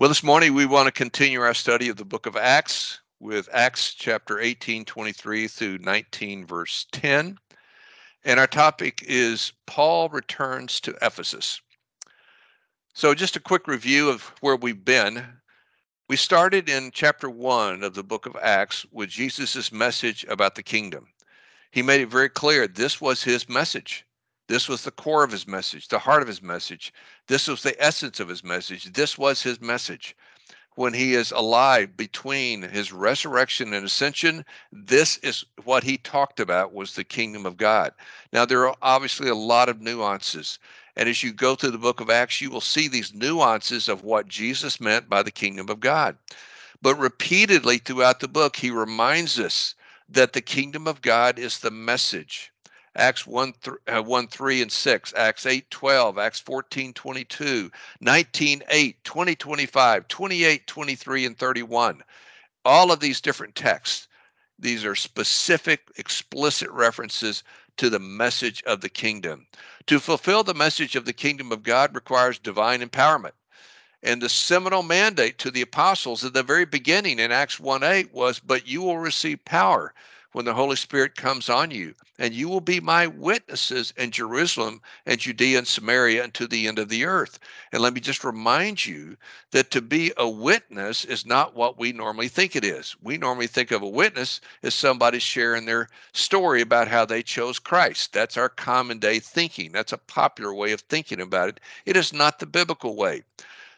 Well, 0.00 0.08
this 0.08 0.22
morning 0.22 0.54
we 0.54 0.64
want 0.64 0.86
to 0.86 0.92
continue 0.92 1.42
our 1.42 1.52
study 1.52 1.90
of 1.90 1.98
the 1.98 2.06
book 2.06 2.24
of 2.24 2.34
Acts 2.34 3.00
with 3.18 3.50
Acts 3.52 3.92
chapter 3.92 4.40
18, 4.40 4.86
23 4.86 5.46
through 5.46 5.76
19, 5.76 6.46
verse 6.46 6.86
10. 6.92 7.36
And 8.24 8.40
our 8.40 8.46
topic 8.46 9.04
is 9.06 9.52
Paul 9.66 10.08
returns 10.08 10.80
to 10.80 10.96
Ephesus. 11.02 11.60
So, 12.94 13.12
just 13.12 13.36
a 13.36 13.40
quick 13.40 13.68
review 13.68 14.08
of 14.08 14.22
where 14.40 14.56
we've 14.56 14.86
been. 14.86 15.22
We 16.08 16.16
started 16.16 16.70
in 16.70 16.92
chapter 16.92 17.28
1 17.28 17.82
of 17.82 17.92
the 17.92 18.02
book 18.02 18.24
of 18.24 18.38
Acts 18.40 18.86
with 18.90 19.10
Jesus' 19.10 19.70
message 19.70 20.24
about 20.30 20.54
the 20.54 20.62
kingdom. 20.62 21.08
He 21.72 21.82
made 21.82 22.00
it 22.00 22.08
very 22.08 22.30
clear 22.30 22.66
this 22.66 23.02
was 23.02 23.22
his 23.22 23.50
message. 23.50 24.06
This 24.50 24.68
was 24.68 24.82
the 24.82 24.90
core 24.90 25.22
of 25.22 25.30
his 25.30 25.46
message, 25.46 25.86
the 25.86 26.00
heart 26.00 26.22
of 26.22 26.26
his 26.26 26.42
message. 26.42 26.92
This 27.28 27.46
was 27.46 27.62
the 27.62 27.80
essence 27.80 28.18
of 28.18 28.26
his 28.26 28.42
message. 28.42 28.92
This 28.94 29.16
was 29.16 29.40
his 29.40 29.60
message. 29.60 30.16
When 30.74 30.92
he 30.92 31.14
is 31.14 31.30
alive 31.30 31.96
between 31.96 32.62
his 32.62 32.92
resurrection 32.92 33.72
and 33.72 33.86
ascension, 33.86 34.44
this 34.72 35.18
is 35.18 35.44
what 35.62 35.84
he 35.84 35.98
talked 35.98 36.40
about 36.40 36.74
was 36.74 36.96
the 36.96 37.04
kingdom 37.04 37.46
of 37.46 37.58
God. 37.58 37.92
Now 38.32 38.44
there 38.44 38.66
are 38.66 38.74
obviously 38.82 39.28
a 39.28 39.36
lot 39.36 39.68
of 39.68 39.80
nuances. 39.80 40.58
And 40.96 41.08
as 41.08 41.22
you 41.22 41.32
go 41.32 41.54
through 41.54 41.70
the 41.70 41.78
book 41.78 42.00
of 42.00 42.10
Acts, 42.10 42.40
you 42.40 42.50
will 42.50 42.60
see 42.60 42.88
these 42.88 43.14
nuances 43.14 43.88
of 43.88 44.02
what 44.02 44.26
Jesus 44.26 44.80
meant 44.80 45.08
by 45.08 45.22
the 45.22 45.30
kingdom 45.30 45.68
of 45.68 45.78
God. 45.78 46.16
But 46.82 46.96
repeatedly 46.96 47.78
throughout 47.78 48.18
the 48.18 48.26
book, 48.26 48.56
he 48.56 48.72
reminds 48.72 49.38
us 49.38 49.76
that 50.08 50.32
the 50.32 50.42
kingdom 50.42 50.88
of 50.88 51.02
God 51.02 51.38
is 51.38 51.60
the 51.60 51.70
message. 51.70 52.52
Acts 52.96 53.24
1, 53.24 53.52
th- 53.62 53.76
uh, 53.86 54.02
1 54.02 54.26
3 54.26 54.62
and 54.62 54.72
6, 54.72 55.14
Acts 55.16 55.46
8 55.46 55.70
12, 55.70 56.18
Acts 56.18 56.40
14 56.40 56.92
22, 56.92 57.70
19 58.00 58.62
8, 58.68 59.04
20 59.04 59.36
25, 59.36 60.08
28 60.08 60.66
23, 60.66 61.26
and 61.26 61.38
31. 61.38 62.02
All 62.64 62.90
of 62.90 62.98
these 62.98 63.20
different 63.20 63.54
texts, 63.54 64.08
these 64.58 64.84
are 64.84 64.96
specific, 64.96 65.88
explicit 65.98 66.68
references 66.70 67.44
to 67.76 67.88
the 67.88 68.00
message 68.00 68.60
of 68.64 68.80
the 68.80 68.88
kingdom. 68.88 69.46
To 69.86 70.00
fulfill 70.00 70.42
the 70.42 70.52
message 70.52 70.96
of 70.96 71.04
the 71.04 71.12
kingdom 71.12 71.52
of 71.52 71.62
God 71.62 71.94
requires 71.94 72.40
divine 72.40 72.80
empowerment. 72.80 73.32
And 74.02 74.20
the 74.20 74.28
seminal 74.28 74.82
mandate 74.82 75.38
to 75.38 75.52
the 75.52 75.62
apostles 75.62 76.24
at 76.24 76.32
the 76.32 76.42
very 76.42 76.64
beginning 76.64 77.20
in 77.20 77.30
Acts 77.30 77.60
1 77.60 77.84
8 77.84 78.12
was, 78.12 78.40
But 78.40 78.66
you 78.66 78.82
will 78.82 78.98
receive 78.98 79.44
power 79.44 79.94
when 80.32 80.44
the 80.44 80.54
Holy 80.54 80.76
Spirit 80.76 81.16
comes 81.16 81.48
on 81.48 81.70
you, 81.70 81.94
and 82.18 82.32
you 82.32 82.48
will 82.48 82.60
be 82.60 82.78
my 82.78 83.06
witnesses 83.06 83.92
in 83.96 84.10
Jerusalem 84.10 84.80
and 85.06 85.18
Judea 85.18 85.58
and 85.58 85.66
Samaria 85.66 86.22
and 86.22 86.34
to 86.34 86.46
the 86.46 86.68
end 86.68 86.78
of 86.78 86.88
the 86.88 87.04
earth. 87.04 87.38
And 87.72 87.82
let 87.82 87.94
me 87.94 88.00
just 88.00 88.22
remind 88.22 88.86
you 88.86 89.16
that 89.50 89.70
to 89.72 89.80
be 89.80 90.12
a 90.16 90.28
witness 90.28 91.04
is 91.04 91.26
not 91.26 91.56
what 91.56 91.78
we 91.78 91.92
normally 91.92 92.28
think 92.28 92.54
it 92.54 92.64
is. 92.64 92.94
We 93.02 93.18
normally 93.18 93.48
think 93.48 93.70
of 93.72 93.82
a 93.82 93.88
witness 93.88 94.40
as 94.62 94.74
somebody 94.74 95.18
sharing 95.18 95.64
their 95.64 95.88
story 96.12 96.60
about 96.60 96.88
how 96.88 97.04
they 97.04 97.22
chose 97.22 97.58
Christ. 97.58 98.12
That's 98.12 98.36
our 98.36 98.48
common 98.48 98.98
day 98.98 99.18
thinking. 99.18 99.72
That's 99.72 99.92
a 99.92 99.98
popular 99.98 100.54
way 100.54 100.72
of 100.72 100.80
thinking 100.82 101.20
about 101.20 101.48
it. 101.48 101.60
It 101.86 101.96
is 101.96 102.12
not 102.12 102.38
the 102.38 102.46
biblical 102.46 102.94
way. 102.94 103.22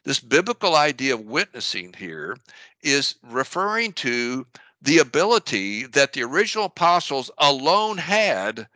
This 0.05 0.19
biblical 0.19 0.75
idea 0.75 1.14
of 1.14 1.20
witnessing 1.20 1.92
here 1.92 2.36
is 2.83 3.14
referring 3.23 3.92
to 3.95 4.45
the 4.83 4.98
ability 4.98 5.86
that 5.86 6.12
the 6.12 6.22
original 6.25 6.64
apostles 6.66 7.30
alone 7.38 7.98
had 7.98 8.66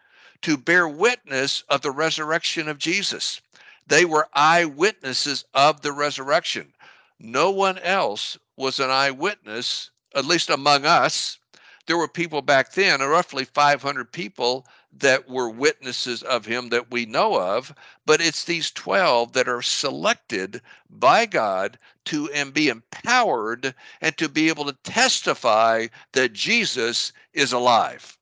to 0.43 0.57
bear 0.57 0.89
witness 0.89 1.65
of 1.69 1.83
the 1.83 1.91
resurrection 1.91 2.69
of 2.69 2.79
Jesus. 2.79 3.41
They 3.89 4.05
were 4.05 4.29
eyewitnesses 4.33 5.45
of 5.55 5.83
the 5.83 5.93
resurrection. 5.93 6.73
No 7.19 7.51
one 7.51 7.79
else 7.79 8.39
was 8.57 8.79
an 8.79 8.91
eyewitness, 8.91 9.91
at 10.15 10.25
least 10.25 10.51
among 10.51 10.85
us. 10.85 11.39
There 11.87 11.97
were 11.97 12.09
people 12.09 12.43
back 12.43 12.73
then, 12.73 13.01
roughly 13.01 13.45
500 13.45 14.11
people, 14.11 14.67
that 15.01 15.29
were 15.29 15.49
witnesses 15.49 16.23
of 16.23 16.47
him 16.47 16.71
that 16.71 16.91
we 16.91 17.05
know 17.07 17.41
of, 17.41 17.75
but 18.07 18.21
it's 18.21 18.45
these 18.45 18.71
12 18.71 19.33
that 19.35 19.49
are 19.49 19.63
selected 19.63 20.61
by 20.89 21.27
God 21.27 21.79
to 22.07 22.31
and 22.33 22.55
be 22.55 22.69
empowered 22.69 23.75
and 24.01 24.17
to 24.17 24.29
be 24.29 24.49
able 24.49 24.65
to 24.65 24.77
testify 24.85 25.89
that 26.13 26.33
Jesus 26.33 27.13
is 27.35 27.53
alive. 27.53 28.17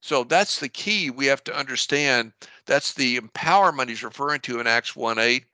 So 0.00 0.24
that's 0.24 0.60
the 0.60 0.68
key 0.68 1.10
we 1.10 1.26
have 1.26 1.44
to 1.44 1.56
understand. 1.56 2.32
That's 2.66 2.94
the 2.94 3.18
empowerment 3.18 3.88
he's 3.88 4.02
referring 4.02 4.40
to 4.42 4.60
in 4.60 4.66
Acts 4.66 4.96
1 4.96 5.18
8. 5.18 5.44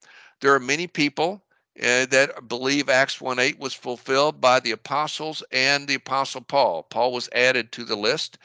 There 0.40 0.54
are 0.54 0.60
many 0.60 0.86
people 0.86 1.42
uh, 1.82 2.06
that 2.06 2.48
believe 2.48 2.88
Acts 2.88 3.20
1 3.20 3.38
8 3.38 3.58
was 3.58 3.74
fulfilled 3.74 4.40
by 4.40 4.60
the 4.60 4.70
apostles 4.70 5.42
and 5.50 5.88
the 5.88 5.94
apostle 5.94 6.42
Paul. 6.42 6.84
Paul 6.84 7.12
was 7.12 7.28
added 7.32 7.72
to 7.72 7.84
the 7.84 7.96
list 7.96 8.38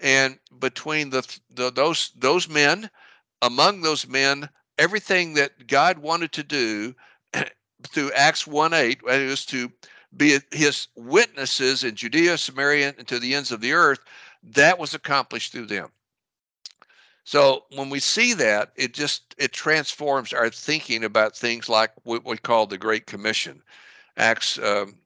and 0.00 0.38
between 0.58 1.10
the, 1.10 1.22
the 1.50 1.70
those 1.70 2.12
those 2.16 2.48
men 2.48 2.90
among 3.42 3.82
those 3.82 4.06
men 4.06 4.48
everything 4.78 5.34
that 5.34 5.66
god 5.66 5.98
wanted 5.98 6.32
to 6.32 6.42
do 6.42 6.94
through 7.88 8.12
acts 8.12 8.46
1 8.46 8.72
8 8.72 9.02
was 9.02 9.44
to 9.44 9.70
be 10.16 10.38
his 10.52 10.88
witnesses 10.96 11.84
in 11.84 11.94
judea 11.94 12.38
samaria 12.38 12.94
and 12.96 13.06
to 13.08 13.18
the 13.18 13.34
ends 13.34 13.52
of 13.52 13.60
the 13.60 13.72
earth 13.72 14.00
that 14.42 14.78
was 14.78 14.94
accomplished 14.94 15.52
through 15.52 15.66
them. 15.66 15.90
So 17.24 17.64
when 17.70 17.90
we 17.90 18.00
see 18.00 18.32
that 18.34 18.72
it 18.76 18.94
just 18.94 19.34
it 19.36 19.52
transforms 19.52 20.32
our 20.32 20.48
thinking 20.48 21.04
about 21.04 21.36
things 21.36 21.68
like 21.68 21.92
what 22.04 22.24
we 22.24 22.38
call 22.38 22.66
the 22.66 22.78
great 22.78 23.06
commission. 23.06 23.62
Acts 24.16 24.58
um, 24.58 24.96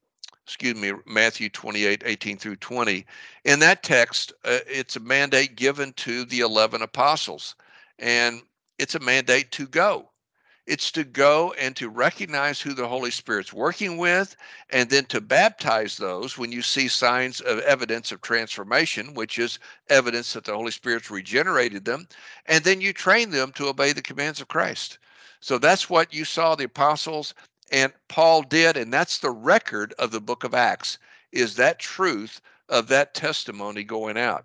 excuse 0.44 0.74
me, 0.74 0.92
Matthew 1.06 1.48
28, 1.48 2.02
18 2.04 2.36
through 2.36 2.56
20. 2.56 3.06
In 3.44 3.58
that 3.60 3.82
text, 3.82 4.32
uh, 4.44 4.58
it's 4.66 4.96
a 4.96 5.00
mandate 5.00 5.56
given 5.56 5.92
to 5.94 6.24
the 6.24 6.40
11 6.40 6.82
apostles, 6.82 7.54
and 7.98 8.42
it's 8.78 8.94
a 8.94 9.00
mandate 9.00 9.52
to 9.52 9.66
go. 9.68 10.08
It's 10.66 10.92
to 10.92 11.02
go 11.02 11.52
and 11.58 11.74
to 11.76 11.88
recognize 11.88 12.60
who 12.60 12.72
the 12.72 12.86
Holy 12.86 13.10
Spirit's 13.10 13.52
working 13.52 13.98
with, 13.98 14.36
and 14.70 14.90
then 14.90 15.06
to 15.06 15.20
baptize 15.20 15.96
those 15.96 16.38
when 16.38 16.52
you 16.52 16.62
see 16.62 16.86
signs 16.86 17.40
of 17.40 17.58
evidence 17.60 18.12
of 18.12 18.20
transformation, 18.20 19.14
which 19.14 19.38
is 19.38 19.58
evidence 19.88 20.32
that 20.32 20.44
the 20.44 20.54
Holy 20.54 20.70
Spirit's 20.70 21.10
regenerated 21.10 21.84
them, 21.84 22.06
and 22.46 22.62
then 22.62 22.80
you 22.80 22.92
train 22.92 23.30
them 23.30 23.50
to 23.52 23.68
obey 23.68 23.92
the 23.92 24.02
commands 24.02 24.40
of 24.40 24.48
Christ. 24.48 24.98
So 25.40 25.58
that's 25.58 25.90
what 25.90 26.14
you 26.14 26.24
saw 26.24 26.54
the 26.54 26.64
apostles 26.64 27.34
and 27.72 27.92
Paul 28.08 28.42
did, 28.42 28.76
and 28.76 28.92
that's 28.92 29.18
the 29.18 29.30
record 29.30 29.94
of 29.98 30.10
the 30.10 30.20
book 30.20 30.44
of 30.44 30.54
Acts, 30.54 30.98
is 31.32 31.56
that 31.56 31.78
truth 31.78 32.40
of 32.68 32.88
that 32.88 33.14
testimony 33.14 33.82
going 33.82 34.18
out. 34.18 34.44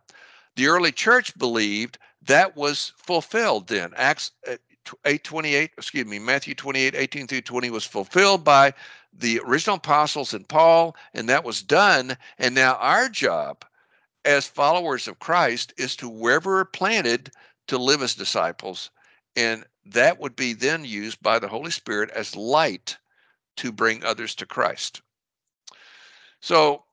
The 0.55 0.67
early 0.67 0.93
church 0.93 1.37
believed 1.37 1.99
that 2.23 2.55
was 2.55 2.93
fulfilled 2.97 3.67
then. 3.67 3.93
Acts 3.97 4.31
uh, 4.47 4.55
828, 5.03 5.71
excuse 5.77 6.05
me, 6.05 6.19
Matthew 6.19 6.55
28, 6.55 6.95
18 6.95 7.27
through 7.27 7.41
20 7.41 7.69
was 7.69 7.83
fulfilled 7.83 8.45
by 8.45 8.73
the 9.11 9.41
original 9.45 9.75
apostles 9.75 10.33
and 10.33 10.47
Paul, 10.47 10.95
and 11.13 11.27
that 11.27 11.43
was 11.43 11.61
done. 11.61 12.17
And 12.37 12.55
now 12.55 12.75
our 12.75 13.09
job 13.09 13.65
as 14.23 14.47
followers 14.47 15.07
of 15.07 15.19
Christ 15.19 15.73
is 15.77 15.97
to 15.97 16.07
wherever 16.07 16.51
we're 16.51 16.65
planted 16.65 17.31
to 17.67 17.77
live 17.77 18.01
as 18.01 18.15
disciples. 18.15 18.89
And 19.35 19.65
that 19.85 20.19
would 20.19 20.35
be 20.35 20.53
then 20.53 20.85
used 20.85 21.21
by 21.21 21.39
the 21.39 21.49
Holy 21.49 21.71
Spirit 21.71 22.09
as 22.11 22.35
light 22.35 22.97
to 23.57 23.71
bring 23.71 24.03
others 24.03 24.35
to 24.35 24.45
Christ. 24.45 25.01
So 26.41 26.83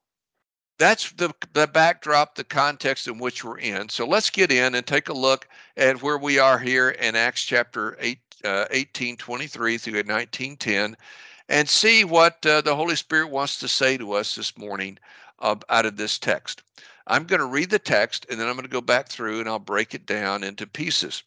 that's 0.78 1.12
the, 1.12 1.32
the 1.52 1.66
backdrop, 1.66 2.34
the 2.34 2.44
context 2.44 3.06
in 3.06 3.18
which 3.18 3.44
we're 3.44 3.58
in. 3.58 3.88
So 3.88 4.06
let's 4.06 4.30
get 4.30 4.50
in 4.50 4.74
and 4.74 4.86
take 4.86 5.08
a 5.08 5.12
look 5.12 5.48
at 5.76 6.02
where 6.02 6.18
we 6.18 6.38
are 6.38 6.58
here 6.58 6.90
in 6.90 7.14
Acts 7.14 7.44
chapter 7.44 7.96
8, 8.00 8.18
uh, 8.44 8.64
18, 8.70 9.16
23 9.16 9.78
through 9.78 10.02
19, 10.02 10.56
10, 10.56 10.96
and 11.48 11.68
see 11.68 12.04
what 12.04 12.44
uh, 12.46 12.60
the 12.60 12.74
Holy 12.74 12.96
Spirit 12.96 13.30
wants 13.30 13.58
to 13.58 13.68
say 13.68 13.96
to 13.96 14.12
us 14.12 14.34
this 14.34 14.56
morning 14.58 14.98
uh, 15.40 15.54
out 15.68 15.86
of 15.86 15.96
this 15.96 16.18
text. 16.18 16.62
I'm 17.06 17.24
going 17.24 17.40
to 17.40 17.46
read 17.46 17.70
the 17.70 17.78
text 17.78 18.26
and 18.30 18.40
then 18.40 18.48
I'm 18.48 18.54
going 18.54 18.64
to 18.64 18.70
go 18.70 18.80
back 18.80 19.08
through 19.08 19.40
and 19.40 19.48
I'll 19.48 19.58
break 19.58 19.94
it 19.94 20.06
down 20.06 20.42
into 20.42 20.66
pieces. 20.66 21.22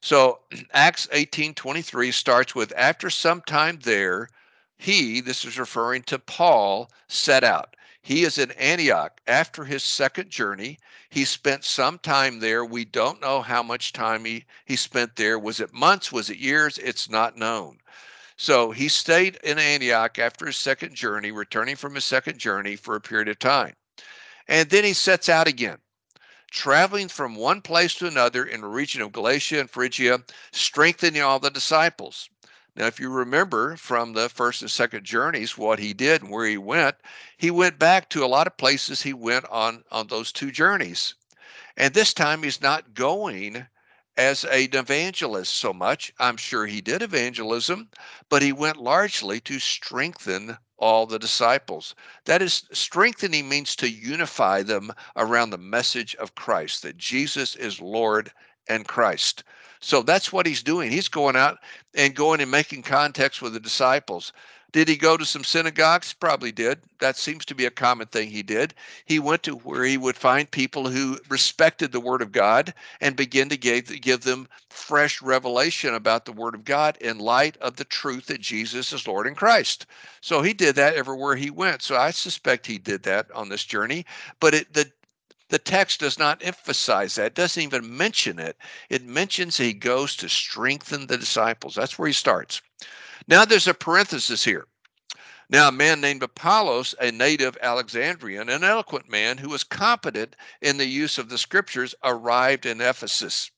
So 0.00 0.40
Acts 0.72 1.08
18, 1.12 1.54
23 1.54 2.12
starts 2.12 2.54
with, 2.54 2.72
After 2.76 3.10
some 3.10 3.40
time 3.42 3.78
there, 3.82 4.28
he, 4.78 5.20
this 5.20 5.44
is 5.44 5.58
referring 5.58 6.02
to 6.04 6.18
Paul, 6.20 6.90
set 7.08 7.42
out. 7.42 7.74
He 8.00 8.22
is 8.22 8.38
in 8.38 8.52
Antioch 8.52 9.20
after 9.26 9.64
his 9.64 9.82
second 9.82 10.30
journey. 10.30 10.78
He 11.10 11.24
spent 11.24 11.64
some 11.64 11.98
time 11.98 12.38
there. 12.38 12.64
We 12.64 12.84
don't 12.84 13.20
know 13.20 13.42
how 13.42 13.62
much 13.62 13.92
time 13.92 14.24
he, 14.24 14.44
he 14.64 14.76
spent 14.76 15.16
there. 15.16 15.38
Was 15.38 15.60
it 15.60 15.74
months? 15.74 16.12
Was 16.12 16.30
it 16.30 16.38
years? 16.38 16.78
It's 16.78 17.10
not 17.10 17.36
known. 17.36 17.78
So 18.36 18.70
he 18.70 18.88
stayed 18.88 19.36
in 19.42 19.58
Antioch 19.58 20.18
after 20.20 20.46
his 20.46 20.56
second 20.56 20.94
journey, 20.94 21.32
returning 21.32 21.74
from 21.74 21.96
his 21.96 22.04
second 22.04 22.38
journey 22.38 22.76
for 22.76 22.94
a 22.94 23.00
period 23.00 23.28
of 23.28 23.40
time. 23.40 23.74
And 24.46 24.70
then 24.70 24.84
he 24.84 24.92
sets 24.92 25.28
out 25.28 25.48
again, 25.48 25.78
traveling 26.52 27.08
from 27.08 27.34
one 27.34 27.60
place 27.60 27.94
to 27.96 28.06
another 28.06 28.44
in 28.44 28.60
the 28.60 28.68
region 28.68 29.02
of 29.02 29.12
Galatia 29.12 29.58
and 29.58 29.68
Phrygia, 29.68 30.22
strengthening 30.52 31.20
all 31.20 31.40
the 31.40 31.50
disciples. 31.50 32.30
Now, 32.78 32.86
if 32.86 33.00
you 33.00 33.10
remember 33.10 33.76
from 33.76 34.12
the 34.12 34.28
first 34.28 34.62
and 34.62 34.70
second 34.70 35.02
journeys, 35.02 35.58
what 35.58 35.80
he 35.80 35.92
did 35.92 36.22
and 36.22 36.30
where 36.30 36.46
he 36.46 36.56
went, 36.56 36.94
he 37.36 37.50
went 37.50 37.76
back 37.76 38.08
to 38.10 38.24
a 38.24 38.30
lot 38.30 38.46
of 38.46 38.56
places 38.56 39.02
he 39.02 39.12
went 39.12 39.46
on 39.46 39.82
on 39.90 40.06
those 40.06 40.30
two 40.30 40.52
journeys. 40.52 41.14
And 41.76 41.92
this 41.92 42.14
time 42.14 42.44
he's 42.44 42.62
not 42.62 42.94
going 42.94 43.66
as 44.16 44.44
an 44.44 44.68
evangelist 44.74 45.56
so 45.56 45.72
much. 45.72 46.12
I'm 46.20 46.36
sure 46.36 46.66
he 46.66 46.80
did 46.80 47.02
evangelism, 47.02 47.90
but 48.28 48.42
he 48.42 48.52
went 48.52 48.76
largely 48.76 49.40
to 49.40 49.58
strengthen 49.58 50.56
all 50.76 51.04
the 51.04 51.18
disciples. 51.18 51.96
That 52.26 52.42
is, 52.42 52.62
strengthening 52.70 53.48
means 53.48 53.74
to 53.74 53.90
unify 53.90 54.62
them 54.62 54.92
around 55.16 55.50
the 55.50 55.58
message 55.58 56.14
of 56.14 56.36
Christ, 56.36 56.82
that 56.82 56.96
Jesus 56.96 57.56
is 57.56 57.80
Lord 57.80 58.30
and 58.68 58.86
Christ. 58.86 59.42
So 59.80 60.02
that's 60.02 60.32
what 60.32 60.46
he's 60.46 60.62
doing. 60.62 60.90
He's 60.90 61.08
going 61.08 61.36
out 61.36 61.58
and 61.94 62.14
going 62.14 62.40
and 62.40 62.50
making 62.50 62.82
contacts 62.82 63.40
with 63.40 63.52
the 63.52 63.60
disciples. 63.60 64.32
Did 64.70 64.86
he 64.88 64.96
go 64.96 65.16
to 65.16 65.24
some 65.24 65.44
synagogues? 65.44 66.12
Probably 66.12 66.52
did. 66.52 66.80
That 66.98 67.16
seems 67.16 67.46
to 67.46 67.54
be 67.54 67.64
a 67.64 67.70
common 67.70 68.06
thing 68.08 68.28
he 68.28 68.42
did. 68.42 68.74
He 69.06 69.18
went 69.18 69.42
to 69.44 69.54
where 69.54 69.84
he 69.84 69.96
would 69.96 70.16
find 70.16 70.50
people 70.50 70.90
who 70.90 71.18
respected 71.30 71.90
the 71.90 72.00
Word 72.00 72.20
of 72.20 72.32
God 72.32 72.74
and 73.00 73.16
begin 73.16 73.48
to 73.48 73.56
give, 73.56 73.86
give 74.02 74.20
them 74.20 74.46
fresh 74.68 75.22
revelation 75.22 75.94
about 75.94 76.26
the 76.26 76.32
Word 76.32 76.54
of 76.54 76.66
God 76.66 76.98
in 77.00 77.18
light 77.18 77.56
of 77.58 77.76
the 77.76 77.84
truth 77.84 78.26
that 78.26 78.42
Jesus 78.42 78.92
is 78.92 79.08
Lord 79.08 79.26
and 79.26 79.36
Christ. 79.36 79.86
So 80.20 80.42
he 80.42 80.52
did 80.52 80.76
that 80.76 80.94
everywhere 80.94 81.34
he 81.34 81.50
went. 81.50 81.80
So 81.80 81.96
I 81.96 82.10
suspect 82.10 82.66
he 82.66 82.76
did 82.76 83.02
that 83.04 83.30
on 83.30 83.48
this 83.48 83.64
journey. 83.64 84.04
But 84.38 84.52
it, 84.54 84.74
the 84.74 84.92
the 85.48 85.58
text 85.58 86.00
does 86.00 86.18
not 86.18 86.44
emphasize 86.44 87.14
that, 87.14 87.34
doesn't 87.34 87.62
even 87.62 87.96
mention 87.96 88.38
it. 88.38 88.56
It 88.90 89.04
mentions 89.04 89.56
he 89.56 89.72
goes 89.72 90.14
to 90.16 90.28
strengthen 90.28 91.06
the 91.06 91.16
disciples. 91.16 91.74
That's 91.74 91.98
where 91.98 92.08
he 92.08 92.12
starts. 92.12 92.60
Now 93.26 93.44
there's 93.44 93.68
a 93.68 93.74
parenthesis 93.74 94.44
here. 94.44 94.66
Now, 95.50 95.68
a 95.68 95.72
man 95.72 96.02
named 96.02 96.22
Apollos, 96.22 96.94
a 97.00 97.10
native 97.10 97.56
Alexandrian, 97.62 98.50
an 98.50 98.62
eloquent 98.62 99.08
man 99.08 99.38
who 99.38 99.48
was 99.48 99.64
competent 99.64 100.36
in 100.60 100.76
the 100.76 100.84
use 100.84 101.16
of 101.16 101.30
the 101.30 101.38
scriptures, 101.38 101.94
arrived 102.04 102.66
in 102.66 102.82
Ephesus. 102.82 103.50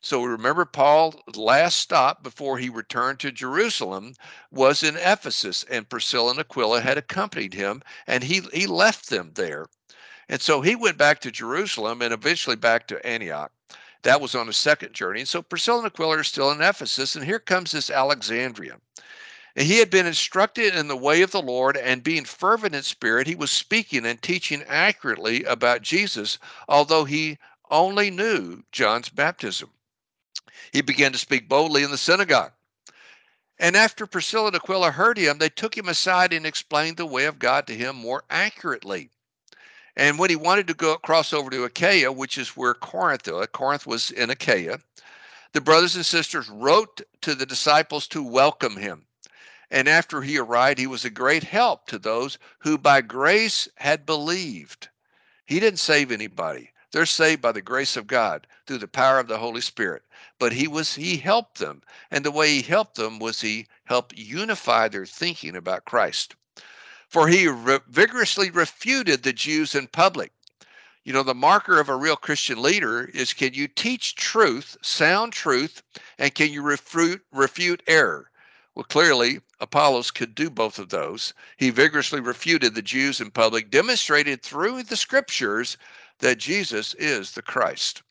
So 0.00 0.22
remember, 0.22 0.64
Paul's 0.64 1.16
last 1.34 1.80
stop 1.80 2.22
before 2.22 2.58
he 2.58 2.68
returned 2.68 3.18
to 3.20 3.32
Jerusalem 3.32 4.14
was 4.52 4.84
in 4.84 4.96
Ephesus, 4.96 5.64
and 5.68 5.88
Priscilla 5.88 6.30
and 6.30 6.38
Aquila 6.38 6.80
had 6.82 6.98
accompanied 6.98 7.54
him, 7.54 7.82
and 8.06 8.22
he, 8.22 8.42
he 8.52 8.68
left 8.68 9.10
them 9.10 9.32
there. 9.34 9.66
And 10.28 10.40
so 10.40 10.60
he 10.60 10.76
went 10.76 10.98
back 10.98 11.20
to 11.20 11.30
Jerusalem 11.30 12.02
and 12.02 12.12
eventually 12.12 12.56
back 12.56 12.86
to 12.88 13.06
Antioch. 13.06 13.50
That 14.02 14.20
was 14.20 14.34
on 14.34 14.48
a 14.48 14.52
second 14.52 14.92
journey. 14.92 15.20
And 15.20 15.28
so 15.28 15.42
Priscilla 15.42 15.78
and 15.78 15.86
Aquila 15.86 16.18
are 16.18 16.24
still 16.24 16.50
in 16.52 16.60
Ephesus, 16.60 17.16
and 17.16 17.24
here 17.24 17.38
comes 17.38 17.72
this 17.72 17.90
Alexandria. 17.90 18.78
And 19.56 19.66
he 19.66 19.78
had 19.78 19.90
been 19.90 20.06
instructed 20.06 20.74
in 20.74 20.86
the 20.86 20.96
way 20.96 21.22
of 21.22 21.32
the 21.32 21.42
Lord, 21.42 21.76
and 21.76 22.04
being 22.04 22.24
fervent 22.24 22.74
in 22.74 22.82
spirit, 22.82 23.26
he 23.26 23.34
was 23.34 23.50
speaking 23.50 24.06
and 24.06 24.20
teaching 24.22 24.62
accurately 24.68 25.42
about 25.44 25.82
Jesus, 25.82 26.38
although 26.68 27.04
he 27.04 27.38
only 27.70 28.10
knew 28.10 28.62
John's 28.70 29.08
baptism. 29.08 29.70
He 30.72 30.80
began 30.80 31.12
to 31.12 31.18
speak 31.18 31.48
boldly 31.48 31.82
in 31.82 31.90
the 31.90 31.98
synagogue. 31.98 32.52
And 33.58 33.76
after 33.76 34.06
Priscilla 34.06 34.48
and 34.48 34.56
Aquila 34.56 34.92
heard 34.92 35.18
him, 35.18 35.38
they 35.38 35.48
took 35.48 35.76
him 35.76 35.88
aside 35.88 36.32
and 36.32 36.46
explained 36.46 36.96
the 36.96 37.06
way 37.06 37.24
of 37.24 37.40
God 37.40 37.66
to 37.66 37.74
him 37.74 37.96
more 37.96 38.22
accurately. 38.30 39.10
And 39.98 40.16
when 40.16 40.30
he 40.30 40.36
wanted 40.36 40.68
to 40.68 40.74
go 40.74 40.96
cross 40.96 41.32
over 41.32 41.50
to 41.50 41.64
Achaia, 41.64 42.12
which 42.12 42.38
is 42.38 42.56
where 42.56 42.72
Corinth, 42.72 43.26
uh, 43.26 43.44
Corinth 43.48 43.84
was 43.84 44.12
in 44.12 44.30
Achaia, 44.30 44.78
the 45.54 45.60
brothers 45.60 45.96
and 45.96 46.06
sisters 46.06 46.48
wrote 46.48 47.00
to 47.22 47.34
the 47.34 47.44
disciples 47.44 48.06
to 48.08 48.22
welcome 48.22 48.76
him. 48.76 49.08
And 49.72 49.88
after 49.88 50.22
he 50.22 50.38
arrived, 50.38 50.78
he 50.78 50.86
was 50.86 51.04
a 51.04 51.10
great 51.10 51.42
help 51.42 51.88
to 51.88 51.98
those 51.98 52.38
who 52.60 52.78
by 52.78 53.00
grace 53.00 53.68
had 53.74 54.06
believed. 54.06 54.88
He 55.46 55.58
didn't 55.58 55.80
save 55.80 56.12
anybody. 56.12 56.70
They're 56.92 57.04
saved 57.04 57.42
by 57.42 57.50
the 57.50 57.60
grace 57.60 57.96
of 57.96 58.06
God 58.06 58.46
through 58.68 58.78
the 58.78 58.86
power 58.86 59.18
of 59.18 59.26
the 59.26 59.38
Holy 59.38 59.60
Spirit. 59.60 60.04
But 60.38 60.52
he 60.52 60.68
was 60.68 60.94
he 60.94 61.16
helped 61.16 61.58
them. 61.58 61.82
And 62.12 62.24
the 62.24 62.30
way 62.30 62.50
he 62.50 62.62
helped 62.62 62.94
them 62.94 63.18
was 63.18 63.40
he 63.40 63.66
helped 63.82 64.16
unify 64.16 64.86
their 64.86 65.06
thinking 65.06 65.56
about 65.56 65.86
Christ 65.86 66.36
for 67.08 67.28
he 67.28 67.48
re- 67.48 67.80
vigorously 67.88 68.50
refuted 68.50 69.22
the 69.22 69.32
Jews 69.32 69.74
in 69.74 69.86
public. 69.86 70.32
You 71.04 71.12
know, 71.12 71.22
the 71.22 71.34
marker 71.34 71.80
of 71.80 71.88
a 71.88 71.96
real 71.96 72.16
Christian 72.16 72.60
leader 72.60 73.06
is 73.14 73.32
can 73.32 73.54
you 73.54 73.66
teach 73.66 74.14
truth, 74.14 74.76
sound 74.82 75.32
truth, 75.32 75.82
and 76.18 76.34
can 76.34 76.52
you 76.52 76.60
refute, 76.60 77.22
refute 77.32 77.82
error? 77.86 78.30
Well, 78.74 78.84
clearly, 78.84 79.40
Apollos 79.58 80.10
could 80.10 80.34
do 80.34 80.50
both 80.50 80.78
of 80.78 80.90
those. 80.90 81.32
He 81.56 81.70
vigorously 81.70 82.20
refuted 82.20 82.74
the 82.74 82.82
Jews 82.82 83.20
in 83.20 83.30
public, 83.30 83.70
demonstrated 83.70 84.42
through 84.42 84.82
the 84.82 84.96
scriptures 84.96 85.76
that 86.18 86.38
Jesus 86.38 86.94
is 86.94 87.32
the 87.32 87.42
Christ. 87.42 88.02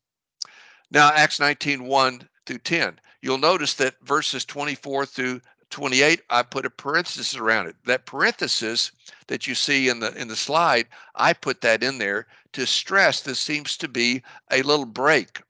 Now, 0.90 1.12
Acts 1.14 1.40
19 1.40 1.84
1 1.84 2.28
through 2.46 2.58
10. 2.58 3.00
You'll 3.22 3.38
notice 3.38 3.76
that 3.76 3.96
verses 4.02 4.44
24 4.44 5.06
through 5.06 5.42
28 5.70 6.22
i 6.30 6.42
put 6.42 6.66
a 6.66 6.70
parenthesis 6.70 7.36
around 7.36 7.68
it. 7.68 7.76
That 7.86 8.06
parenthesis 8.06 8.92
that 9.28 9.48
you 9.48 9.56
see 9.56 9.90
in 9.90 10.00
the 10.00 10.14
in 10.16 10.28
the 10.28 10.36
slide 10.36 10.88
i 11.16 11.34
put 11.34 11.62
that 11.62 11.84
in 11.84 11.98
there 11.98 12.28
to 12.54 12.66
stress 12.66 13.22
this 13.22 13.40
seems 13.40 13.78
to 13.78 13.88
be 13.88 14.24
a 14.52 14.62
little 14.64 14.86
break 14.86 15.42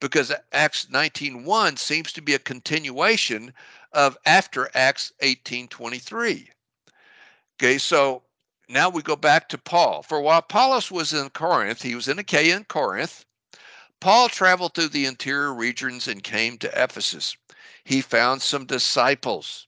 because 0.00 0.32
acts 0.52 0.86
19.1 0.86 1.78
seems 1.78 2.12
to 2.12 2.22
be 2.22 2.34
a 2.34 2.38
continuation 2.38 3.52
of 3.92 4.16
after 4.26 4.70
acts 4.74 5.12
18.23 5.22 6.48
okay 7.58 7.78
so 7.78 8.22
now 8.68 8.88
we 8.88 9.00
go 9.02 9.14
back 9.14 9.48
to 9.48 9.58
paul. 9.58 10.02
For 10.02 10.20
while 10.20 10.38
apollos 10.38 10.90
was 10.90 11.12
in 11.12 11.30
corinth 11.30 11.82
he 11.82 11.94
was 11.94 12.08
in 12.08 12.18
achaia 12.18 12.56
and 12.56 12.66
corinth 12.66 13.24
paul 14.00 14.28
traveled 14.28 14.74
through 14.74 14.88
the 14.88 15.06
interior 15.06 15.54
regions 15.54 16.08
and 16.08 16.22
came 16.22 16.58
to 16.58 16.82
ephesus. 16.82 17.36
He 17.84 18.00
found 18.00 18.42
some 18.42 18.66
disciples. 18.66 19.65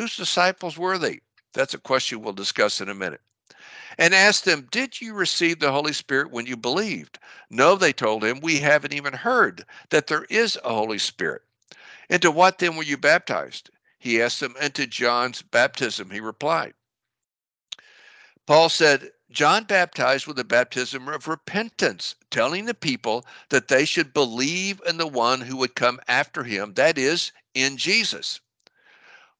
Whose 0.00 0.16
disciples 0.16 0.78
were 0.78 0.96
they? 0.96 1.20
That's 1.52 1.74
a 1.74 1.78
question 1.78 2.22
we'll 2.22 2.32
discuss 2.32 2.80
in 2.80 2.88
a 2.88 2.94
minute. 2.94 3.20
And 3.98 4.14
asked 4.14 4.46
them, 4.46 4.66
Did 4.70 4.98
you 4.98 5.12
receive 5.12 5.58
the 5.58 5.72
Holy 5.72 5.92
Spirit 5.92 6.30
when 6.30 6.46
you 6.46 6.56
believed? 6.56 7.18
No, 7.50 7.76
they 7.76 7.92
told 7.92 8.24
him, 8.24 8.40
We 8.40 8.60
haven't 8.60 8.94
even 8.94 9.12
heard 9.12 9.66
that 9.90 10.06
there 10.06 10.24
is 10.30 10.56
a 10.64 10.70
Holy 10.70 10.96
Spirit. 10.96 11.42
Into 12.08 12.30
what 12.30 12.60
then 12.60 12.76
were 12.76 12.82
you 12.82 12.96
baptized? 12.96 13.68
He 13.98 14.22
asked 14.22 14.40
them, 14.40 14.54
Into 14.58 14.86
John's 14.86 15.42
baptism, 15.42 16.08
he 16.08 16.20
replied. 16.20 16.72
Paul 18.46 18.70
said, 18.70 19.10
John 19.30 19.64
baptized 19.64 20.26
with 20.26 20.36
the 20.36 20.44
baptism 20.44 21.08
of 21.08 21.28
repentance, 21.28 22.14
telling 22.30 22.64
the 22.64 22.72
people 22.72 23.26
that 23.50 23.68
they 23.68 23.84
should 23.84 24.14
believe 24.14 24.80
in 24.86 24.96
the 24.96 25.06
one 25.06 25.42
who 25.42 25.58
would 25.58 25.74
come 25.74 26.00
after 26.08 26.42
him, 26.42 26.72
that 26.72 26.96
is, 26.96 27.32
in 27.52 27.76
Jesus. 27.76 28.40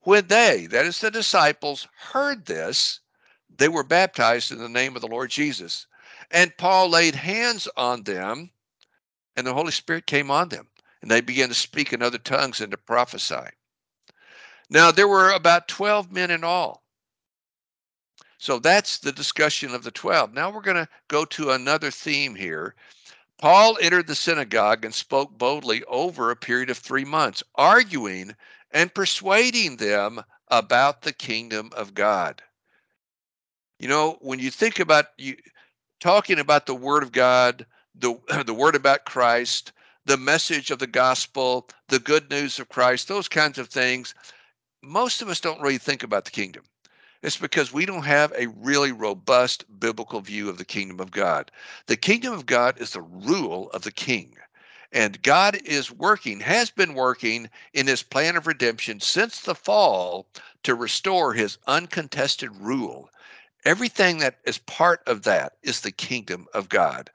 When 0.03 0.27
they, 0.29 0.67
that 0.71 0.87
is 0.87 1.01
the 1.01 1.11
disciples, 1.11 1.87
heard 1.95 2.47
this, 2.47 3.01
they 3.59 3.69
were 3.69 3.85
baptized 3.85 4.51
in 4.51 4.59
the 4.59 4.69
name 4.69 4.97
of 4.97 5.03
the 5.03 5.09
Lord 5.09 5.31
Jesus. 5.31 5.87
And 6.31 6.57
Paul 6.57 6.89
laid 6.89 7.15
hands 7.15 7.69
on 7.77 8.05
them, 8.05 8.51
and 9.37 9.47
the 9.47 9.55
Holy 9.55 9.73
Spirit 9.73 10.07
came 10.07 10.31
on 10.31 10.49
them, 10.49 10.69
and 11.03 11.11
they 11.11 11.21
began 11.21 11.49
to 11.49 11.55
speak 11.55 11.93
in 11.93 12.03
other 12.03 12.19
tongues 12.19 12.61
and 12.61 12.71
to 12.71 12.79
prophesy. 12.79 13.51
Now, 14.71 14.91
there 14.91 15.09
were 15.09 15.33
about 15.33 15.69
12 15.69 16.13
men 16.13 16.31
in 16.31 16.45
all. 16.45 16.85
So 18.39 18.59
that's 18.59 18.99
the 18.99 19.13
discussion 19.13 19.75
of 19.75 19.83
the 19.83 19.91
12. 19.91 20.33
Now 20.33 20.51
we're 20.51 20.63
going 20.63 20.77
to 20.77 20.89
go 21.09 21.27
to 21.27 21.51
another 21.51 21.91
theme 21.91 22.35
here. 22.35 22.75
Paul 23.37 23.77
entered 23.83 24.07
the 24.07 24.15
synagogue 24.15 24.83
and 24.85 24.95
spoke 24.95 25.37
boldly 25.37 25.85
over 25.85 26.31
a 26.31 26.37
period 26.37 26.71
of 26.71 26.79
three 26.79 27.05
months, 27.05 27.43
arguing 27.57 28.35
and 28.73 28.95
persuading 28.95 29.77
them 29.77 30.23
about 30.49 31.03
the 31.03 31.13
kingdom 31.13 31.71
of 31.77 31.95
God. 31.95 32.43
You 33.79 33.89
know, 33.89 34.19
when 34.21 34.39
you 34.39 34.51
think 34.51 34.79
about 34.79 35.07
you 35.17 35.37
talking 36.01 36.39
about 36.39 36.67
the 36.67 36.75
word 36.75 37.03
of 37.03 37.13
God, 37.13 37.67
the 37.95 38.15
the 38.47 38.55
word 38.55 38.75
about 38.75 39.05
Christ, 39.07 39.73
the 40.05 40.17
message 40.17 40.71
of 40.71 40.79
the 40.79 40.87
gospel, 40.87 41.69
the 41.89 41.99
good 41.99 42.31
news 42.31 42.59
of 42.59 42.69
Christ, 42.69 43.09
those 43.09 43.29
kinds 43.29 43.59
of 43.59 43.69
things, 43.69 44.15
most 44.83 45.23
of 45.23 45.29
us 45.29 45.41
don't 45.41 45.61
really 45.61 45.79
think 45.79 46.03
about 46.03 46.25
the 46.25 46.31
kingdom. 46.31 46.65
It's 47.23 47.37
because 47.37 47.73
we 47.73 47.85
don't 47.85 48.05
have 48.05 48.33
a 48.37 48.47
really 48.49 48.93
robust 48.93 49.65
biblical 49.79 50.21
view 50.21 50.49
of 50.49 50.57
the 50.57 50.65
kingdom 50.65 51.01
of 51.01 51.11
God. 51.11 51.51
The 51.87 51.97
kingdom 51.97 52.33
of 52.33 52.47
God 52.47 52.81
is 52.81 52.93
the 52.93 53.03
rule 53.03 53.71
of 53.73 53.83
the 53.83 53.93
king. 53.93 54.37
And 54.93 55.23
God 55.23 55.57
is 55.65 55.91
working, 55.91 56.41
has 56.41 56.71
been 56.71 56.95
working 56.95 57.49
in 57.73 57.87
his 57.87 58.03
plan 58.03 58.37
of 58.37 58.47
redemption 58.47 59.01
since 59.01 59.41
the 59.41 59.55
fall 59.55 60.27
to 60.65 60.75
restore 60.75 61.33
his 61.33 61.59
uncontested 61.67 62.51
rule. 62.57 63.09
Everything 63.65 64.19
that 64.19 64.39
is 64.45 64.59
part 64.59 65.03
of 65.07 65.23
that 65.23 65.53
is 65.63 65.81
the 65.81 65.93
kingdom 65.93 66.49
of 66.55 66.69
God. 66.69 67.11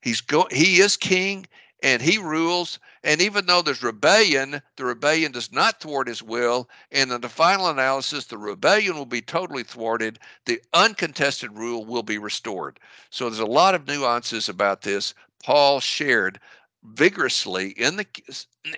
He's 0.00 0.20
go 0.20 0.48
he 0.50 0.80
is 0.80 0.96
king 0.96 1.46
and 1.82 2.02
he 2.02 2.18
rules. 2.18 2.78
And 3.04 3.22
even 3.22 3.46
though 3.46 3.62
there's 3.62 3.82
rebellion, 3.82 4.60
the 4.76 4.84
rebellion 4.84 5.32
does 5.32 5.52
not 5.52 5.80
thwart 5.80 6.08
his 6.08 6.22
will. 6.22 6.68
And 6.90 7.12
in 7.12 7.20
the 7.20 7.28
final 7.28 7.68
analysis, 7.68 8.26
the 8.26 8.38
rebellion 8.38 8.96
will 8.96 9.06
be 9.06 9.22
totally 9.22 9.62
thwarted. 9.62 10.18
The 10.46 10.60
uncontested 10.74 11.52
rule 11.52 11.84
will 11.84 12.02
be 12.02 12.18
restored. 12.18 12.80
So 13.10 13.28
there's 13.28 13.38
a 13.38 13.46
lot 13.46 13.74
of 13.74 13.86
nuances 13.86 14.48
about 14.48 14.82
this. 14.82 15.14
Paul 15.42 15.80
shared 15.80 16.38
vigorously 16.82 17.70
in 17.70 17.96
the 17.96 18.06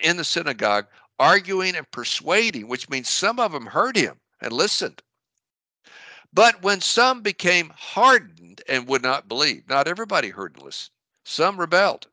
in 0.00 0.16
the 0.16 0.24
synagogue, 0.24 0.86
arguing 1.18 1.76
and 1.76 1.90
persuading, 1.90 2.68
which 2.68 2.88
means 2.88 3.08
some 3.08 3.38
of 3.38 3.52
them 3.52 3.66
heard 3.66 3.96
him 3.96 4.20
and 4.40 4.52
listened. 4.52 5.02
But 6.32 6.62
when 6.62 6.80
some 6.80 7.20
became 7.20 7.72
hardened 7.76 8.62
and 8.68 8.88
would 8.88 9.02
not 9.02 9.28
believe, 9.28 9.68
not 9.68 9.86
everybody 9.86 10.30
heard 10.30 10.54
and 10.56 10.64
listened. 10.64 10.90
Some 11.24 11.60
rebelled. 11.60 12.08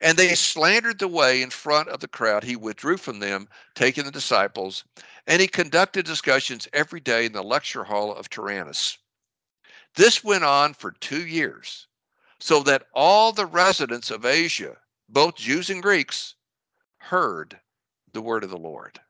And 0.00 0.18
they 0.18 0.34
slandered 0.34 0.98
the 0.98 1.08
way 1.08 1.42
in 1.42 1.50
front 1.50 1.88
of 1.88 2.00
the 2.00 2.08
crowd. 2.08 2.42
He 2.42 2.56
withdrew 2.56 2.96
from 2.96 3.20
them, 3.20 3.48
taking 3.74 4.04
the 4.04 4.10
disciples, 4.10 4.84
and 5.26 5.40
he 5.40 5.48
conducted 5.48 6.04
discussions 6.04 6.68
every 6.72 7.00
day 7.00 7.26
in 7.26 7.32
the 7.32 7.42
lecture 7.42 7.84
hall 7.84 8.14
of 8.14 8.28
Tyrannus. 8.28 8.98
This 9.94 10.24
went 10.24 10.44
on 10.44 10.74
for 10.74 10.90
two 10.90 11.26
years, 11.26 11.86
so 12.40 12.62
that 12.64 12.88
all 12.92 13.32
the 13.32 13.46
residents 13.46 14.10
of 14.10 14.24
Asia, 14.24 14.76
both 15.14 15.36
Jews 15.36 15.70
and 15.70 15.80
Greeks, 15.80 16.34
heard 16.96 17.60
the 18.12 18.20
word 18.20 18.42
of 18.42 18.50
the 18.50 18.58
Lord. 18.58 19.00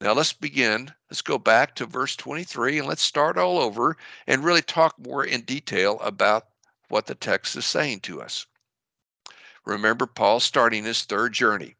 Now 0.00 0.14
let's 0.14 0.32
begin. 0.32 0.92
Let's 1.10 1.20
go 1.20 1.36
back 1.38 1.74
to 1.76 1.84
verse 1.84 2.16
23 2.16 2.78
and 2.78 2.88
let's 2.88 3.02
start 3.02 3.36
all 3.36 3.58
over 3.58 3.98
and 4.26 4.42
really 4.42 4.62
talk 4.62 4.98
more 4.98 5.24
in 5.24 5.42
detail 5.42 6.00
about 6.00 6.48
what 6.88 7.04
the 7.04 7.14
text 7.14 7.54
is 7.54 7.66
saying 7.66 8.00
to 8.00 8.22
us. 8.22 8.46
Remember, 9.66 10.06
Paul 10.06 10.40
starting 10.40 10.84
his 10.84 11.04
third 11.04 11.34
journey. 11.34 11.76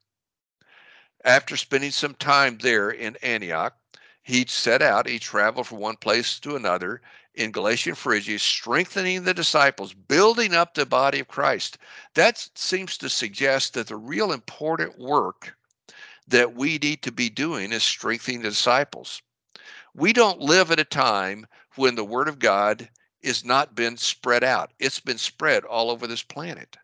After 1.24 1.56
spending 1.56 1.92
some 1.92 2.14
time 2.14 2.58
there 2.58 2.90
in 2.90 3.16
Antioch, 3.22 3.74
he 4.22 4.46
set 4.46 4.82
out, 4.82 5.08
he 5.08 5.18
traveled 5.18 5.66
from 5.66 5.78
one 5.78 5.96
place 5.96 6.38
to 6.40 6.54
another 6.54 7.02
in 7.34 7.50
Galatia 7.50 7.90
and 7.90 7.98
Phrygia, 7.98 8.38
strengthening 8.38 9.24
the 9.24 9.34
disciples, 9.34 9.94
building 9.94 10.54
up 10.54 10.74
the 10.74 10.86
body 10.86 11.20
of 11.20 11.28
Christ. 11.28 11.78
That 12.14 12.46
seems 12.54 12.96
to 12.98 13.08
suggest 13.08 13.74
that 13.74 13.88
the 13.88 13.96
real 13.96 14.32
important 14.32 14.98
work 14.98 15.56
that 16.28 16.54
we 16.54 16.78
need 16.78 17.02
to 17.02 17.12
be 17.12 17.30
doing 17.30 17.72
is 17.72 17.82
strengthening 17.82 18.42
the 18.42 18.50
disciples. 18.50 19.22
We 19.94 20.12
don't 20.12 20.40
live 20.40 20.70
at 20.70 20.78
a 20.78 20.84
time 20.84 21.46
when 21.74 21.94
the 21.94 22.04
word 22.04 22.28
of 22.28 22.38
God 22.38 22.88
is 23.22 23.44
not 23.44 23.74
been 23.74 23.96
spread 23.96 24.44
out. 24.44 24.72
It's 24.78 25.00
been 25.00 25.18
spread 25.18 25.64
all 25.64 25.90
over 25.90 26.06
this 26.06 26.22
planet. 26.22 26.76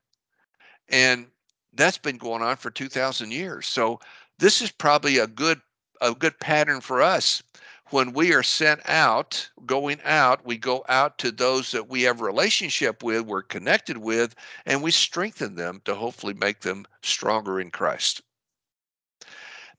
And 0.89 1.31
that's 1.73 1.99
been 1.99 2.17
going 2.17 2.43
on 2.43 2.57
for 2.57 2.71
2000 2.71 3.31
years. 3.31 3.67
So 3.67 4.01
this 4.39 4.61
is 4.63 4.71
probably 4.71 5.19
a 5.19 5.27
good 5.27 5.61
a 6.01 6.15
good 6.15 6.39
pattern 6.41 6.81
for 6.81 7.03
us 7.03 7.43
when 7.91 8.13
we 8.13 8.35
are 8.35 8.43
sent 8.43 8.81
out, 8.87 9.49
going 9.65 9.99
out, 10.05 10.45
we 10.45 10.59
go 10.59 10.85
out 10.89 11.17
to 11.19 11.31
those 11.31 11.71
that 11.71 11.89
we 11.89 12.03
have 12.03 12.21
relationship 12.21 13.03
with, 13.03 13.23
we're 13.23 13.43
connected 13.43 13.97
with, 13.97 14.35
and 14.67 14.83
we 14.83 14.91
strengthen 14.91 15.55
them 15.55 15.81
to 15.85 15.95
hopefully 15.95 16.35
make 16.35 16.61
them 16.61 16.87
stronger 17.03 17.61
in 17.61 17.71
Christ. 17.71 18.21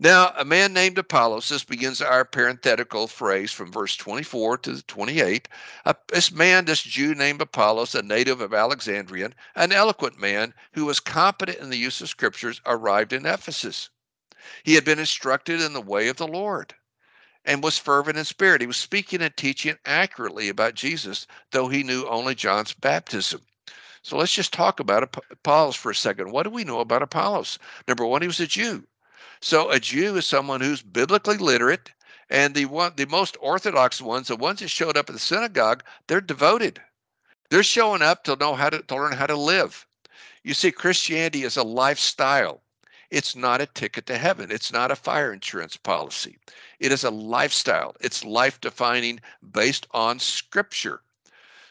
Now, 0.02 0.34
a 0.38 0.46
man 0.46 0.72
named 0.72 0.98
Apollos, 0.98 1.50
this 1.50 1.66
begins 1.66 2.02
our 2.02 2.24
parenthetical 2.24 3.08
phrase 3.08 3.52
from 3.52 3.72
verse 3.72 3.98
24 3.98 4.60
to 4.60 4.82
28. 4.82 5.50
Uh, 5.86 5.94
this 6.08 6.32
man, 6.32 6.64
this 6.66 6.82
Jew 6.82 7.14
named 7.14 7.42
Apollos, 7.42 7.94
a 7.96 8.02
native 8.02 8.40
of 8.40 8.54
Alexandria, 8.54 9.32
an 9.56 9.74
eloquent 9.74 10.18
man 10.18 10.54
who 10.72 10.86
was 10.86 11.02
competent 11.02 11.60
in 11.60 11.70
the 11.70 11.78
use 11.78 12.00
of 12.00 12.08
scriptures, 12.08 12.62
arrived 12.66 13.12
in 13.12 13.26
Ephesus. 13.26 13.90
He 14.64 14.76
had 14.76 14.86
been 14.86 15.00
instructed 15.00 15.62
in 15.62 15.74
the 15.74 15.82
way 15.82 16.08
of 16.08 16.18
the 16.18 16.28
Lord 16.28 16.76
and 17.46 17.64
was 17.64 17.78
fervent 17.78 18.18
in 18.18 18.26
spirit. 18.26 18.62
He 18.62 18.68
was 18.68 18.78
speaking 18.78 19.22
and 19.22 19.36
teaching 19.36 19.78
accurately 19.86 20.50
about 20.50 20.76
Jesus, 20.76 21.26
though 21.52 21.68
he 21.68 21.84
knew 21.84 22.08
only 22.08 22.36
John's 22.36 22.74
baptism. 22.74 23.42
So 24.02 24.18
let's 24.18 24.34
just 24.34 24.54
talk 24.54 24.80
about 24.80 25.04
Apollos 25.32 25.76
for 25.76 25.92
a 25.92 25.96
second. 25.96 26.32
What 26.32 26.44
do 26.44 26.50
we 26.50 26.64
know 26.64 26.80
about 26.80 27.02
Apollos? 27.02 27.60
Number 27.88 28.06
one, 28.06 28.22
he 28.22 28.28
was 28.28 28.40
a 28.40 28.48
Jew. 28.48 28.86
So 29.42 29.70
a 29.70 29.80
Jew 29.80 30.16
is 30.18 30.26
someone 30.26 30.62
who's 30.62 30.82
biblically 30.82 31.38
literate, 31.38 31.92
and 32.30 32.54
the 32.54 32.66
one 32.66 32.94
the 32.96 33.06
most 33.06 33.38
orthodox 33.40 34.02
ones, 34.02 34.28
the 34.28 34.36
ones 34.36 34.60
that 34.60 34.70
showed 34.70 34.98
up 34.98 35.10
at 35.10 35.14
the 35.14 35.20
synagogue, 35.20 35.84
they're 36.08 36.22
devoted. 36.22 36.82
They're 37.50 37.64
showing 37.64 38.02
up 38.02 38.24
to 38.26 38.36
know 38.36 38.56
how 38.56 38.70
to, 38.70 38.82
to 38.82 38.96
learn 38.96 39.14
how 39.14 39.28
to 39.28 39.36
live. 39.36 39.88
You 40.44 40.54
see, 40.54 40.72
Christianity 40.72 41.44
is 41.44 41.58
a 41.58 41.64
lifestyle. 41.64 42.62
It's 43.12 43.36
not 43.36 43.62
a 43.62 43.66
ticket 43.66 44.06
to 44.08 44.18
heaven. 44.18 44.52
It's 44.52 44.72
not 44.72 44.92
a 44.92 44.96
fire 44.96 45.34
insurance 45.34 45.76
policy. 45.78 46.38
It 46.80 46.92
is 46.92 47.04
a 47.04 47.10
lifestyle. 47.10 47.96
It's 48.00 48.24
life 48.24 48.62
defining 48.62 49.20
based 49.52 49.88
on 49.92 50.20
scripture. 50.20 51.02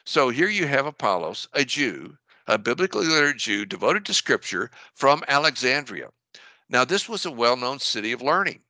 So 0.04 0.30
here 0.30 0.48
you 0.48 0.66
have 0.66 0.86
Apollos, 0.86 1.48
a 1.52 1.64
Jew, 1.64 2.16
a 2.46 2.58
biblically 2.58 3.06
literate 3.06 3.36
Jew 3.36 3.66
devoted 3.66 4.04
to 4.06 4.14
scripture 4.14 4.70
from 4.94 5.22
Alexandria. 5.28 6.08
Now, 6.68 6.84
this 6.84 7.08
was 7.08 7.24
a 7.24 7.30
well 7.30 7.56
known 7.56 7.78
city 7.78 8.12
of 8.12 8.22
learning. 8.22 8.60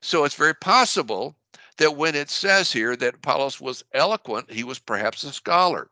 So 0.00 0.24
it's 0.24 0.34
very 0.34 0.54
possible 0.54 1.36
that 1.78 1.96
when 1.96 2.14
it 2.14 2.30
says 2.30 2.72
here 2.72 2.96
that 2.96 3.16
Apollos 3.16 3.60
was 3.60 3.84
eloquent, 3.92 4.50
he 4.50 4.64
was 4.64 4.78
perhaps 4.78 5.24
a 5.24 5.32
scholar. 5.32 5.90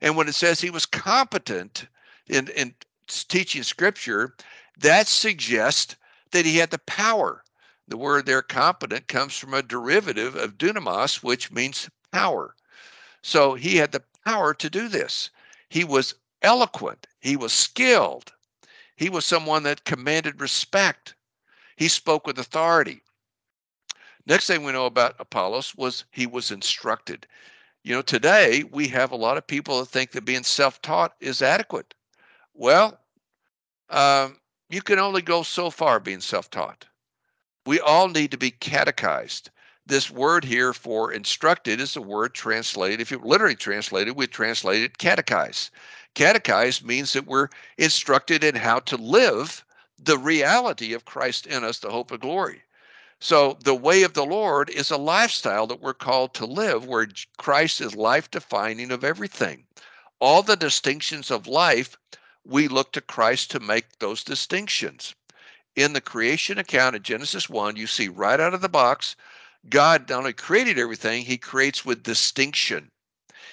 And 0.00 0.16
when 0.16 0.28
it 0.28 0.34
says 0.34 0.60
he 0.60 0.70
was 0.70 0.86
competent 0.86 1.86
in, 2.26 2.48
in 2.48 2.74
teaching 3.06 3.62
scripture, 3.62 4.34
that 4.78 5.08
suggests 5.08 5.96
that 6.30 6.46
he 6.46 6.56
had 6.56 6.70
the 6.70 6.78
power. 6.78 7.44
The 7.88 7.96
word 7.96 8.26
there, 8.26 8.42
competent, 8.42 9.08
comes 9.08 9.36
from 9.36 9.54
a 9.54 9.62
derivative 9.62 10.36
of 10.36 10.58
dunamos, 10.58 11.22
which 11.22 11.50
means 11.50 11.90
power. 12.12 12.54
So 13.22 13.54
he 13.54 13.76
had 13.76 13.92
the 13.92 14.04
power 14.24 14.54
to 14.54 14.70
do 14.70 14.88
this. 14.88 15.30
He 15.68 15.84
was 15.84 16.14
eloquent, 16.42 17.06
he 17.20 17.36
was 17.36 17.52
skilled, 17.52 18.32
he 18.96 19.08
was 19.08 19.24
someone 19.24 19.64
that 19.64 19.84
commanded 19.84 20.40
respect. 20.40 21.14
He 21.76 21.88
spoke 21.88 22.26
with 22.26 22.38
authority. 22.38 23.02
Next 24.26 24.46
thing 24.46 24.64
we 24.64 24.72
know 24.72 24.86
about 24.86 25.16
Apollos 25.18 25.74
was 25.74 26.04
he 26.10 26.26
was 26.26 26.50
instructed. 26.50 27.26
You 27.82 27.94
know, 27.94 28.02
today 28.02 28.64
we 28.64 28.88
have 28.88 29.10
a 29.10 29.16
lot 29.16 29.38
of 29.38 29.46
people 29.46 29.80
that 29.80 29.86
think 29.86 30.10
that 30.12 30.24
being 30.24 30.44
self 30.44 30.82
taught 30.82 31.14
is 31.20 31.40
adequate. 31.40 31.94
Well, 32.52 32.98
um, 33.88 34.38
you 34.70 34.82
can 34.82 34.98
only 34.98 35.22
go 35.22 35.42
so 35.42 35.70
far 35.70 35.98
being 35.98 36.20
self 36.20 36.50
taught. 36.50 36.84
We 37.64 37.80
all 37.80 38.08
need 38.08 38.30
to 38.32 38.36
be 38.36 38.50
catechized. 38.50 39.50
This 39.86 40.10
word 40.10 40.44
here 40.44 40.74
for 40.74 41.10
instructed 41.12 41.80
is 41.80 41.96
a 41.96 42.02
word 42.02 42.34
translated, 42.34 43.00
if 43.00 43.10
you 43.10 43.18
literally 43.18 43.56
translated, 43.56 44.14
we 44.14 44.26
translate 44.26 44.82
it 44.82 44.98
catechize. 44.98 45.70
Catechize 46.14 46.82
means 46.82 47.14
that 47.14 47.26
we're 47.26 47.48
instructed 47.78 48.44
in 48.44 48.54
how 48.54 48.80
to 48.80 48.96
live 48.96 49.64
the 49.98 50.18
reality 50.18 50.92
of 50.92 51.06
Christ 51.06 51.46
in 51.46 51.64
us, 51.64 51.78
the 51.78 51.90
hope 51.90 52.10
of 52.10 52.20
glory. 52.20 52.62
So 53.20 53.58
the 53.64 53.74
way 53.74 54.02
of 54.02 54.12
the 54.12 54.26
Lord 54.26 54.68
is 54.70 54.90
a 54.90 54.96
lifestyle 54.98 55.66
that 55.66 55.80
we're 55.80 55.94
called 55.94 56.34
to 56.34 56.46
live 56.46 56.84
where 56.84 57.08
Christ 57.38 57.80
is 57.80 57.96
life 57.96 58.30
defining 58.30 58.90
of 58.90 59.02
everything. 59.02 59.66
All 60.20 60.42
the 60.42 60.56
distinctions 60.56 61.30
of 61.30 61.46
life, 61.46 61.96
we 62.44 62.68
look 62.68 62.92
to 62.92 63.00
Christ 63.00 63.50
to 63.50 63.60
make 63.60 63.98
those 63.98 64.24
distinctions. 64.24 65.14
In 65.76 65.92
the 65.92 66.00
creation 66.00 66.58
account 66.58 66.96
in 66.96 67.02
Genesis 67.02 67.48
1, 67.48 67.76
you 67.76 67.86
see 67.86 68.08
right 68.08 68.40
out 68.40 68.54
of 68.54 68.60
the 68.60 68.68
box, 68.68 69.16
God 69.68 70.08
not 70.08 70.18
only 70.18 70.32
created 70.32 70.78
everything, 70.78 71.24
he 71.24 71.38
creates 71.38 71.84
with 71.84 72.02
distinction. 72.02 72.90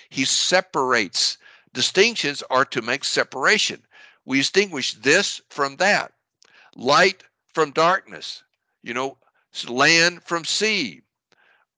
He 0.10 0.26
separates 0.26 1.38
Distinctions 1.76 2.42
are 2.50 2.64
to 2.64 2.82
make 2.82 3.04
separation. 3.04 3.86
We 4.24 4.38
distinguish 4.38 4.94
this 4.94 5.42
from 5.50 5.76
that, 5.76 6.14
light 6.74 7.26
from 7.54 7.72
darkness, 7.72 8.44
you 8.82 8.94
know, 8.94 9.18
land 9.68 10.24
from 10.24 10.46
sea, 10.46 11.02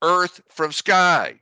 earth 0.04 0.40
from 0.50 0.72
sky, 0.72 1.42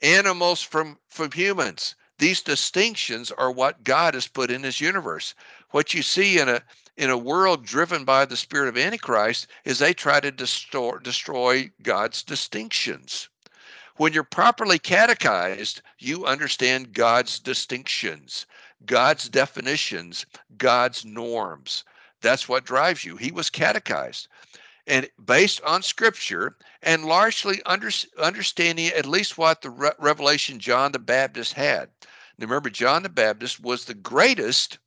animals 0.00 0.62
from, 0.62 0.98
from 1.06 1.30
humans. 1.32 1.96
These 2.18 2.42
distinctions 2.42 3.30
are 3.30 3.50
what 3.50 3.84
God 3.84 4.14
has 4.14 4.26
put 4.26 4.50
in 4.50 4.62
his 4.62 4.80
universe. 4.80 5.34
What 5.70 5.92
you 5.92 6.02
see 6.02 6.38
in 6.38 6.48
a 6.48 6.62
in 6.96 7.10
a 7.10 7.18
world 7.18 7.64
driven 7.66 8.04
by 8.04 8.24
the 8.24 8.36
spirit 8.36 8.68
of 8.68 8.78
Antichrist 8.78 9.48
is 9.66 9.78
they 9.78 9.92
try 9.92 10.18
to 10.20 10.30
destroy, 10.30 10.96
destroy 10.98 11.70
God's 11.82 12.22
distinctions. 12.22 13.28
When 13.96 14.12
you're 14.12 14.24
properly 14.24 14.78
catechized, 14.78 15.82
you 15.98 16.24
understand 16.26 16.94
God's 16.94 17.38
distinctions, 17.38 18.46
God's 18.86 19.28
definitions, 19.28 20.24
God's 20.56 21.04
norms. 21.04 21.84
That's 22.22 22.48
what 22.48 22.64
drives 22.64 23.04
you. 23.04 23.16
He 23.16 23.30
was 23.30 23.50
catechized. 23.50 24.28
And 24.86 25.08
based 25.24 25.60
on 25.62 25.82
scripture 25.82 26.56
and 26.82 27.04
largely 27.04 27.60
under, 27.66 27.90
understanding 28.18 28.88
at 28.88 29.06
least 29.06 29.36
what 29.36 29.62
the 29.62 29.70
re- 29.70 29.90
revelation 29.98 30.60
John 30.60 30.92
the 30.92 30.98
Baptist 30.98 31.54
had. 31.54 31.88
Now 32.38 32.46
remember, 32.46 32.70
John 32.70 33.02
the 33.02 33.08
Baptist 33.08 33.60
was 33.60 33.84
the 33.84 33.94
greatest 33.94 34.78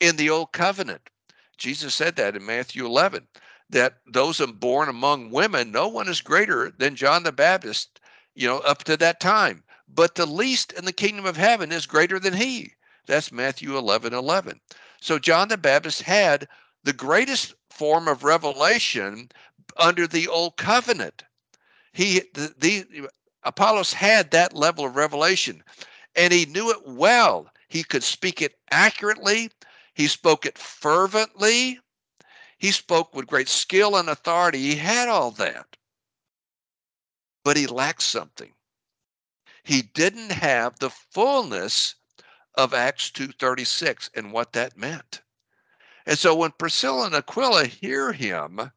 in 0.00 0.16
the 0.16 0.30
old 0.30 0.52
covenant. 0.52 1.10
Jesus 1.58 1.94
said 1.94 2.16
that 2.16 2.36
in 2.36 2.46
Matthew 2.46 2.86
11 2.86 3.26
that 3.70 3.98
those 4.06 4.40
born 4.40 4.88
among 4.88 5.30
women, 5.30 5.70
no 5.70 5.88
one 5.88 6.08
is 6.08 6.20
greater 6.20 6.70
than 6.78 6.96
John 6.96 7.22
the 7.22 7.32
Baptist, 7.32 8.00
you 8.34 8.46
know, 8.46 8.58
up 8.58 8.84
to 8.84 8.96
that 8.96 9.20
time. 9.20 9.62
But 9.88 10.14
the 10.14 10.26
least 10.26 10.72
in 10.72 10.84
the 10.84 10.92
kingdom 10.92 11.26
of 11.26 11.36
heaven 11.36 11.70
is 11.72 11.86
greater 11.86 12.18
than 12.18 12.34
he. 12.34 12.72
That's 13.06 13.32
Matthew 13.32 13.76
11 13.76 14.14
11. 14.14 14.60
So 15.00 15.18
John 15.18 15.48
the 15.48 15.58
Baptist 15.58 16.02
had 16.02 16.48
the 16.84 16.92
greatest 16.92 17.54
form 17.70 18.06
of 18.06 18.24
revelation 18.24 19.30
under 19.76 20.06
the 20.06 20.28
old 20.28 20.56
covenant. 20.56 21.24
He 21.92 22.22
the, 22.34 22.54
the 22.58 23.08
Apollos 23.42 23.92
had 23.92 24.30
that 24.30 24.54
level 24.54 24.86
of 24.86 24.96
revelation 24.96 25.62
and 26.14 26.32
he 26.32 26.46
knew 26.46 26.70
it 26.70 26.86
well. 26.86 27.50
He 27.68 27.82
could 27.82 28.04
speak 28.04 28.40
it 28.40 28.56
accurately. 28.70 29.50
He 29.94 30.06
spoke 30.06 30.46
it 30.46 30.58
fervently. 30.58 31.80
He 32.58 32.70
spoke 32.70 33.14
with 33.14 33.26
great 33.26 33.48
skill 33.48 33.96
and 33.96 34.08
authority. 34.08 34.58
He 34.58 34.76
had 34.76 35.08
all 35.08 35.30
that. 35.32 35.76
But 37.44 37.56
he 37.56 37.66
lacked 37.66 38.02
something. 38.02 38.52
He 39.64 39.82
didn't 39.82 40.30
have 40.30 40.78
the 40.78 40.90
fullness 40.90 41.96
of 42.54 42.74
Acts 42.74 43.10
2:36 43.10 44.10
and 44.14 44.32
what 44.32 44.52
that 44.52 44.76
meant. 44.76 45.22
And 46.06 46.18
so 46.18 46.34
when 46.34 46.52
Priscilla 46.52 47.06
and 47.06 47.14
Aquila 47.14 47.66
hear 47.66 48.12
him, 48.12 48.70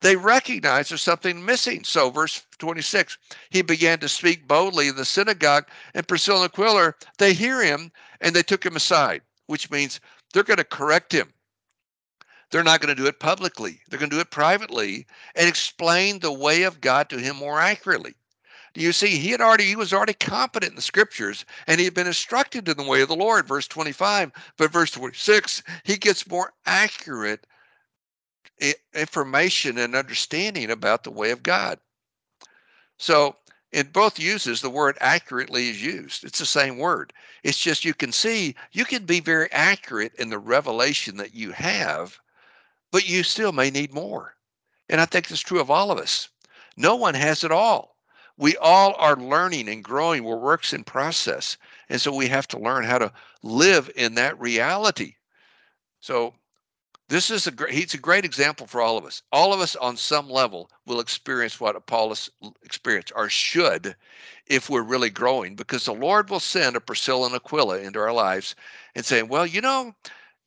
they 0.00 0.16
recognize 0.16 0.88
there's 0.88 1.02
something 1.02 1.44
missing. 1.44 1.82
So, 1.84 2.10
verse 2.10 2.44
26, 2.58 3.18
he 3.50 3.62
began 3.62 3.98
to 3.98 4.08
speak 4.08 4.46
boldly 4.46 4.88
in 4.88 4.96
the 4.96 5.04
synagogue, 5.04 5.68
and 5.94 6.06
Priscilla 6.06 6.42
and 6.42 6.52
Aquila, 6.52 6.94
they 7.18 7.34
hear 7.34 7.62
him 7.62 7.90
and 8.20 8.34
they 8.34 8.42
took 8.42 8.64
him 8.64 8.76
aside, 8.76 9.22
which 9.46 9.70
means 9.70 10.00
they're 10.32 10.44
going 10.44 10.58
to 10.58 10.64
correct 10.64 11.12
him. 11.12 11.32
They're 12.50 12.64
not 12.64 12.80
going 12.80 12.94
to 12.94 13.00
do 13.00 13.08
it 13.08 13.20
publicly, 13.20 13.80
they're 13.88 13.98
going 13.98 14.10
to 14.10 14.16
do 14.16 14.20
it 14.20 14.30
privately 14.30 15.06
and 15.34 15.48
explain 15.48 16.18
the 16.18 16.32
way 16.32 16.62
of 16.62 16.80
God 16.80 17.10
to 17.10 17.18
him 17.18 17.36
more 17.36 17.60
accurately. 17.60 18.14
You 18.78 18.92
see, 18.92 19.18
he 19.18 19.30
had 19.30 19.40
already 19.40 19.64
he 19.64 19.74
was 19.74 19.92
already 19.92 20.12
competent 20.12 20.70
in 20.70 20.76
the 20.76 20.82
scriptures 20.82 21.44
and 21.66 21.80
he 21.80 21.84
had 21.84 21.94
been 21.94 22.06
instructed 22.06 22.68
in 22.68 22.76
the 22.76 22.84
way 22.84 23.00
of 23.00 23.08
the 23.08 23.16
Lord, 23.16 23.48
verse 23.48 23.66
25. 23.66 24.30
But 24.56 24.70
verse 24.70 24.92
26, 24.92 25.64
he 25.82 25.96
gets 25.96 26.28
more 26.28 26.52
accurate 26.64 27.44
information 28.94 29.78
and 29.78 29.96
understanding 29.96 30.70
about 30.70 31.02
the 31.02 31.10
way 31.10 31.32
of 31.32 31.42
God. 31.42 31.80
So, 32.98 33.36
in 33.72 33.88
both 33.88 34.18
uses, 34.18 34.60
the 34.60 34.70
word 34.70 34.96
accurately 35.00 35.70
is 35.70 35.82
used. 35.82 36.22
It's 36.22 36.38
the 36.38 36.46
same 36.46 36.78
word. 36.78 37.12
It's 37.42 37.58
just 37.58 37.84
you 37.84 37.94
can 37.94 38.12
see, 38.12 38.54
you 38.70 38.84
can 38.84 39.04
be 39.04 39.18
very 39.18 39.50
accurate 39.50 40.14
in 40.20 40.30
the 40.30 40.38
revelation 40.38 41.16
that 41.16 41.34
you 41.34 41.50
have, 41.50 42.18
but 42.92 43.08
you 43.08 43.24
still 43.24 43.52
may 43.52 43.70
need 43.70 43.92
more. 43.92 44.36
And 44.88 45.00
I 45.00 45.04
think 45.04 45.26
that's 45.26 45.40
true 45.40 45.60
of 45.60 45.70
all 45.70 45.90
of 45.90 45.98
us. 45.98 46.28
No 46.76 46.94
one 46.94 47.14
has 47.14 47.42
it 47.42 47.50
all. 47.50 47.97
We 48.38 48.56
all 48.56 48.94
are 48.96 49.16
learning 49.16 49.68
and 49.68 49.84
growing. 49.84 50.24
We're 50.24 50.36
works 50.36 50.72
in 50.72 50.84
process. 50.84 51.58
And 51.88 52.00
so 52.00 52.14
we 52.14 52.28
have 52.28 52.48
to 52.48 52.58
learn 52.58 52.84
how 52.84 52.98
to 52.98 53.12
live 53.42 53.90
in 53.96 54.14
that 54.14 54.40
reality. 54.40 55.16
So 56.00 56.34
this 57.08 57.30
is 57.30 57.46
a 57.46 57.50
great, 57.50 57.74
he's 57.74 57.94
a 57.94 57.98
great 57.98 58.24
example 58.24 58.66
for 58.66 58.80
all 58.80 58.96
of 58.96 59.04
us. 59.04 59.22
All 59.32 59.52
of 59.52 59.60
us 59.60 59.74
on 59.76 59.96
some 59.96 60.30
level 60.30 60.70
will 60.86 61.00
experience 61.00 61.58
what 61.58 61.74
Apollos 61.74 62.30
experienced 62.62 63.12
or 63.16 63.28
should 63.28 63.96
if 64.46 64.70
we're 64.70 64.82
really 64.82 65.10
growing 65.10 65.56
because 65.56 65.84
the 65.84 65.92
Lord 65.92 66.30
will 66.30 66.40
send 66.40 66.76
a 66.76 66.80
Priscilla 66.80 67.26
and 67.26 67.34
Aquila 67.34 67.80
into 67.80 67.98
our 67.98 68.12
lives 68.12 68.54
and 68.94 69.04
saying, 69.04 69.28
well, 69.28 69.46
you 69.46 69.60
know, 69.60 69.94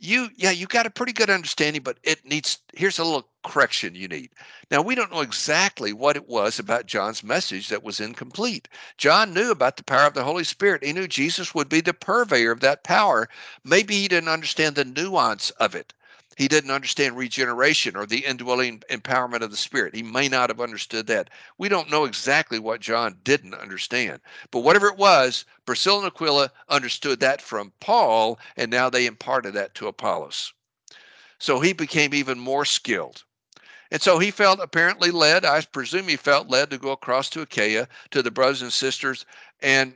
you 0.02 0.30
yeah 0.36 0.50
you 0.52 0.66
got 0.66 0.88
a 0.88 0.90
pretty 0.90 1.14
good 1.14 1.30
understanding 1.30 1.82
but 1.84 1.98
it 2.04 2.26
needs 2.26 2.58
here's 2.74 2.98
a 3.00 3.04
little 3.04 3.28
correction 3.44 3.96
you 3.96 4.08
need. 4.08 4.30
Now 4.70 4.82
we 4.82 4.96
don't 4.96 5.12
know 5.12 5.22
exactly 5.22 5.94
what 5.94 6.16
it 6.16 6.28
was 6.28 6.60
about 6.60 6.88
john's 6.88 7.24
message 7.24 7.70
that 7.70 7.84
was 7.84 8.00
incomplete. 8.00 8.68
John 8.98 9.34
knew 9.34 9.52
about 9.52 9.78
the 9.78 9.84
power 9.84 10.08
of 10.08 10.16
the 10.16 10.24
holy 10.24 10.44
spirit. 10.44 10.84
He 10.84 10.92
knew 10.92 11.08
jesus 11.08 11.54
would 11.54 11.70
be 11.70 11.82
the 11.82 11.94
purveyor 11.94 12.52
of 12.52 12.62
that 12.62 12.84
power. 12.84 13.30
Maybe 13.64 13.96
he 13.96 14.08
didn't 14.08 14.30
understand 14.30 14.76
the 14.76 14.86
nuance 14.86 15.52
of 15.52 15.76
it 15.76 15.94
he 16.42 16.48
didn't 16.48 16.72
understand 16.72 17.16
regeneration 17.16 17.96
or 17.96 18.08
the 18.08 18.26
indwelling 18.26 18.80
empowerment 18.90 19.42
of 19.42 19.52
the 19.52 19.58
Spirit. 19.58 19.94
He 19.94 20.02
may 20.02 20.28
not 20.28 20.50
have 20.50 20.60
understood 20.60 21.06
that. 21.06 21.30
We 21.60 21.70
don't 21.70 21.92
know 21.92 22.06
exactly 22.06 22.58
what 22.58 22.82
John 22.82 23.20
didn't 23.24 23.54
understand. 23.54 24.22
But 24.50 24.62
whatever 24.62 24.88
it 24.88 24.98
was, 24.98 25.46
Priscilla 25.68 26.00
and 26.00 26.08
Aquila 26.08 26.52
understood 26.68 27.20
that 27.20 27.44
from 27.44 27.72
Paul, 27.80 28.40
and 28.58 28.72
now 28.72 28.90
they 28.90 29.06
imparted 29.06 29.54
that 29.54 29.76
to 29.76 29.88
Apollos. 29.88 30.52
So 31.38 31.60
he 31.60 31.74
became 31.74 32.12
even 32.12 32.40
more 32.40 32.66
skilled. 32.66 33.24
And 33.92 34.02
so 34.02 34.18
he 34.18 34.32
felt 34.32 34.60
apparently 34.62 35.12
led, 35.12 35.46
I 35.46 35.62
presume 35.62 36.08
he 36.08 36.16
felt 36.16 36.50
led 36.50 36.72
to 36.72 36.80
go 36.80 36.90
across 36.90 37.30
to 37.30 37.42
Achaia 37.42 37.88
to 38.10 38.24
the 38.24 38.32
brothers 38.32 38.64
and 38.64 38.74
sisters 38.74 39.28
and 39.62 39.94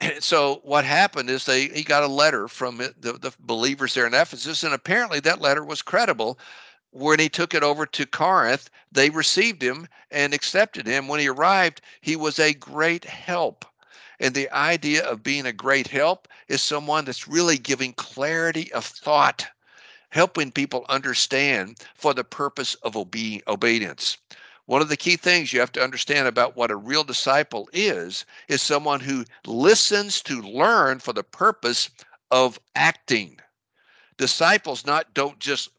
so 0.20 0.60
what 0.64 0.84
happened 0.84 1.30
is 1.30 1.44
they 1.44 1.68
he 1.68 1.82
got 1.82 2.02
a 2.02 2.08
letter 2.08 2.48
from 2.48 2.76
the, 2.78 2.94
the 3.00 3.32
believers 3.40 3.94
there 3.94 4.06
in 4.06 4.14
Ephesus, 4.14 4.62
and 4.62 4.74
apparently 4.74 5.20
that 5.20 5.40
letter 5.40 5.64
was 5.64 5.82
credible. 5.82 6.38
When 6.90 7.18
he 7.18 7.28
took 7.28 7.52
it 7.54 7.62
over 7.62 7.84
to 7.84 8.06
Corinth, 8.06 8.70
they 8.90 9.10
received 9.10 9.62
him 9.62 9.86
and 10.10 10.32
accepted 10.32 10.86
him. 10.86 11.06
When 11.06 11.20
he 11.20 11.28
arrived, 11.28 11.82
he 12.00 12.16
was 12.16 12.38
a 12.38 12.54
great 12.54 13.04
help. 13.04 13.64
And 14.20 14.34
the 14.34 14.50
idea 14.50 15.04
of 15.04 15.22
being 15.22 15.46
a 15.46 15.52
great 15.52 15.86
help 15.86 16.28
is 16.48 16.62
someone 16.62 17.04
that's 17.04 17.28
really 17.28 17.58
giving 17.58 17.92
clarity 17.92 18.72
of 18.72 18.84
thought, 18.84 19.46
helping 20.10 20.50
people 20.50 20.86
understand 20.88 21.78
for 21.94 22.14
the 22.14 22.24
purpose 22.24 22.74
of 22.76 22.96
obe- 22.96 23.42
obedience. 23.46 24.16
One 24.68 24.82
of 24.82 24.90
the 24.90 24.98
key 24.98 25.16
things 25.16 25.50
you 25.50 25.60
have 25.60 25.72
to 25.72 25.82
understand 25.82 26.28
about 26.28 26.54
what 26.54 26.70
a 26.70 26.76
real 26.76 27.02
disciple 27.02 27.70
is 27.72 28.26
is 28.48 28.60
someone 28.60 29.00
who 29.00 29.24
listens 29.46 30.20
to 30.24 30.42
learn 30.42 30.98
for 30.98 31.14
the 31.14 31.22
purpose 31.22 31.88
of 32.30 32.60
acting. 32.74 33.40
Disciples 34.18 34.84
not 34.84 35.14
don't 35.14 35.38
just 35.38 35.70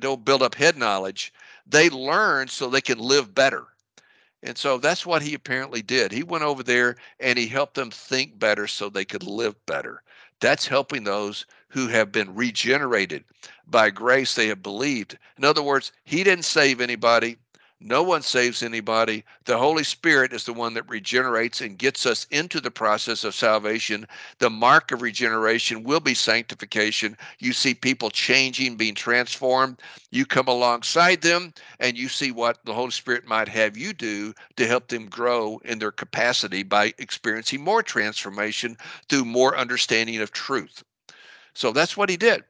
don't 0.00 0.24
build 0.24 0.42
up 0.42 0.54
head 0.54 0.78
knowledge, 0.78 1.30
they 1.66 1.90
learn 1.90 2.48
so 2.48 2.70
they 2.70 2.80
can 2.80 2.98
live 2.98 3.34
better. 3.34 3.66
And 4.42 4.56
so 4.56 4.78
that's 4.78 5.04
what 5.04 5.20
he 5.20 5.34
apparently 5.34 5.82
did. 5.82 6.10
He 6.10 6.22
went 6.22 6.42
over 6.42 6.62
there 6.62 6.96
and 7.20 7.38
he 7.38 7.48
helped 7.48 7.74
them 7.74 7.90
think 7.90 8.38
better 8.38 8.66
so 8.66 8.88
they 8.88 9.04
could 9.04 9.24
live 9.24 9.56
better. 9.66 10.02
That's 10.40 10.66
helping 10.66 11.04
those 11.04 11.44
who 11.68 11.88
have 11.88 12.10
been 12.10 12.34
regenerated 12.34 13.24
by 13.66 13.90
grace 13.90 14.34
they 14.34 14.46
have 14.46 14.62
believed. 14.62 15.18
In 15.36 15.44
other 15.44 15.62
words, 15.62 15.92
he 16.04 16.24
didn't 16.24 16.46
save 16.46 16.80
anybody. 16.80 17.36
No 17.80 18.02
one 18.02 18.22
saves 18.22 18.64
anybody. 18.64 19.24
The 19.44 19.56
Holy 19.56 19.84
Spirit 19.84 20.32
is 20.32 20.42
the 20.42 20.52
one 20.52 20.74
that 20.74 20.88
regenerates 20.88 21.60
and 21.60 21.78
gets 21.78 22.06
us 22.06 22.26
into 22.32 22.60
the 22.60 22.72
process 22.72 23.22
of 23.22 23.36
salvation. 23.36 24.04
The 24.40 24.50
mark 24.50 24.90
of 24.90 25.00
regeneration 25.00 25.84
will 25.84 26.00
be 26.00 26.14
sanctification. 26.14 27.16
You 27.38 27.52
see 27.52 27.74
people 27.74 28.10
changing, 28.10 28.76
being 28.76 28.96
transformed. 28.96 29.80
You 30.10 30.26
come 30.26 30.48
alongside 30.48 31.22
them 31.22 31.54
and 31.78 31.96
you 31.96 32.08
see 32.08 32.32
what 32.32 32.64
the 32.64 32.74
Holy 32.74 32.90
Spirit 32.90 33.28
might 33.28 33.48
have 33.48 33.76
you 33.76 33.92
do 33.92 34.34
to 34.56 34.66
help 34.66 34.88
them 34.88 35.06
grow 35.06 35.60
in 35.64 35.78
their 35.78 35.92
capacity 35.92 36.64
by 36.64 36.94
experiencing 36.98 37.62
more 37.62 37.84
transformation 37.84 38.76
through 39.08 39.24
more 39.24 39.56
understanding 39.56 40.20
of 40.20 40.32
truth. 40.32 40.82
So 41.54 41.70
that's 41.70 41.96
what 41.96 42.10
he 42.10 42.16
did. 42.16 42.42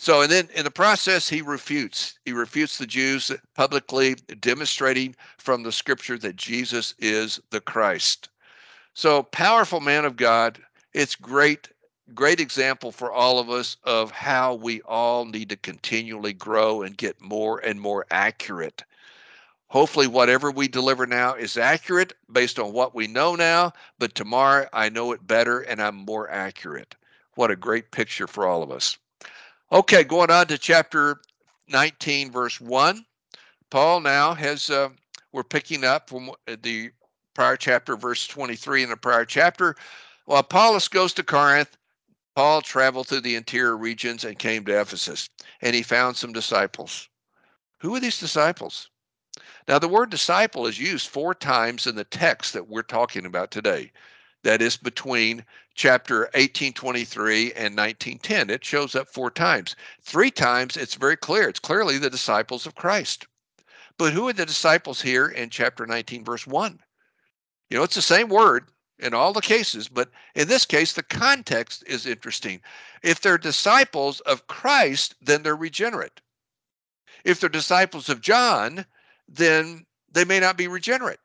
So, 0.00 0.22
and 0.22 0.30
then 0.30 0.48
in 0.54 0.62
the 0.62 0.70
process, 0.70 1.28
he 1.28 1.42
refutes. 1.42 2.20
He 2.24 2.32
refutes 2.32 2.78
the 2.78 2.86
Jews 2.86 3.32
publicly, 3.56 4.14
demonstrating 4.14 5.16
from 5.38 5.64
the 5.64 5.72
scripture 5.72 6.16
that 6.18 6.36
Jesus 6.36 6.94
is 7.00 7.40
the 7.50 7.60
Christ. 7.60 8.28
So, 8.94 9.24
powerful 9.24 9.80
man 9.80 10.04
of 10.04 10.14
God. 10.14 10.60
It's 10.92 11.16
great, 11.16 11.68
great 12.14 12.38
example 12.38 12.92
for 12.92 13.12
all 13.12 13.40
of 13.40 13.50
us 13.50 13.76
of 13.82 14.12
how 14.12 14.54
we 14.54 14.80
all 14.82 15.24
need 15.24 15.48
to 15.48 15.56
continually 15.56 16.32
grow 16.32 16.82
and 16.82 16.96
get 16.96 17.20
more 17.20 17.58
and 17.58 17.80
more 17.80 18.06
accurate. 18.12 18.84
Hopefully, 19.66 20.06
whatever 20.06 20.52
we 20.52 20.68
deliver 20.68 21.08
now 21.08 21.34
is 21.34 21.56
accurate 21.56 22.12
based 22.30 22.60
on 22.60 22.72
what 22.72 22.94
we 22.94 23.08
know 23.08 23.34
now, 23.34 23.72
but 23.98 24.14
tomorrow 24.14 24.68
I 24.72 24.90
know 24.90 25.10
it 25.10 25.26
better 25.26 25.60
and 25.60 25.82
I'm 25.82 25.96
more 25.96 26.30
accurate. 26.30 26.94
What 27.34 27.50
a 27.50 27.56
great 27.56 27.90
picture 27.90 28.28
for 28.28 28.46
all 28.46 28.62
of 28.62 28.70
us. 28.70 28.96
Okay, 29.70 30.02
going 30.02 30.30
on 30.30 30.46
to 30.46 30.56
chapter 30.56 31.20
19, 31.68 32.32
verse 32.32 32.58
1. 32.58 33.04
Paul 33.70 34.00
now 34.00 34.32
has, 34.32 34.70
uh, 34.70 34.88
we're 35.32 35.44
picking 35.44 35.84
up 35.84 36.08
from 36.08 36.30
the 36.62 36.90
prior 37.34 37.54
chapter, 37.54 37.94
verse 37.94 38.26
23 38.26 38.84
in 38.84 38.88
the 38.88 38.96
prior 38.96 39.26
chapter. 39.26 39.76
While 40.24 40.40
Apollos 40.40 40.88
goes 40.88 41.12
to 41.14 41.22
Corinth, 41.22 41.76
Paul 42.34 42.62
traveled 42.62 43.08
through 43.08 43.20
the 43.20 43.34
interior 43.34 43.76
regions 43.76 44.24
and 44.24 44.38
came 44.38 44.64
to 44.64 44.80
Ephesus, 44.80 45.28
and 45.60 45.74
he 45.74 45.82
found 45.82 46.16
some 46.16 46.32
disciples. 46.32 47.06
Who 47.80 47.94
are 47.94 48.00
these 48.00 48.18
disciples? 48.18 48.88
Now, 49.68 49.78
the 49.78 49.86
word 49.86 50.08
disciple 50.08 50.66
is 50.66 50.80
used 50.80 51.08
four 51.08 51.34
times 51.34 51.86
in 51.86 51.94
the 51.94 52.04
text 52.04 52.54
that 52.54 52.68
we're 52.68 52.80
talking 52.80 53.26
about 53.26 53.50
today 53.50 53.92
that 54.44 54.62
is 54.62 54.76
between 54.76 55.44
chapter 55.74 56.20
1823 56.34 57.52
and 57.52 57.76
1910. 57.76 58.50
It 58.50 58.64
shows 58.64 58.94
up 58.94 59.08
four 59.08 59.30
times. 59.30 59.76
Three 60.02 60.30
times 60.30 60.76
it's 60.76 60.94
very 60.94 61.16
clear. 61.16 61.48
It's 61.48 61.58
clearly 61.58 61.98
the 61.98 62.10
disciples 62.10 62.66
of 62.66 62.74
Christ. 62.74 63.26
But 63.96 64.12
who 64.12 64.28
are 64.28 64.32
the 64.32 64.46
disciples 64.46 65.00
here 65.00 65.28
in 65.28 65.50
chapter 65.50 65.86
19, 65.86 66.24
verse 66.24 66.46
1? 66.46 66.80
You 67.70 67.76
know, 67.76 67.82
it's 67.82 67.96
the 67.96 68.02
same 68.02 68.28
word 68.28 68.70
in 68.98 69.14
all 69.14 69.32
the 69.32 69.40
cases, 69.40 69.88
but 69.88 70.10
in 70.34 70.48
this 70.48 70.64
case, 70.64 70.92
the 70.92 71.02
context 71.02 71.84
is 71.86 72.06
interesting. 72.06 72.60
If 73.02 73.20
they're 73.20 73.38
disciples 73.38 74.20
of 74.20 74.46
Christ, 74.46 75.14
then 75.20 75.42
they're 75.42 75.56
regenerate. 75.56 76.20
If 77.24 77.40
they're 77.40 77.48
disciples 77.48 78.08
of 78.08 78.20
John, 78.20 78.86
then 79.28 79.86
they 80.10 80.24
may 80.24 80.40
not 80.40 80.56
be 80.56 80.68
regenerate. 80.68 81.20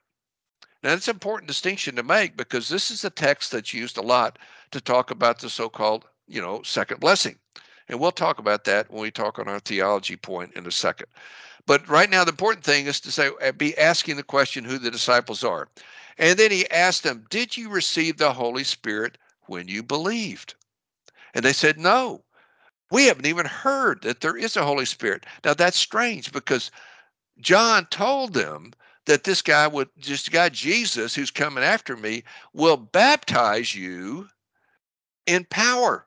Now, 0.84 0.90
that's 0.90 1.08
an 1.08 1.16
important 1.16 1.48
distinction 1.48 1.96
to 1.96 2.04
make 2.04 2.36
because 2.36 2.68
this 2.68 2.92
is 2.92 3.06
a 3.06 3.10
text 3.10 3.52
that's 3.54 3.74
used 3.74 3.98
a 3.98 4.02
lot 4.02 4.38
to 4.72 4.82
talk 4.82 5.12
about 5.12 5.40
the 5.40 5.50
so 5.50 5.70
called, 5.70 6.06
you 6.28 6.42
know, 6.42 6.62
second 6.64 7.00
blessing. 7.00 7.38
And 7.88 8.00
we'll 8.00 8.12
talk 8.12 8.38
about 8.38 8.66
that 8.66 8.92
when 8.92 9.02
we 9.02 9.10
talk 9.10 9.40
on 9.40 9.48
our 9.48 9.60
theology 9.60 10.18
point 10.18 10.54
in 10.56 10.68
a 10.68 10.72
second. 10.72 11.08
But 11.66 11.88
right 11.88 12.10
now, 12.10 12.26
the 12.26 12.32
important 12.32 12.66
thing 12.66 12.88
is 12.88 13.00
to 13.02 13.12
say, 13.12 13.32
uh, 13.42 13.54
be 13.54 13.78
asking 13.78 14.18
the 14.18 14.24
question 14.24 14.66
who 14.66 14.78
the 14.78 14.92
disciples 14.92 15.44
are. 15.44 15.70
And 16.18 16.38
then 16.38 16.52
he 16.52 16.70
asked 16.70 17.04
them, 17.04 17.26
Did 17.30 17.56
you 17.56 17.70
receive 17.70 18.18
the 18.18 18.34
Holy 18.34 18.66
Spirit 18.66 19.18
when 19.44 19.70
you 19.70 19.84
believed? 19.84 20.56
And 21.34 21.46
they 21.46 21.54
said, 21.54 21.80
No. 21.80 22.24
We 22.92 23.06
haven't 23.06 23.26
even 23.26 23.46
heard 23.46 24.02
that 24.04 24.22
there 24.22 24.38
is 24.38 24.56
a 24.56 24.66
Holy 24.66 24.86
Spirit. 24.86 25.26
Now, 25.44 25.54
that's 25.54 25.78
strange 25.78 26.32
because 26.32 26.70
John 27.40 27.88
told 27.88 28.34
them 28.34 28.74
that 29.06 29.24
this 29.24 29.42
guy 29.42 29.68
would, 29.68 29.90
this 29.98 30.30
guy 30.30 30.50
Jesus, 30.50 31.14
who's 31.14 31.32
coming 31.32 31.64
after 31.64 31.98
me, 31.98 32.24
will 32.54 32.78
baptize 32.78 33.76
you 33.76 34.28
in 35.26 35.46
power. 35.46 36.06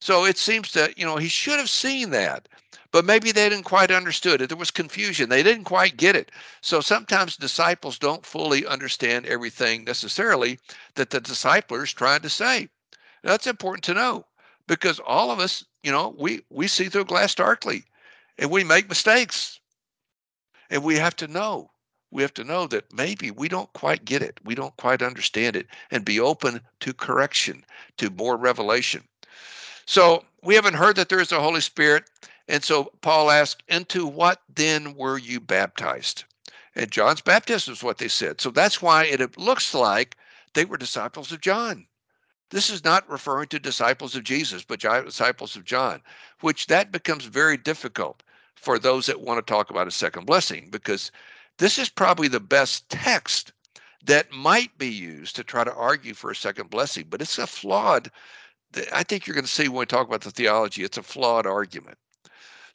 So 0.00 0.26
it 0.26 0.36
seems 0.36 0.72
that, 0.72 0.98
you 0.98 1.06
know, 1.06 1.16
he 1.16 1.28
should 1.28 1.58
have 1.58 1.70
seen 1.70 2.10
that, 2.10 2.48
but 2.92 3.06
maybe 3.06 3.32
they 3.32 3.48
didn't 3.48 3.64
quite 3.64 3.90
understood 3.90 4.42
it. 4.42 4.48
There 4.48 4.56
was 4.58 4.70
confusion. 4.70 5.30
They 5.30 5.42
didn't 5.42 5.64
quite 5.64 5.96
get 5.96 6.14
it. 6.14 6.30
So 6.60 6.80
sometimes 6.80 7.36
disciples 7.36 7.98
don't 7.98 8.26
fully 8.26 8.66
understand 8.66 9.24
everything 9.24 9.84
necessarily 9.84 10.58
that 10.94 11.08
the 11.08 11.20
disciple 11.20 11.80
is 11.80 11.92
trying 11.92 12.20
to 12.20 12.28
say. 12.28 12.68
That's 13.22 13.46
important 13.46 13.82
to 13.84 13.94
know 13.94 14.26
because 14.66 15.00
all 15.00 15.30
of 15.30 15.40
us, 15.40 15.64
you 15.82 15.90
know, 15.90 16.14
we 16.18 16.42
we 16.50 16.68
see 16.68 16.90
through 16.90 17.06
glass 17.06 17.34
darkly 17.34 17.84
and 18.38 18.50
we 18.50 18.62
make 18.62 18.88
mistakes. 18.88 19.60
And 20.70 20.82
we 20.82 20.96
have 20.96 21.16
to 21.16 21.26
know, 21.26 21.70
we 22.10 22.22
have 22.22 22.34
to 22.34 22.44
know 22.44 22.66
that 22.68 22.92
maybe 22.92 23.30
we 23.30 23.48
don't 23.48 23.72
quite 23.72 24.04
get 24.04 24.22
it. 24.22 24.38
We 24.44 24.54
don't 24.54 24.76
quite 24.76 25.02
understand 25.02 25.56
it 25.56 25.66
and 25.90 26.04
be 26.04 26.20
open 26.20 26.60
to 26.80 26.94
correction, 26.94 27.64
to 27.98 28.10
more 28.10 28.36
revelation. 28.36 29.04
So 29.86 30.24
we 30.42 30.54
haven't 30.54 30.74
heard 30.74 30.96
that 30.96 31.08
there 31.08 31.20
is 31.20 31.32
a 31.32 31.40
Holy 31.40 31.60
Spirit. 31.60 32.04
And 32.48 32.62
so 32.62 32.92
Paul 33.00 33.30
asked, 33.30 33.62
Into 33.68 34.06
what 34.06 34.42
then 34.54 34.94
were 34.94 35.18
you 35.18 35.40
baptized? 35.40 36.24
And 36.74 36.90
John's 36.90 37.20
baptism 37.20 37.72
is 37.72 37.82
what 37.82 37.98
they 37.98 38.08
said. 38.08 38.40
So 38.40 38.50
that's 38.50 38.82
why 38.82 39.04
it 39.04 39.38
looks 39.38 39.74
like 39.74 40.16
they 40.54 40.64
were 40.64 40.76
disciples 40.76 41.30
of 41.30 41.40
John. 41.40 41.86
This 42.50 42.70
is 42.70 42.84
not 42.84 43.08
referring 43.08 43.48
to 43.48 43.58
disciples 43.58 44.14
of 44.14 44.24
Jesus, 44.24 44.64
but 44.64 44.80
disciples 44.80 45.56
of 45.56 45.64
John, 45.64 46.02
which 46.40 46.66
that 46.66 46.92
becomes 46.92 47.24
very 47.24 47.56
difficult 47.56 48.22
for 48.56 48.78
those 48.78 49.06
that 49.06 49.20
want 49.20 49.44
to 49.44 49.52
talk 49.52 49.70
about 49.70 49.88
a 49.88 49.92
second 49.92 50.26
blessing 50.26 50.68
because 50.70 51.10
this 51.58 51.78
is 51.78 51.88
probably 51.88 52.28
the 52.28 52.40
best 52.40 52.88
text 52.88 53.52
that 54.04 54.30
might 54.32 54.76
be 54.76 54.88
used 54.88 55.36
to 55.36 55.44
try 55.44 55.64
to 55.64 55.74
argue 55.74 56.14
for 56.14 56.30
a 56.30 56.36
second 56.36 56.70
blessing, 56.70 57.06
but 57.08 57.22
it's 57.22 57.38
a 57.38 57.46
flawed. 57.46 58.10
I 58.92 59.02
think 59.02 59.26
you're 59.26 59.34
going 59.34 59.44
to 59.44 59.50
see 59.50 59.68
when 59.68 59.80
we 59.80 59.86
talk 59.86 60.06
about 60.06 60.22
the 60.22 60.30
theology, 60.30 60.82
it's 60.82 60.98
a 60.98 61.02
flawed 61.02 61.46
argument. 61.46 61.96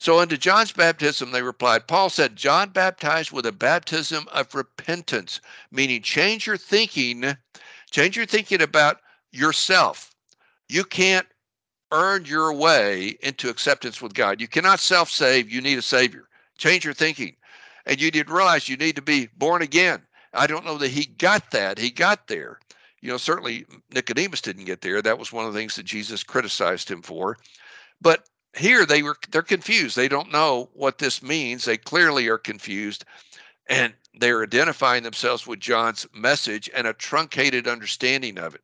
So 0.00 0.18
unto 0.18 0.38
John's 0.38 0.72
baptism 0.72 1.30
they 1.30 1.42
replied, 1.42 1.86
Paul 1.86 2.08
said, 2.08 2.34
John 2.34 2.70
baptized 2.70 3.32
with 3.32 3.44
a 3.44 3.52
baptism 3.52 4.26
of 4.32 4.54
repentance, 4.54 5.42
meaning 5.70 6.00
change 6.00 6.46
your 6.46 6.56
thinking, 6.56 7.36
change 7.90 8.16
your 8.16 8.26
thinking 8.26 8.62
about 8.62 9.00
yourself. 9.30 10.14
You 10.70 10.84
can't 10.84 11.26
earn 11.92 12.24
your 12.24 12.52
way 12.52 13.18
into 13.22 13.48
acceptance 13.48 14.00
with 14.00 14.14
God. 14.14 14.40
You 14.40 14.48
cannot 14.48 14.80
self 14.80 15.10
save, 15.10 15.50
you 15.50 15.60
need 15.60 15.78
a 15.78 15.82
Savior. 15.82 16.28
Change 16.58 16.84
your 16.84 16.94
thinking. 16.94 17.36
And 17.86 18.00
you 18.00 18.10
need 18.10 18.26
to 18.26 18.34
realize 18.34 18.68
you 18.68 18.76
need 18.76 18.96
to 18.96 19.02
be 19.02 19.28
born 19.36 19.62
again. 19.62 20.02
I 20.32 20.46
don't 20.46 20.64
know 20.64 20.78
that 20.78 20.90
he 20.90 21.06
got 21.06 21.50
that. 21.50 21.78
He 21.78 21.90
got 21.90 22.28
there. 22.28 22.60
You 23.00 23.10
know, 23.10 23.16
certainly 23.16 23.66
Nicodemus 23.92 24.42
didn't 24.42 24.66
get 24.66 24.82
there. 24.82 25.00
That 25.00 25.18
was 25.18 25.32
one 25.32 25.46
of 25.46 25.52
the 25.52 25.58
things 25.58 25.76
that 25.76 25.84
Jesus 25.84 26.22
criticized 26.22 26.90
him 26.90 27.02
for. 27.02 27.38
But 28.00 28.28
here 28.56 28.84
they 28.84 29.02
were 29.02 29.16
they're 29.30 29.42
confused. 29.42 29.96
They 29.96 30.08
don't 30.08 30.32
know 30.32 30.68
what 30.74 30.98
this 30.98 31.22
means. 31.22 31.64
They 31.64 31.76
clearly 31.78 32.28
are 32.28 32.38
confused. 32.38 33.04
And 33.68 33.94
they're 34.14 34.42
identifying 34.42 35.02
themselves 35.02 35.46
with 35.46 35.60
John's 35.60 36.06
message 36.12 36.68
and 36.74 36.86
a 36.86 36.92
truncated 36.92 37.66
understanding 37.66 38.38
of 38.38 38.54
it. 38.54 38.62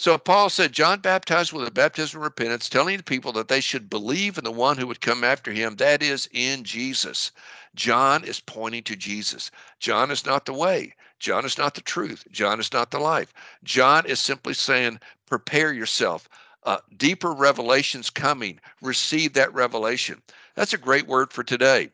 So 0.00 0.16
Paul 0.16 0.48
said, 0.48 0.70
John 0.70 1.00
baptized 1.00 1.52
with 1.52 1.66
a 1.66 1.72
baptism 1.72 2.20
of 2.20 2.22
repentance, 2.22 2.68
telling 2.68 2.98
the 2.98 3.02
people 3.02 3.32
that 3.32 3.48
they 3.48 3.60
should 3.60 3.90
believe 3.90 4.38
in 4.38 4.44
the 4.44 4.52
one 4.52 4.78
who 4.78 4.86
would 4.86 5.00
come 5.00 5.24
after 5.24 5.50
him, 5.50 5.74
that 5.74 6.04
is, 6.04 6.28
in 6.30 6.62
Jesus. 6.62 7.32
John 7.74 8.22
is 8.22 8.38
pointing 8.38 8.84
to 8.84 8.94
Jesus. 8.94 9.50
John 9.80 10.12
is 10.12 10.24
not 10.24 10.46
the 10.46 10.52
way. 10.52 10.94
John 11.18 11.44
is 11.44 11.58
not 11.58 11.74
the 11.74 11.80
truth. 11.80 12.24
John 12.30 12.60
is 12.60 12.72
not 12.72 12.92
the 12.92 13.00
life. 13.00 13.34
John 13.64 14.06
is 14.06 14.20
simply 14.20 14.54
saying, 14.54 15.00
prepare 15.26 15.72
yourself. 15.72 16.28
Uh, 16.62 16.78
deeper 16.96 17.32
revelations 17.32 18.08
coming. 18.08 18.60
Receive 18.80 19.32
that 19.32 19.52
revelation. 19.52 20.22
That's 20.54 20.72
a 20.74 20.78
great 20.78 21.08
word 21.08 21.32
for 21.32 21.42
today. 21.42 21.90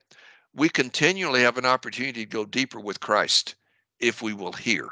We 0.54 0.68
continually 0.68 1.40
have 1.40 1.56
an 1.56 1.64
opportunity 1.64 2.26
to 2.26 2.30
go 2.30 2.44
deeper 2.44 2.80
with 2.80 3.00
Christ 3.00 3.54
if 3.98 4.20
we 4.20 4.34
will 4.34 4.52
hear, 4.52 4.90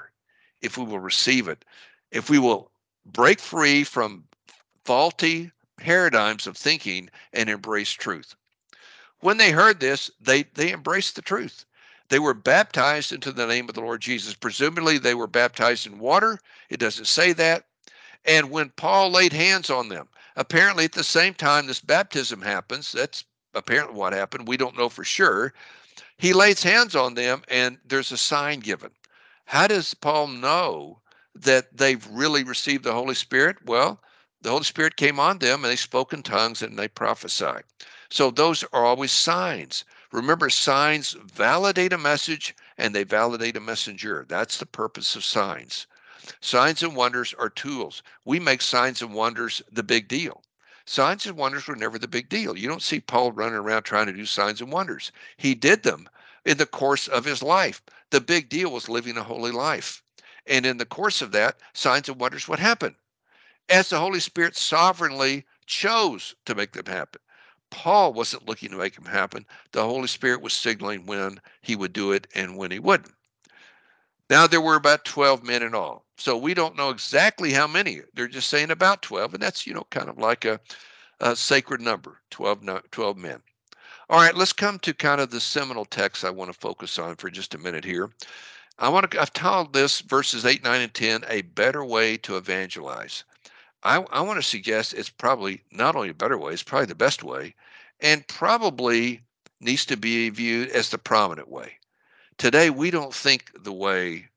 if 0.62 0.78
we 0.78 0.84
will 0.84 0.98
receive 0.98 1.46
it, 1.46 1.62
if 2.10 2.30
we 2.30 2.38
will 2.38 2.71
break 3.06 3.40
free 3.40 3.84
from 3.84 4.24
faulty 4.84 5.50
paradigms 5.76 6.46
of 6.46 6.56
thinking 6.56 7.10
and 7.32 7.48
embrace 7.50 7.90
truth. 7.90 8.34
When 9.20 9.36
they 9.36 9.50
heard 9.50 9.80
this, 9.80 10.10
they, 10.20 10.44
they 10.54 10.72
embraced 10.72 11.16
the 11.16 11.22
truth. 11.22 11.64
They 12.08 12.18
were 12.18 12.34
baptized 12.34 13.12
into 13.12 13.32
the 13.32 13.46
name 13.46 13.68
of 13.68 13.74
the 13.74 13.80
Lord 13.80 14.00
Jesus. 14.00 14.34
Presumably, 14.34 14.98
they 14.98 15.14
were 15.14 15.26
baptized 15.26 15.86
in 15.86 15.98
water. 15.98 16.38
It 16.68 16.78
doesn't 16.78 17.06
say 17.06 17.32
that. 17.34 17.64
And 18.24 18.50
when 18.50 18.70
Paul 18.70 19.10
laid 19.10 19.32
hands 19.32 19.70
on 19.70 19.88
them, 19.88 20.08
apparently 20.36 20.84
at 20.84 20.92
the 20.92 21.04
same 21.04 21.34
time 21.34 21.66
this 21.66 21.80
baptism 21.80 22.42
happens, 22.42 22.92
that's 22.92 23.24
apparently 23.54 23.96
what 23.96 24.12
happened. 24.12 24.48
We 24.48 24.56
don't 24.56 24.76
know 24.76 24.88
for 24.88 25.04
sure. 25.04 25.52
He 26.18 26.32
lays 26.32 26.62
hands 26.62 26.94
on 26.94 27.14
them 27.14 27.42
and 27.48 27.78
there's 27.84 28.12
a 28.12 28.16
sign 28.16 28.60
given. 28.60 28.90
How 29.44 29.66
does 29.66 29.94
Paul 29.94 30.28
know 30.28 31.01
that 31.34 31.76
they've 31.76 32.06
really 32.08 32.44
received 32.44 32.84
the 32.84 32.92
Holy 32.92 33.14
Spirit? 33.14 33.56
Well, 33.64 34.00
the 34.42 34.50
Holy 34.50 34.64
Spirit 34.64 34.96
came 34.96 35.20
on 35.20 35.38
them 35.38 35.64
and 35.64 35.70
they 35.70 35.76
spoke 35.76 36.12
in 36.12 36.22
tongues 36.22 36.62
and 36.62 36.78
they 36.78 36.88
prophesied. 36.88 37.64
So 38.10 38.30
those 38.30 38.64
are 38.72 38.84
always 38.84 39.12
signs. 39.12 39.84
Remember, 40.10 40.50
signs 40.50 41.12
validate 41.12 41.92
a 41.92 41.98
message 41.98 42.54
and 42.76 42.94
they 42.94 43.04
validate 43.04 43.56
a 43.56 43.60
messenger. 43.60 44.26
That's 44.28 44.58
the 44.58 44.66
purpose 44.66 45.16
of 45.16 45.24
signs. 45.24 45.86
Signs 46.40 46.82
and 46.82 46.94
wonders 46.94 47.34
are 47.38 47.48
tools. 47.48 48.02
We 48.24 48.38
make 48.38 48.60
signs 48.60 49.00
and 49.00 49.14
wonders 49.14 49.62
the 49.70 49.82
big 49.82 50.08
deal. 50.08 50.42
Signs 50.84 51.26
and 51.26 51.36
wonders 51.36 51.66
were 51.66 51.76
never 51.76 51.98
the 51.98 52.08
big 52.08 52.28
deal. 52.28 52.56
You 52.56 52.68
don't 52.68 52.82
see 52.82 53.00
Paul 53.00 53.32
running 53.32 53.54
around 53.54 53.84
trying 53.84 54.06
to 54.06 54.12
do 54.12 54.26
signs 54.26 54.60
and 54.60 54.72
wonders. 54.72 55.12
He 55.36 55.54
did 55.54 55.84
them 55.84 56.08
in 56.44 56.58
the 56.58 56.66
course 56.66 57.08
of 57.08 57.24
his 57.24 57.42
life. 57.42 57.80
The 58.10 58.20
big 58.20 58.48
deal 58.48 58.70
was 58.70 58.88
living 58.88 59.16
a 59.16 59.22
holy 59.22 59.52
life. 59.52 60.01
And 60.46 60.66
in 60.66 60.76
the 60.76 60.86
course 60.86 61.22
of 61.22 61.32
that, 61.32 61.56
signs 61.72 62.08
and 62.08 62.20
wonders 62.20 62.48
would 62.48 62.58
happen 62.58 62.96
as 63.68 63.88
the 63.88 63.98
Holy 63.98 64.20
Spirit 64.20 64.56
sovereignly 64.56 65.44
chose 65.66 66.34
to 66.46 66.54
make 66.54 66.72
them 66.72 66.86
happen. 66.86 67.20
Paul 67.70 68.12
wasn't 68.12 68.46
looking 68.46 68.70
to 68.70 68.76
make 68.76 68.94
them 68.94 69.06
happen. 69.06 69.46
The 69.72 69.82
Holy 69.82 70.08
Spirit 70.08 70.42
was 70.42 70.52
signaling 70.52 71.06
when 71.06 71.40
he 71.62 71.74
would 71.74 71.92
do 71.92 72.12
it 72.12 72.26
and 72.34 72.56
when 72.56 72.70
he 72.70 72.78
wouldn't. 72.78 73.14
Now, 74.28 74.46
there 74.46 74.60
were 74.60 74.76
about 74.76 75.04
12 75.04 75.42
men 75.42 75.62
in 75.62 75.74
all. 75.74 76.04
So 76.18 76.36
we 76.36 76.54
don't 76.54 76.76
know 76.76 76.90
exactly 76.90 77.52
how 77.52 77.66
many. 77.66 78.02
They're 78.14 78.28
just 78.28 78.48
saying 78.48 78.70
about 78.70 79.02
12. 79.02 79.34
And 79.34 79.42
that's, 79.42 79.66
you 79.66 79.74
know, 79.74 79.86
kind 79.90 80.08
of 80.08 80.18
like 80.18 80.44
a, 80.44 80.60
a 81.20 81.34
sacred 81.34 81.80
number 81.80 82.20
12, 82.30 82.62
12 82.90 83.16
men. 83.16 83.40
All 84.10 84.20
right, 84.20 84.34
let's 84.34 84.52
come 84.52 84.78
to 84.80 84.92
kind 84.92 85.20
of 85.20 85.30
the 85.30 85.40
seminal 85.40 85.84
text 85.84 86.24
I 86.24 86.30
want 86.30 86.52
to 86.52 86.58
focus 86.58 86.98
on 86.98 87.16
for 87.16 87.30
just 87.30 87.54
a 87.54 87.58
minute 87.58 87.84
here. 87.84 88.10
I 88.82 88.88
want 88.88 89.12
to, 89.12 89.20
I've 89.20 89.32
titled 89.32 89.72
this 89.72 90.00
verses 90.00 90.44
8, 90.44 90.64
9, 90.64 90.80
and 90.80 90.92
10, 90.92 91.24
a 91.28 91.42
better 91.42 91.84
way 91.84 92.16
to 92.16 92.36
evangelize. 92.36 93.22
I, 93.84 94.04
I 94.10 94.20
want 94.22 94.40
to 94.40 94.42
suggest 94.42 94.92
it's 94.92 95.08
probably 95.08 95.62
not 95.70 95.94
only 95.94 96.08
a 96.08 96.14
better 96.14 96.36
way, 96.36 96.52
it's 96.52 96.64
probably 96.64 96.86
the 96.86 96.96
best 96.96 97.22
way, 97.22 97.54
and 98.00 98.26
probably 98.26 99.22
needs 99.60 99.86
to 99.86 99.96
be 99.96 100.30
viewed 100.30 100.70
as 100.70 100.90
the 100.90 100.98
prominent 100.98 101.48
way. 101.48 101.78
Today, 102.38 102.70
we 102.70 102.90
don't 102.90 103.14
think 103.14 103.52
the 103.62 103.72
way 103.72 104.28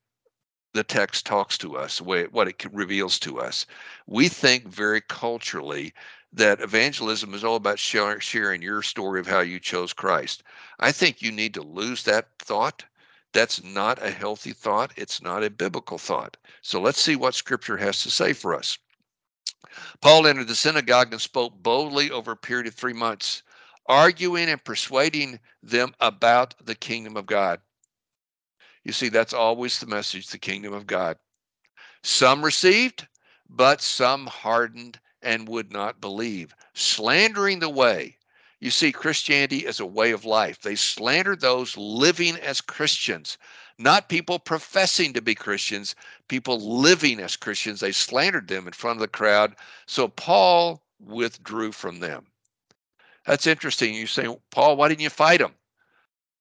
the 0.73 0.84
text 0.84 1.25
talks 1.25 1.58
to 1.58 1.75
us, 1.75 1.97
the 1.97 2.03
way 2.03 2.25
what 2.25 2.47
it 2.47 2.63
reveals 2.71 3.17
to 3.21 3.39
us. 3.39 3.65
We 4.05 4.29
think 4.29 4.67
very 4.67 5.01
culturally 5.01 5.91
that 6.34 6.62
evangelism 6.62 7.34
is 7.34 7.43
all 7.43 7.55
about 7.55 7.79
sharing 7.79 8.62
your 8.62 8.84
story 8.84 9.19
of 9.19 9.25
how 9.25 9.39
you 9.39 9.60
chose 9.60 9.91
Christ. 9.91 10.43
I 10.79 10.91
think 10.91 11.23
you 11.23 11.31
need 11.31 11.55
to 11.55 11.63
lose 11.63 12.03
that 12.03 12.27
thought. 12.38 12.86
That's 13.36 13.62
not 13.65 14.02
a 14.02 14.12
healthy 14.12 14.54
thought. 14.54 14.93
It's 14.95 15.21
not 15.21 15.43
a 15.43 15.50
biblical 15.50 15.98
thought. 15.98 16.38
So 16.62 16.80
let's 16.80 17.02
see 17.02 17.17
what 17.17 17.36
scripture 17.36 17.76
has 17.76 18.02
to 18.04 18.10
say 18.10 18.32
for 18.32 18.56
us. 18.56 18.78
Paul 20.00 20.26
entered 20.26 20.48
the 20.48 20.56
synagogue 20.56 21.12
and 21.12 21.21
spoke 21.21 21.54
boldly 21.62 22.10
over 22.12 22.32
a 22.32 22.38
period 22.38 22.65
of 22.65 22.76
three 22.76 22.93
months, 22.93 23.43
arguing 23.88 24.48
and 24.48 24.63
persuading 24.63 25.41
them 25.62 25.93
about 26.00 26.56
the 26.63 26.76
kingdom 26.76 27.17
of 27.17 27.26
God. 27.26 27.60
You 28.86 28.93
see, 28.93 29.10
that's 29.10 29.34
always 29.34 29.82
the 29.82 29.86
message 29.86 30.28
the 30.28 30.38
kingdom 30.38 30.74
of 30.74 30.88
God. 30.88 31.17
Some 32.04 32.41
received, 32.41 33.06
but 33.50 33.82
some 33.82 34.28
hardened 34.28 34.98
and 35.21 35.50
would 35.50 35.74
not 35.74 36.00
believe, 36.00 36.56
slandering 36.74 37.60
the 37.60 37.69
way. 37.69 38.17
You 38.65 38.71
see, 38.71 38.91
Christianity 38.91 39.60
is 39.60 39.80
a 39.80 39.86
way 39.86 40.10
of 40.10 40.25
life. 40.25 40.60
They 40.60 40.73
slander 40.73 41.36
those 41.36 41.78
living 41.78 42.36
as 42.38 42.62
Christians, 42.62 43.38
not 43.78 44.10
people 44.10 44.39
professing 44.39 45.13
to 45.13 45.21
be 45.21 45.36
Christians, 45.36 45.93
people 46.30 46.60
living 46.82 47.19
as 47.19 47.36
Christians. 47.36 47.80
They 47.80 47.91
slandered 47.91 48.47
them 48.47 48.65
in 48.65 48.73
front 48.73 48.97
of 48.97 49.01
the 49.01 49.08
crowd. 49.08 49.56
So 49.86 50.08
Paul 50.08 50.82
withdrew 50.99 51.73
from 51.73 51.99
them. 51.99 52.25
That's 53.28 53.45
interesting. 53.45 53.93
You 53.93 54.08
say, 54.08 54.36
Paul, 54.49 54.78
why 54.78 54.88
didn't 54.88 55.01
you 55.01 55.12
fight 55.12 55.41
him? 55.41 55.54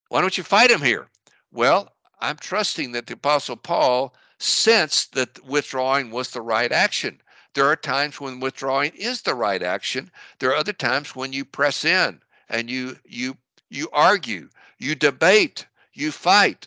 Why 0.09 0.23
don't 0.23 0.39
you 0.39 0.45
fight 0.45 0.71
him 0.71 0.81
here? 0.81 1.11
Well, 1.53 1.93
I'm 2.21 2.37
trusting 2.37 2.93
that 2.93 3.07
the 3.07 3.13
Apostle 3.13 3.57
Paul 3.57 4.15
sensed 4.39 5.13
that 5.13 5.45
withdrawing 5.45 6.11
was 6.11 6.31
the 6.31 6.41
right 6.41 6.73
action. 6.73 7.21
There 7.55 7.67
are 7.67 7.77
times 7.77 8.21
when 8.21 8.41
withdrawing 8.41 8.93
is 8.97 9.23
the 9.23 9.35
right 9.37 9.63
action. 9.63 10.11
There 10.41 10.51
are 10.51 10.57
other 10.57 10.73
times 10.73 11.15
when 11.15 11.33
you 11.33 11.45
press 11.45 11.85
in 11.85 12.21
and 12.49 12.69
you 12.69 12.99
you 13.05 13.37
you 13.71 13.89
argue, 13.93 14.51
you 14.79 14.97
debate, 14.97 15.67
you 15.93 16.11
fight. 16.11 16.67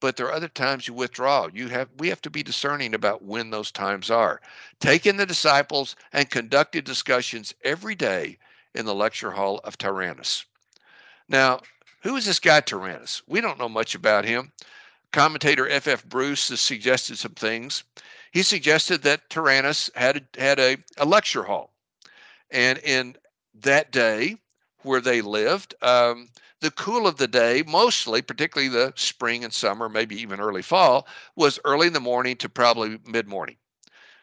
But 0.00 0.16
there 0.16 0.26
are 0.26 0.32
other 0.32 0.48
times 0.48 0.86
you 0.86 0.94
withdraw. 0.94 1.48
You 1.52 1.66
have 1.68 1.88
we 1.98 2.08
have 2.08 2.22
to 2.22 2.30
be 2.30 2.44
discerning 2.44 2.94
about 2.94 3.22
when 3.22 3.50
those 3.50 3.72
times 3.72 4.12
are. 4.12 4.40
Taking 4.78 5.16
the 5.16 5.26
disciples 5.26 5.96
and 6.12 6.30
conducted 6.30 6.84
discussions 6.84 7.52
every 7.64 7.96
day 7.96 8.38
in 8.74 8.86
the 8.86 8.94
lecture 8.94 9.32
hall 9.32 9.58
of 9.64 9.76
Tyrannus. 9.76 10.44
Now, 11.28 11.62
who 12.02 12.14
is 12.14 12.26
this 12.26 12.38
guy 12.38 12.60
Tyrannus? 12.60 13.22
We 13.26 13.40
don't 13.40 13.58
know 13.58 13.68
much 13.68 13.96
about 13.96 14.24
him. 14.24 14.52
Commentator 15.10 15.68
F. 15.68 15.88
F. 15.88 16.04
Bruce 16.04 16.48
has 16.50 16.60
suggested 16.60 17.18
some 17.18 17.34
things 17.34 17.82
he 18.32 18.42
suggested 18.42 19.02
that 19.02 19.30
Tyrannus 19.30 19.90
had 19.94 20.26
had 20.36 20.58
a, 20.58 20.76
a 20.96 21.04
lecture 21.04 21.44
hall, 21.44 21.72
and 22.50 22.78
in 22.78 23.16
that 23.54 23.90
day 23.90 24.36
where 24.82 25.00
they 25.00 25.20
lived, 25.20 25.74
um, 25.82 26.28
the 26.60 26.70
cool 26.70 27.06
of 27.06 27.16
the 27.16 27.28
day, 27.28 27.62
mostly, 27.66 28.20
particularly 28.22 28.68
the 28.68 28.92
spring 28.96 29.44
and 29.44 29.52
summer, 29.52 29.88
maybe 29.88 30.20
even 30.20 30.40
early 30.40 30.62
fall, 30.62 31.06
was 31.36 31.60
early 31.64 31.86
in 31.86 31.92
the 31.92 32.00
morning 32.00 32.36
to 32.36 32.48
probably 32.48 32.98
mid 33.06 33.28
morning. 33.28 33.56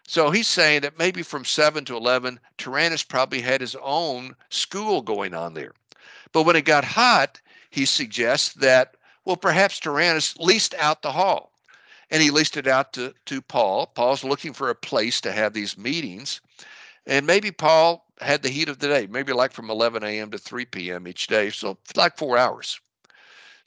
So 0.07 0.29
he's 0.29 0.47
saying 0.47 0.81
that 0.81 0.99
maybe 0.99 1.23
from 1.23 1.45
7 1.45 1.83
to 1.85 1.97
11, 1.97 2.39
Tyrannus 2.57 3.03
probably 3.03 3.41
had 3.41 3.61
his 3.61 3.75
own 3.81 4.35
school 4.49 5.01
going 5.01 5.33
on 5.33 5.53
there. 5.53 5.73
But 6.31 6.43
when 6.43 6.55
it 6.55 6.65
got 6.65 6.83
hot, 6.83 7.41
he 7.71 7.85
suggests 7.85 8.53
that, 8.55 8.97
well, 9.23 9.37
perhaps 9.37 9.79
Tyrannus 9.79 10.37
leased 10.37 10.75
out 10.75 11.01
the 11.01 11.13
hall 11.13 11.51
and 12.11 12.21
he 12.21 12.31
leased 12.31 12.57
it 12.57 12.67
out 12.67 12.93
to, 12.93 13.13
to 13.25 13.41
Paul. 13.41 13.87
Paul's 13.87 14.23
looking 14.23 14.53
for 14.53 14.69
a 14.69 14.75
place 14.75 15.21
to 15.21 15.31
have 15.31 15.53
these 15.53 15.77
meetings. 15.77 16.41
And 17.05 17.25
maybe 17.27 17.51
Paul 17.51 18.05
had 18.21 18.41
the 18.41 18.49
heat 18.49 18.69
of 18.69 18.79
the 18.79 18.87
day, 18.87 19.07
maybe 19.07 19.33
like 19.33 19.51
from 19.51 19.69
11 19.69 20.03
a.m. 20.03 20.31
to 20.31 20.37
3 20.37 20.65
p.m. 20.65 21.07
each 21.07 21.27
day, 21.27 21.49
so 21.49 21.77
like 21.95 22.17
four 22.17 22.37
hours. 22.37 22.79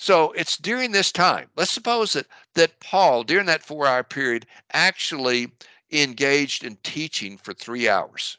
So 0.00 0.30
it's 0.32 0.56
during 0.56 0.92
this 0.92 1.10
time. 1.10 1.50
Let's 1.56 1.72
suppose 1.72 2.12
that 2.12 2.26
that 2.54 2.78
Paul, 2.78 3.24
during 3.24 3.46
that 3.46 3.64
four-hour 3.64 4.04
period, 4.04 4.46
actually 4.72 5.50
engaged 5.90 6.62
in 6.62 6.76
teaching 6.84 7.36
for 7.36 7.52
three 7.52 7.88
hours. 7.88 8.38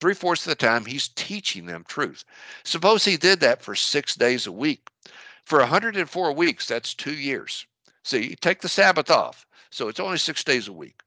Three 0.00 0.14
fourths 0.14 0.46
of 0.46 0.50
the 0.50 0.54
time, 0.54 0.86
he's 0.86 1.08
teaching 1.08 1.66
them 1.66 1.84
truth. 1.86 2.24
Suppose 2.64 3.04
he 3.04 3.18
did 3.18 3.40
that 3.40 3.62
for 3.62 3.74
six 3.74 4.14
days 4.14 4.46
a 4.46 4.52
week. 4.52 4.88
For 5.44 5.58
104 5.58 6.32
weeks, 6.32 6.66
that's 6.66 6.94
two 6.94 7.14
years. 7.14 7.66
See, 8.04 8.36
take 8.36 8.60
the 8.60 8.68
Sabbath 8.68 9.10
off. 9.10 9.46
So 9.70 9.88
it's 9.88 10.00
only 10.00 10.18
six 10.18 10.44
days 10.44 10.68
a 10.68 10.72
week. 10.72 11.00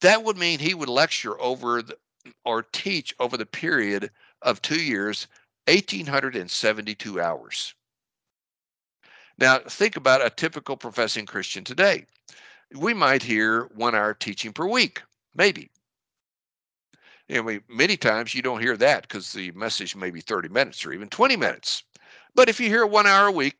That 0.00 0.24
would 0.24 0.36
mean 0.36 0.58
he 0.58 0.74
would 0.74 0.88
lecture 0.88 1.40
over 1.40 1.82
the, 1.82 1.96
or 2.44 2.62
teach 2.62 3.14
over 3.20 3.36
the 3.36 3.46
period 3.46 4.10
of 4.42 4.62
two 4.62 4.80
years, 4.80 5.28
1,872 5.66 7.20
hours. 7.20 7.74
Now, 9.38 9.58
think 9.58 9.96
about 9.96 10.24
a 10.24 10.30
typical 10.30 10.76
professing 10.76 11.26
Christian 11.26 11.64
today. 11.64 12.06
We 12.74 12.94
might 12.94 13.22
hear 13.22 13.64
one 13.74 13.94
hour 13.94 14.14
teaching 14.14 14.52
per 14.52 14.66
week, 14.66 15.02
maybe. 15.34 15.70
I 17.30 17.40
mean, 17.42 17.62
many 17.68 17.96
times 17.96 18.34
you 18.34 18.42
don't 18.42 18.62
hear 18.62 18.76
that 18.78 19.02
because 19.02 19.32
the 19.32 19.50
message 19.52 19.94
may 19.94 20.10
be 20.10 20.20
30 20.20 20.48
minutes 20.48 20.84
or 20.84 20.92
even 20.92 21.08
20 21.08 21.36
minutes. 21.36 21.82
But 22.34 22.48
if 22.48 22.58
you 22.58 22.68
hear 22.68 22.86
one 22.86 23.06
hour 23.06 23.26
a 23.26 23.32
week, 23.32 23.56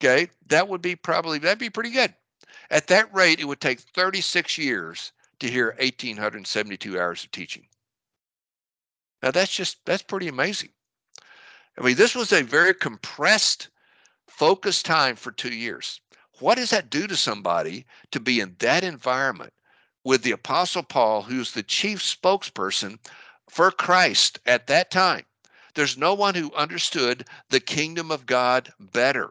Okay, 0.00 0.28
that 0.48 0.68
would 0.68 0.82
be 0.82 0.96
probably 0.96 1.38
that'd 1.38 1.58
be 1.58 1.70
pretty 1.70 1.90
good. 1.90 2.14
At 2.70 2.88
that 2.88 3.14
rate, 3.14 3.40
it 3.40 3.44
would 3.44 3.60
take 3.60 3.80
36 3.80 4.58
years 4.58 5.12
to 5.38 5.48
hear 5.48 5.66
1872 5.78 6.98
hours 6.98 7.24
of 7.24 7.30
teaching. 7.30 7.68
Now 9.22 9.30
that's 9.30 9.52
just 9.52 9.84
that's 9.84 10.02
pretty 10.02 10.28
amazing. 10.28 10.70
I 11.78 11.82
mean, 11.82 11.96
this 11.96 12.14
was 12.14 12.32
a 12.32 12.42
very 12.42 12.74
compressed, 12.74 13.68
focused 14.26 14.84
time 14.84 15.16
for 15.16 15.32
two 15.32 15.54
years. 15.54 16.00
What 16.40 16.56
does 16.56 16.70
that 16.70 16.90
do 16.90 17.06
to 17.06 17.16
somebody 17.16 17.86
to 18.10 18.20
be 18.20 18.40
in 18.40 18.56
that 18.58 18.82
environment 18.84 19.52
with 20.02 20.22
the 20.22 20.32
Apostle 20.32 20.82
Paul, 20.82 21.22
who's 21.22 21.52
the 21.52 21.62
chief 21.62 22.00
spokesperson 22.00 22.98
for 23.48 23.70
Christ 23.70 24.40
at 24.44 24.66
that 24.66 24.90
time? 24.90 25.24
There's 25.74 25.96
no 25.96 26.14
one 26.14 26.34
who 26.34 26.52
understood 26.54 27.28
the 27.48 27.60
kingdom 27.60 28.10
of 28.10 28.26
God 28.26 28.72
better 28.78 29.30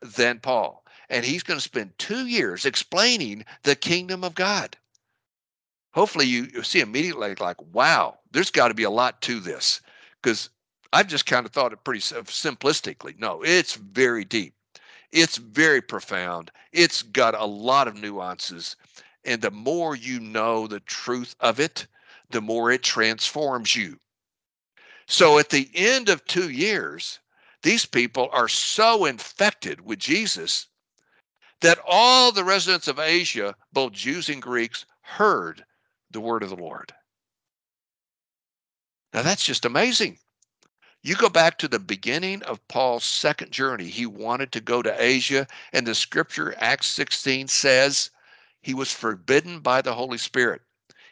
than 0.00 0.40
Paul. 0.40 0.84
And 1.08 1.24
he's 1.24 1.42
going 1.42 1.58
to 1.58 1.62
spend 1.64 1.98
two 1.98 2.26
years 2.26 2.64
explaining 2.64 3.44
the 3.62 3.74
kingdom 3.74 4.24
of 4.24 4.34
God. 4.34 4.76
Hopefully, 5.92 6.26
you, 6.26 6.62
see 6.62 6.80
immediately 6.80 7.34
like, 7.34 7.60
wow, 7.72 8.18
there's 8.30 8.50
got 8.50 8.68
to 8.68 8.74
be 8.74 8.84
a 8.84 8.90
lot 8.90 9.20
to 9.22 9.40
this. 9.40 9.80
Because 10.22 10.50
I've 10.92 11.08
just 11.08 11.26
kind 11.26 11.46
of 11.46 11.52
thought 11.52 11.72
it 11.72 11.84
pretty 11.84 12.00
simplistically. 12.00 13.18
No, 13.18 13.42
it's 13.42 13.74
very 13.74 14.24
deep, 14.24 14.54
it's 15.12 15.36
very 15.36 15.80
profound, 15.80 16.50
it's 16.72 17.02
got 17.02 17.34
a 17.34 17.44
lot 17.44 17.88
of 17.88 17.96
nuances. 17.96 18.76
And 19.24 19.42
the 19.42 19.50
more 19.50 19.94
you 19.94 20.18
know 20.20 20.66
the 20.66 20.80
truth 20.80 21.34
of 21.40 21.60
it, 21.60 21.86
the 22.30 22.40
more 22.40 22.70
it 22.70 22.82
transforms 22.82 23.76
you. 23.76 23.98
So 25.06 25.38
at 25.38 25.50
the 25.50 25.68
end 25.74 26.08
of 26.08 26.24
two 26.24 26.50
years, 26.50 27.18
these 27.62 27.84
people 27.84 28.28
are 28.32 28.48
so 28.48 29.04
infected 29.04 29.80
with 29.80 29.98
Jesus 29.98 30.66
that 31.60 31.78
all 31.86 32.32
the 32.32 32.44
residents 32.44 32.88
of 32.88 32.98
Asia, 32.98 33.54
both 33.72 33.92
Jews 33.92 34.28
and 34.28 34.40
Greeks, 34.40 34.86
heard 35.02 35.64
the 36.10 36.20
word 36.20 36.42
of 36.42 36.48
the 36.48 36.56
Lord. 36.56 36.92
Now 39.12 39.22
that's 39.22 39.44
just 39.44 39.64
amazing. 39.64 40.18
You 41.02 41.16
go 41.16 41.28
back 41.28 41.58
to 41.58 41.68
the 41.68 41.78
beginning 41.78 42.42
of 42.42 42.66
Paul's 42.68 43.04
second 43.04 43.52
journey. 43.52 43.88
He 43.88 44.06
wanted 44.06 44.52
to 44.52 44.60
go 44.60 44.82
to 44.82 45.02
Asia, 45.02 45.46
and 45.72 45.86
the 45.86 45.94
scripture, 45.94 46.54
Acts 46.58 46.88
16, 46.88 47.48
says 47.48 48.10
he 48.60 48.74
was 48.74 48.92
forbidden 48.92 49.60
by 49.60 49.80
the 49.80 49.94
Holy 49.94 50.18
Spirit. 50.18 50.60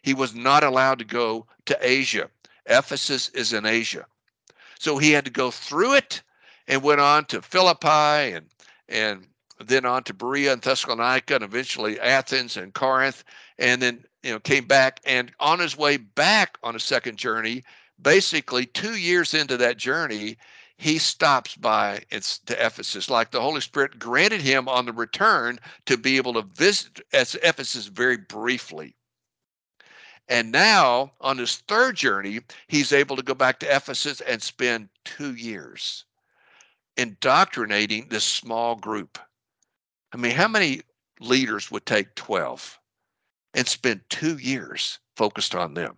He 0.02 0.14
was 0.14 0.34
not 0.34 0.62
allowed 0.62 0.98
to 0.98 1.04
go 1.04 1.46
to 1.66 1.78
Asia. 1.80 2.30
Ephesus 2.66 3.30
is 3.30 3.52
in 3.54 3.64
Asia. 3.64 4.06
So 4.78 4.98
he 4.98 5.10
had 5.10 5.24
to 5.24 5.30
go 5.30 5.50
through 5.50 5.94
it 5.94 6.22
and 6.68 6.82
went 6.82 7.00
on 7.00 7.24
to 7.24 7.42
Philippi 7.42 8.36
and 8.36 8.46
and 8.88 9.26
then 9.58 9.84
on 9.84 10.04
to 10.04 10.14
Berea 10.14 10.52
and 10.52 10.62
Thessalonica 10.62 11.34
and 11.34 11.42
eventually 11.42 11.98
Athens 11.98 12.56
and 12.56 12.72
Corinth 12.72 13.24
and 13.58 13.82
then 13.82 14.04
you 14.22 14.30
know 14.30 14.38
came 14.38 14.66
back 14.66 15.00
and 15.04 15.32
on 15.40 15.58
his 15.58 15.76
way 15.76 15.96
back 15.96 16.58
on 16.62 16.76
a 16.76 16.80
second 16.80 17.16
journey 17.18 17.64
basically 18.00 18.66
2 18.66 18.96
years 18.96 19.34
into 19.34 19.56
that 19.56 19.78
journey 19.78 20.36
he 20.76 20.96
stops 20.98 21.56
by 21.56 22.00
to 22.10 22.64
Ephesus. 22.64 23.10
Like 23.10 23.32
the 23.32 23.40
Holy 23.40 23.60
Spirit 23.60 23.98
granted 23.98 24.40
him 24.40 24.68
on 24.68 24.86
the 24.86 24.92
return 24.92 25.58
to 25.86 25.96
be 25.96 26.16
able 26.16 26.34
to 26.34 26.42
visit 26.42 27.00
Ephesus 27.12 27.86
very 27.86 28.16
briefly. 28.16 28.94
And 30.28 30.52
now 30.52 31.14
on 31.20 31.38
his 31.38 31.56
third 31.56 31.96
journey 31.96 32.40
he's 32.68 32.92
able 32.92 33.16
to 33.16 33.24
go 33.24 33.34
back 33.34 33.58
to 33.60 33.74
Ephesus 33.74 34.20
and 34.20 34.40
spend 34.40 34.88
2 35.04 35.34
years 35.34 36.04
indoctrinating 36.98 38.08
this 38.08 38.24
small 38.24 38.76
group. 38.76 39.18
I 40.12 40.16
mean, 40.18 40.32
how 40.32 40.48
many 40.48 40.82
leaders 41.20 41.70
would 41.70 41.86
take 41.86 42.14
12 42.14 42.78
and 43.54 43.66
spend 43.66 44.00
two 44.08 44.36
years 44.38 44.98
focused 45.16 45.54
on 45.54 45.74
them. 45.74 45.96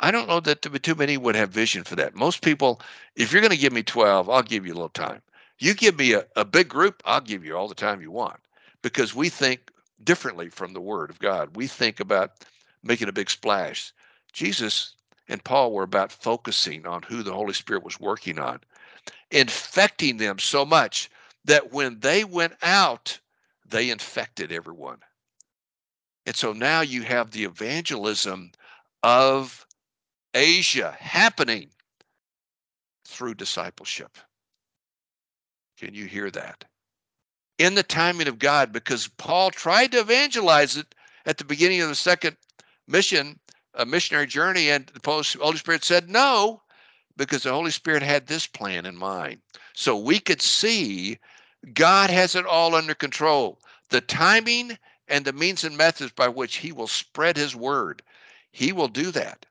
I 0.00 0.10
don't 0.10 0.28
know 0.28 0.40
that 0.40 0.62
too 0.82 0.94
many 0.94 1.16
would 1.16 1.36
have 1.36 1.50
vision 1.50 1.84
for 1.84 1.94
that. 1.96 2.14
Most 2.14 2.42
people, 2.42 2.80
if 3.14 3.32
you're 3.32 3.40
going 3.40 3.52
to 3.52 3.56
give 3.56 3.72
me 3.72 3.82
12, 3.82 4.28
I'll 4.28 4.42
give 4.42 4.66
you 4.66 4.72
a 4.72 4.74
little 4.74 4.88
time. 4.88 5.22
You 5.58 5.74
give 5.74 5.96
me 5.96 6.12
a, 6.12 6.26
a 6.34 6.44
big 6.44 6.68
group, 6.68 7.02
I'll 7.04 7.20
give 7.20 7.44
you 7.44 7.56
all 7.56 7.68
the 7.68 7.74
time 7.74 8.02
you 8.02 8.10
want 8.10 8.40
because 8.82 9.14
we 9.14 9.28
think 9.28 9.70
differently 10.02 10.48
from 10.48 10.72
the 10.72 10.80
Word 10.80 11.08
of 11.08 11.20
God. 11.20 11.56
We 11.56 11.68
think 11.68 12.00
about 12.00 12.32
making 12.82 13.08
a 13.08 13.12
big 13.12 13.30
splash. 13.30 13.92
Jesus 14.32 14.94
and 15.28 15.44
Paul 15.44 15.72
were 15.72 15.84
about 15.84 16.10
focusing 16.10 16.84
on 16.84 17.02
who 17.02 17.22
the 17.22 17.32
Holy 17.32 17.54
Spirit 17.54 17.84
was 17.84 18.00
working 18.00 18.40
on, 18.40 18.58
infecting 19.30 20.16
them 20.16 20.38
so 20.38 20.64
much 20.64 21.10
that 21.44 21.72
when 21.72 21.98
they 22.00 22.24
went 22.24 22.54
out, 22.62 23.18
they 23.68 23.90
infected 23.90 24.52
everyone. 24.52 24.98
And 26.26 26.36
so 26.36 26.52
now 26.52 26.82
you 26.82 27.02
have 27.02 27.30
the 27.30 27.44
evangelism 27.44 28.52
of 29.02 29.66
Asia 30.34 30.96
happening 30.98 31.70
through 33.04 33.34
discipleship. 33.34 34.16
Can 35.78 35.94
you 35.94 36.06
hear 36.06 36.30
that? 36.30 36.64
In 37.58 37.74
the 37.74 37.82
timing 37.82 38.28
of 38.28 38.38
God, 38.38 38.72
because 38.72 39.08
Paul 39.18 39.50
tried 39.50 39.92
to 39.92 40.00
evangelize 40.00 40.76
it 40.76 40.94
at 41.26 41.38
the 41.38 41.44
beginning 41.44 41.80
of 41.80 41.88
the 41.88 41.94
second 41.94 42.36
mission, 42.86 43.38
a 43.74 43.84
missionary 43.84 44.26
journey, 44.26 44.70
and 44.70 44.86
the 44.86 45.00
Holy 45.40 45.56
Spirit 45.56 45.84
said 45.84 46.08
no, 46.08 46.61
because 47.16 47.42
the 47.42 47.52
Holy 47.52 47.70
Spirit 47.70 48.02
had 48.02 48.26
this 48.26 48.46
plan 48.46 48.86
in 48.86 48.96
mind. 48.96 49.40
So 49.74 49.96
we 49.96 50.18
could 50.18 50.42
see 50.42 51.18
God 51.74 52.10
has 52.10 52.34
it 52.34 52.46
all 52.46 52.74
under 52.74 52.94
control. 52.94 53.58
The 53.90 54.00
timing 54.00 54.78
and 55.08 55.24
the 55.24 55.32
means 55.32 55.64
and 55.64 55.76
methods 55.76 56.12
by 56.12 56.28
which 56.28 56.56
He 56.56 56.72
will 56.72 56.86
spread 56.88 57.36
His 57.36 57.54
word, 57.54 58.02
He 58.50 58.72
will 58.72 58.88
do 58.88 59.10
that 59.12 59.46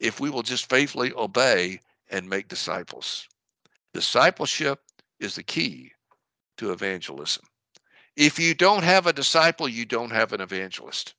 if 0.00 0.20
we 0.20 0.30
will 0.30 0.42
just 0.42 0.68
faithfully 0.68 1.12
obey 1.14 1.80
and 2.10 2.28
make 2.28 2.48
disciples. 2.48 3.26
Discipleship 3.94 4.80
is 5.20 5.34
the 5.34 5.42
key 5.42 5.92
to 6.58 6.72
evangelism. 6.72 7.44
If 8.16 8.38
you 8.38 8.54
don't 8.54 8.82
have 8.82 9.06
a 9.06 9.12
disciple, 9.12 9.68
you 9.68 9.84
don't 9.84 10.10
have 10.10 10.32
an 10.32 10.40
evangelist. 10.40 11.14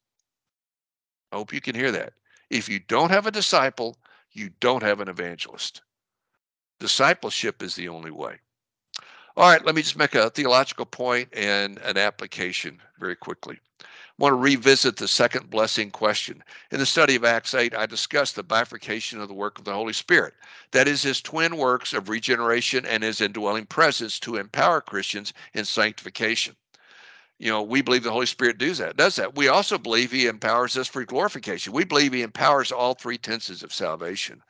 I 1.32 1.38
hope 1.38 1.54
you 1.54 1.62
can 1.62 1.76
hear 1.76 1.92
that. 1.92 2.14
If 2.50 2.70
you 2.70 2.80
don't 2.80 3.12
have 3.12 3.28
a 3.28 3.32
disciple, 3.32 3.98
you 4.38 4.52
don't 4.60 4.84
have 4.84 5.00
an 5.00 5.08
evangelist. 5.08 5.82
Discipleship 6.80 7.64
is 7.64 7.76
the 7.76 7.90
only 7.90 8.12
way. 8.12 8.38
All 9.36 9.50
right, 9.50 9.64
let 9.66 9.76
me 9.76 9.82
just 9.82 9.98
make 9.98 10.16
a 10.16 10.30
theological 10.30 10.86
point 10.86 11.30
and 11.34 11.78
an 11.80 11.98
application 11.98 12.82
very 13.00 13.16
quickly 13.16 13.60
I 14.20 14.24
want 14.24 14.34
to 14.34 14.38
revisit 14.38 14.98
the 14.98 15.08
second 15.08 15.52
blessing 15.52 15.92
question. 15.92 16.44
In 16.72 16.80
the 16.80 16.88
study 16.88 17.16
of 17.16 17.24
Acts 17.24 17.54
8, 17.54 17.76
I 17.76 17.86
discussed 17.86 18.36
the 18.36 18.42
bifurcation 18.42 19.22
of 19.22 19.28
the 19.28 19.36
work 19.36 19.60
of 19.60 19.66
the 19.66 19.74
Holy 19.74 19.94
Spirit. 19.94 20.34
That 20.72 20.88
is 20.88 21.04
his 21.04 21.22
twin 21.22 21.58
works 21.58 21.94
of 21.94 22.10
regeneration 22.10 22.84
and 22.88 23.04
his 23.04 23.22
indwelling 23.22 23.68
presence 23.68 24.20
to 24.22 24.38
empower 24.38 24.82
Christians 24.82 25.34
in 25.54 25.66
sanctification. 25.66 26.56
You 27.40 27.52
know, 27.52 27.62
we 27.62 27.82
believe 27.82 28.04
the 28.04 28.12
Holy 28.12 28.26
Spirit 28.26 28.58
does 28.58 28.80
that, 28.80 28.98
does 28.98 29.16
that. 29.18 29.36
We 29.36 29.48
also 29.48 29.78
believe 29.78 30.12
he 30.12 30.26
empowers 30.26 30.76
us 30.76 30.88
for 30.88 31.06
glorification. 31.06 31.72
We 31.72 31.84
believe 31.84 32.14
he 32.14 32.24
empowers 32.24 32.72
all 32.72 32.96
three 32.96 33.18
tenses 33.18 33.62
of 33.62 33.74
salvation. 33.74 34.42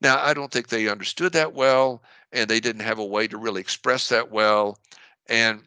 Now, 0.00 0.18
I 0.24 0.32
don't 0.32 0.50
think 0.50 0.68
they 0.68 0.88
understood 0.88 1.32
that 1.34 1.52
well, 1.52 2.02
and 2.32 2.48
they 2.48 2.60
didn't 2.60 2.82
have 2.82 2.98
a 2.98 3.04
way 3.04 3.28
to 3.28 3.36
really 3.36 3.60
express 3.60 4.08
that 4.08 4.30
well. 4.30 4.78
And 5.28 5.62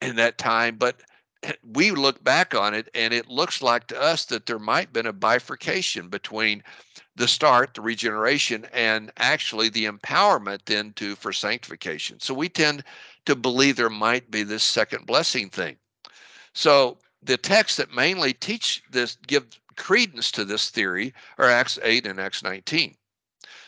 in 0.00 0.16
that 0.16 0.38
time, 0.38 0.76
but 0.76 1.02
we 1.72 1.90
look 1.90 2.22
back 2.24 2.54
on 2.54 2.74
it 2.74 2.88
and 2.94 3.12
it 3.12 3.28
looks 3.28 3.62
like 3.62 3.86
to 3.88 4.00
us 4.00 4.24
that 4.26 4.46
there 4.46 4.58
might 4.58 4.86
have 4.86 4.92
been 4.92 5.06
a 5.06 5.12
bifurcation 5.12 6.08
between 6.08 6.62
the 7.16 7.28
start 7.28 7.74
the 7.74 7.80
regeneration 7.80 8.66
and 8.72 9.12
actually 9.18 9.68
the 9.68 9.84
empowerment 9.84 10.60
then 10.64 10.92
to 10.94 11.14
for 11.16 11.32
sanctification 11.32 12.18
so 12.20 12.32
we 12.32 12.48
tend 12.48 12.82
to 13.26 13.36
believe 13.36 13.76
there 13.76 13.90
might 13.90 14.30
be 14.30 14.42
this 14.42 14.62
second 14.62 15.06
blessing 15.06 15.50
thing 15.50 15.76
so 16.54 16.98
the 17.22 17.36
texts 17.36 17.76
that 17.76 17.94
mainly 17.94 18.32
teach 18.32 18.82
this 18.90 19.16
give 19.26 19.46
credence 19.76 20.30
to 20.30 20.44
this 20.44 20.70
theory 20.70 21.14
are 21.38 21.48
acts 21.48 21.78
8 21.82 22.06
and 22.06 22.20
acts 22.20 22.42
19 22.42 22.94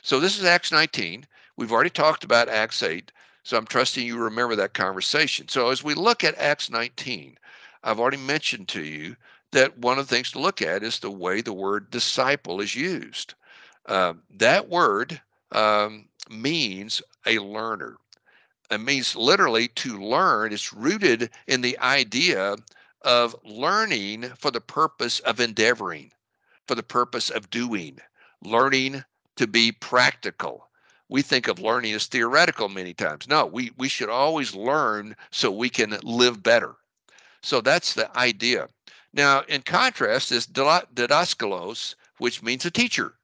so 0.02 0.20
this 0.20 0.38
is 0.38 0.44
acts 0.44 0.72
19 0.72 1.26
we've 1.56 1.72
already 1.72 1.90
talked 1.90 2.24
about 2.24 2.48
acts 2.48 2.82
8 2.82 3.12
so 3.44 3.56
i'm 3.56 3.66
trusting 3.66 4.06
you 4.06 4.18
remember 4.18 4.56
that 4.56 4.74
conversation 4.74 5.48
so 5.48 5.70
as 5.70 5.82
we 5.82 5.94
look 5.94 6.24
at 6.24 6.36
acts 6.38 6.70
19 6.70 7.36
I've 7.84 7.98
already 7.98 8.16
mentioned 8.16 8.68
to 8.68 8.82
you 8.82 9.16
that 9.50 9.76
one 9.78 9.98
of 9.98 10.08
the 10.08 10.14
things 10.14 10.30
to 10.32 10.38
look 10.38 10.62
at 10.62 10.82
is 10.82 10.98
the 10.98 11.10
way 11.10 11.40
the 11.40 11.52
word 11.52 11.90
disciple 11.90 12.60
is 12.60 12.74
used. 12.74 13.34
Uh, 13.86 14.14
that 14.30 14.68
word 14.68 15.20
um, 15.50 16.08
means 16.30 17.02
a 17.26 17.38
learner. 17.38 17.96
It 18.72 18.80
means 18.80 19.14
literally 19.14 19.68
to 19.68 20.02
learn. 20.02 20.50
It's 20.50 20.72
rooted 20.72 21.28
in 21.46 21.60
the 21.60 21.78
idea 21.80 22.56
of 23.02 23.36
learning 23.44 24.30
for 24.38 24.50
the 24.50 24.62
purpose 24.62 25.20
of 25.20 25.40
endeavoring, 25.40 26.10
for 26.66 26.74
the 26.74 26.82
purpose 26.82 27.28
of 27.28 27.50
doing, 27.50 27.98
learning 28.42 29.04
to 29.36 29.46
be 29.46 29.72
practical. 29.72 30.70
We 31.10 31.20
think 31.20 31.48
of 31.48 31.58
learning 31.58 31.92
as 31.92 32.06
theoretical 32.06 32.70
many 32.70 32.94
times. 32.94 33.28
No, 33.28 33.44
we, 33.44 33.72
we 33.76 33.90
should 33.90 34.08
always 34.08 34.54
learn 34.54 35.16
so 35.30 35.50
we 35.50 35.68
can 35.68 35.98
live 36.02 36.42
better. 36.42 36.76
So 37.42 37.60
that's 37.60 37.92
the 37.92 38.16
idea. 38.16 38.68
Now, 39.12 39.42
in 39.48 39.60
contrast, 39.60 40.32
is 40.32 40.46
didaskalos, 40.46 41.94
which 42.16 42.42
means 42.42 42.64
a 42.64 42.70
teacher. 42.70 43.18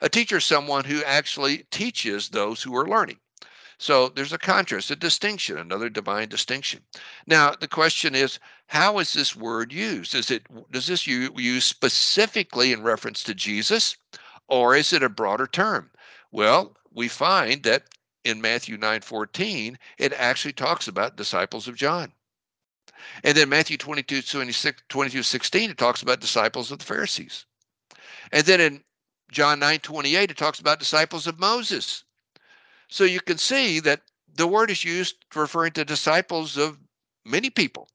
A 0.00 0.08
teacher 0.08 0.36
is 0.36 0.44
someone 0.44 0.84
who 0.84 1.02
actually 1.02 1.64
teaches 1.72 2.28
those 2.28 2.62
who 2.62 2.76
are 2.76 2.86
learning. 2.86 3.18
So 3.78 4.08
there's 4.08 4.32
a 4.32 4.38
contrast, 4.38 4.90
a 4.90 4.96
distinction, 4.96 5.58
another 5.58 5.90
divine 5.90 6.28
distinction. 6.28 6.80
Now 7.26 7.50
the 7.50 7.68
question 7.68 8.14
is, 8.14 8.38
how 8.68 8.98
is 8.98 9.12
this 9.12 9.36
word 9.36 9.72
used? 9.72 10.14
Is 10.14 10.30
it 10.30 10.46
does 10.70 10.86
this 10.86 11.06
use 11.06 11.64
specifically 11.64 12.72
in 12.72 12.82
reference 12.82 13.22
to 13.24 13.34
Jesus, 13.34 13.96
or 14.48 14.74
is 14.74 14.92
it 14.92 15.02
a 15.02 15.10
broader 15.10 15.46
term? 15.46 15.90
Well, 16.32 16.76
we 16.90 17.08
find 17.08 17.62
that 17.64 17.94
in 18.24 18.40
Matthew 18.40 18.78
9:14, 18.78 19.76
it 19.98 20.12
actually 20.14 20.54
talks 20.54 20.88
about 20.88 21.16
disciples 21.16 21.68
of 21.68 21.76
John. 21.76 22.12
And 23.22 23.36
then 23.36 23.50
Matthew 23.50 23.76
22, 23.76 24.22
26, 24.22 24.82
22, 24.88 25.22
16, 25.22 25.70
it 25.70 25.78
talks 25.78 26.00
about 26.00 26.20
disciples 26.20 26.72
of 26.72 26.78
the 26.78 26.84
Pharisees. 26.84 27.44
And 28.32 28.46
then 28.46 28.60
in 28.60 28.84
John 29.30 29.58
9, 29.58 29.80
28, 29.80 30.30
it 30.30 30.36
talks 30.36 30.60
about 30.60 30.78
disciples 30.78 31.26
of 31.26 31.38
Moses. 31.38 32.04
So 32.88 33.04
you 33.04 33.20
can 33.20 33.38
see 33.38 33.80
that 33.80 34.02
the 34.34 34.46
word 34.46 34.70
is 34.70 34.84
used 34.84 35.16
referring 35.34 35.72
to 35.72 35.84
disciples 35.84 36.56
of 36.56 36.78
many 37.24 37.50
people. 37.50 37.88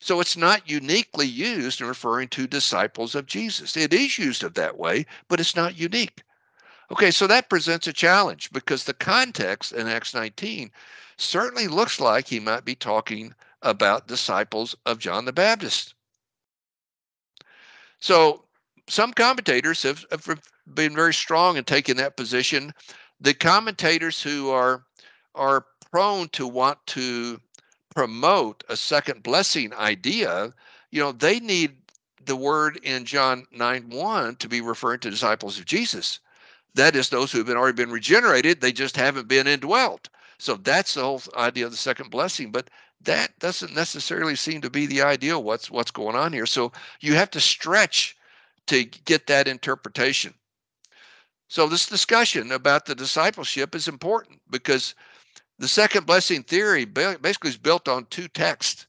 So 0.00 0.20
it's 0.20 0.36
not 0.36 0.68
uniquely 0.68 1.26
used 1.26 1.80
in 1.80 1.86
referring 1.86 2.28
to 2.30 2.46
disciples 2.46 3.14
of 3.14 3.26
Jesus. 3.26 3.76
It 3.76 3.94
is 3.94 4.18
used 4.18 4.42
of 4.42 4.54
that 4.54 4.76
way, 4.76 5.06
but 5.28 5.38
it's 5.38 5.54
not 5.54 5.78
unique. 5.78 6.22
Okay, 6.90 7.10
so 7.10 7.26
that 7.26 7.48
presents 7.48 7.86
a 7.86 7.92
challenge 7.92 8.50
because 8.52 8.84
the 8.84 8.94
context 8.94 9.72
in 9.72 9.86
Acts 9.86 10.12
19 10.12 10.70
certainly 11.16 11.68
looks 11.68 12.00
like 12.00 12.26
he 12.26 12.40
might 12.40 12.64
be 12.64 12.74
talking 12.74 13.34
about 13.62 14.08
disciples 14.08 14.74
of 14.86 14.98
John 14.98 15.24
the 15.24 15.32
Baptist. 15.32 15.94
So 18.00 18.44
some 18.88 19.12
commentators 19.12 19.82
have, 19.84 20.04
have 20.10 20.42
been 20.74 20.94
very 20.94 21.14
strong 21.14 21.56
in 21.56 21.64
taking 21.64 21.96
that 21.96 22.16
position. 22.16 22.74
The 23.22 23.34
commentators 23.34 24.20
who 24.20 24.50
are 24.50 24.84
are 25.36 25.66
prone 25.92 26.28
to 26.30 26.48
want 26.48 26.84
to 26.88 27.40
promote 27.94 28.64
a 28.68 28.76
second 28.76 29.22
blessing 29.22 29.72
idea, 29.74 30.52
you 30.90 31.00
know, 31.00 31.12
they 31.12 31.38
need 31.38 31.76
the 32.24 32.34
word 32.34 32.80
in 32.82 33.04
John 33.04 33.46
9 33.52 33.90
1 33.90 34.36
to 34.36 34.48
be 34.48 34.60
referring 34.60 34.98
to 35.00 35.10
disciples 35.10 35.56
of 35.56 35.66
Jesus. 35.66 36.18
That 36.74 36.96
is, 36.96 37.10
those 37.10 37.30
who 37.30 37.38
have 37.38 37.46
been 37.46 37.56
already 37.56 37.76
been 37.76 37.92
regenerated, 37.92 38.60
they 38.60 38.72
just 38.72 38.96
haven't 38.96 39.28
been 39.28 39.46
indwelt. 39.46 40.08
So 40.38 40.56
that's 40.56 40.94
the 40.94 41.02
whole 41.02 41.22
idea 41.36 41.66
of 41.66 41.70
the 41.70 41.76
second 41.76 42.10
blessing. 42.10 42.50
But 42.50 42.70
that 43.02 43.38
doesn't 43.38 43.72
necessarily 43.72 44.34
seem 44.34 44.60
to 44.62 44.70
be 44.70 44.86
the 44.86 45.02
ideal 45.02 45.44
what's 45.44 45.70
what's 45.70 45.92
going 45.92 46.16
on 46.16 46.32
here 46.32 46.46
so 46.46 46.72
you 47.00 47.14
have 47.14 47.30
to 47.30 47.40
stretch 47.40 48.16
to 48.66 48.84
get 48.84 49.28
that 49.28 49.46
interpretation 49.48 50.34
so 51.52 51.68
this 51.68 51.86
discussion 51.86 52.50
about 52.50 52.86
the 52.86 52.94
discipleship 52.94 53.74
is 53.74 53.86
important 53.86 54.40
because 54.48 54.94
the 55.58 55.68
second 55.68 56.06
blessing 56.06 56.42
theory 56.44 56.86
basically 56.86 57.50
is 57.50 57.58
built 57.58 57.88
on 57.88 58.06
two 58.06 58.26
texts. 58.28 58.86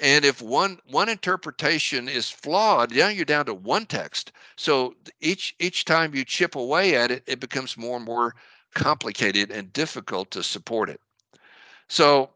And 0.00 0.22
if 0.26 0.42
one 0.42 0.80
one 0.86 1.08
interpretation 1.08 2.06
is 2.06 2.28
flawed 2.28 2.94
now 2.94 3.08
you're 3.08 3.24
down 3.24 3.46
to 3.46 3.54
one 3.54 3.86
text. 3.86 4.32
So 4.56 4.96
each 5.22 5.54
each 5.58 5.86
time 5.86 6.14
you 6.14 6.26
chip 6.26 6.56
away 6.56 6.94
at 6.94 7.10
it 7.10 7.22
it 7.26 7.40
becomes 7.40 7.78
more 7.78 7.96
and 7.96 8.04
more 8.04 8.34
complicated 8.74 9.50
and 9.50 9.72
difficult 9.72 10.30
to 10.32 10.42
support 10.42 10.90
it. 10.90 11.00
So 11.88 12.28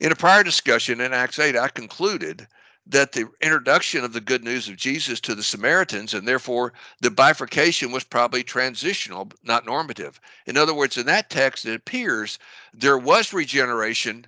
In 0.00 0.12
a 0.12 0.16
prior 0.16 0.42
discussion 0.42 1.02
in 1.02 1.12
Acts 1.12 1.38
8, 1.38 1.56
I 1.56 1.68
concluded 1.68 2.48
that 2.86 3.12
the 3.12 3.28
introduction 3.40 4.04
of 4.04 4.12
the 4.12 4.20
good 4.20 4.42
news 4.42 4.68
of 4.68 4.76
Jesus 4.76 5.20
to 5.20 5.34
the 5.34 5.42
Samaritans 5.42 6.14
and 6.14 6.26
therefore 6.26 6.72
the 7.00 7.10
bifurcation 7.10 7.92
was 7.92 8.04
probably 8.04 8.42
transitional, 8.42 9.30
not 9.44 9.66
normative. 9.66 10.20
In 10.46 10.56
other 10.56 10.74
words, 10.74 10.96
in 10.96 11.06
that 11.06 11.30
text, 11.30 11.66
it 11.66 11.74
appears 11.74 12.38
there 12.72 12.98
was 12.98 13.32
regeneration 13.32 14.26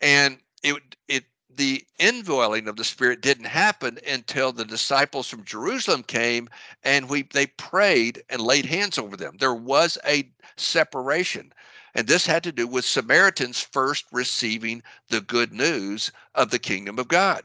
and 0.00 0.38
it, 0.62 0.76
it 1.08 1.24
the 1.54 1.84
indwelling 1.98 2.68
of 2.68 2.76
the 2.76 2.84
spirit 2.84 3.20
didn't 3.20 3.46
happen 3.46 3.98
until 4.06 4.52
the 4.52 4.64
disciples 4.64 5.28
from 5.28 5.44
jerusalem 5.44 6.04
came 6.04 6.48
and 6.84 7.08
we 7.08 7.22
they 7.22 7.46
prayed 7.46 8.22
and 8.30 8.40
laid 8.40 8.64
hands 8.64 8.96
over 8.96 9.16
them. 9.16 9.36
There 9.38 9.54
was 9.54 9.98
a 10.06 10.30
separation. 10.56 11.52
And 11.94 12.06
this 12.06 12.26
had 12.26 12.44
to 12.44 12.52
do 12.52 12.68
with 12.68 12.84
samaritans 12.84 13.60
first 13.60 14.04
receiving 14.12 14.82
the 15.08 15.20
good 15.20 15.52
news 15.52 16.12
of 16.36 16.50
the 16.50 16.60
kingdom 16.60 16.98
of 16.98 17.08
god 17.08 17.42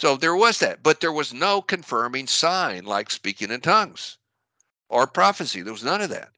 so 0.00 0.16
there 0.16 0.34
was 0.34 0.58
that 0.58 0.82
but 0.82 1.00
there 1.00 1.12
was 1.12 1.34
no 1.34 1.60
confirming 1.60 2.26
sign 2.26 2.84
like 2.84 3.10
speaking 3.10 3.50
in 3.50 3.60
tongues 3.60 4.16
or 4.88 5.06
prophecy 5.06 5.60
there 5.60 5.74
was 5.74 5.84
none 5.84 6.00
of 6.00 6.08
that 6.08 6.30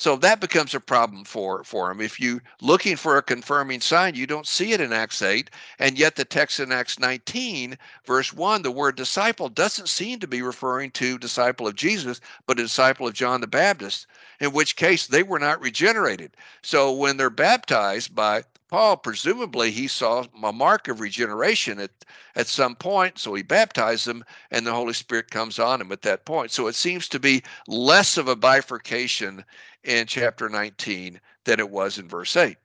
so 0.00 0.14
that 0.14 0.38
becomes 0.38 0.76
a 0.76 0.80
problem 0.80 1.24
for, 1.24 1.64
for 1.64 1.90
him. 1.90 2.00
If 2.00 2.20
you're 2.20 2.40
looking 2.60 2.94
for 2.94 3.16
a 3.16 3.22
confirming 3.22 3.80
sign, 3.80 4.14
you 4.14 4.28
don't 4.28 4.46
see 4.46 4.70
it 4.70 4.80
in 4.80 4.92
Acts 4.92 5.22
8, 5.22 5.50
and 5.80 5.98
yet 5.98 6.14
the 6.14 6.24
text 6.24 6.60
in 6.60 6.70
Acts 6.70 7.00
19, 7.00 7.76
verse 8.06 8.32
1, 8.32 8.62
the 8.62 8.70
word 8.70 8.94
disciple 8.94 9.48
doesn't 9.48 9.88
seem 9.88 10.20
to 10.20 10.28
be 10.28 10.40
referring 10.40 10.92
to 10.92 11.18
disciple 11.18 11.66
of 11.66 11.74
Jesus, 11.74 12.20
but 12.46 12.60
a 12.60 12.62
disciple 12.62 13.08
of 13.08 13.14
John 13.14 13.40
the 13.40 13.48
Baptist, 13.48 14.06
in 14.38 14.52
which 14.52 14.76
case 14.76 15.08
they 15.08 15.24
were 15.24 15.40
not 15.40 15.60
regenerated. 15.60 16.36
So 16.62 16.92
when 16.92 17.16
they're 17.16 17.28
baptized 17.28 18.14
by 18.14 18.44
Paul, 18.68 18.98
presumably 18.98 19.70
he 19.70 19.88
saw 19.88 20.26
a 20.42 20.52
mark 20.52 20.88
of 20.88 21.00
regeneration 21.00 21.80
at, 21.80 21.90
at 22.36 22.48
some 22.48 22.76
point, 22.76 23.18
so 23.18 23.32
he 23.32 23.42
baptized 23.42 24.06
them, 24.06 24.22
and 24.50 24.66
the 24.66 24.74
Holy 24.74 24.92
Spirit 24.92 25.30
comes 25.30 25.58
on 25.58 25.80
him 25.80 25.90
at 25.90 26.02
that 26.02 26.26
point. 26.26 26.50
So 26.50 26.66
it 26.66 26.74
seems 26.74 27.08
to 27.08 27.18
be 27.18 27.42
less 27.66 28.18
of 28.18 28.28
a 28.28 28.36
bifurcation 28.36 29.42
in 29.84 30.06
chapter 30.06 30.50
19 30.50 31.18
than 31.44 31.60
it 31.60 31.70
was 31.70 31.96
in 31.96 32.10
verse 32.10 32.36
8. 32.36 32.58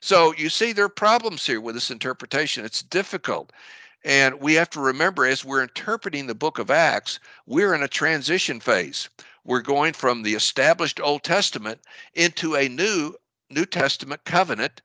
So 0.00 0.34
you 0.34 0.50
see, 0.50 0.72
there 0.72 0.86
are 0.86 0.88
problems 0.88 1.46
here 1.46 1.60
with 1.60 1.76
this 1.76 1.92
interpretation. 1.92 2.64
It's 2.64 2.82
difficult. 2.82 3.52
And 4.04 4.40
we 4.40 4.54
have 4.54 4.70
to 4.70 4.80
remember 4.80 5.24
as 5.24 5.44
we're 5.44 5.62
interpreting 5.62 6.26
the 6.26 6.34
book 6.34 6.58
of 6.58 6.68
Acts, 6.68 7.20
we're 7.46 7.74
in 7.74 7.82
a 7.84 7.88
transition 7.88 8.58
phase. 8.58 9.08
We're 9.44 9.62
going 9.62 9.92
from 9.92 10.24
the 10.24 10.34
established 10.34 10.98
Old 10.98 11.22
Testament 11.22 11.80
into 12.14 12.56
a 12.56 12.68
new 12.68 13.14
New 13.50 13.66
Testament 13.66 14.24
covenant 14.24 14.82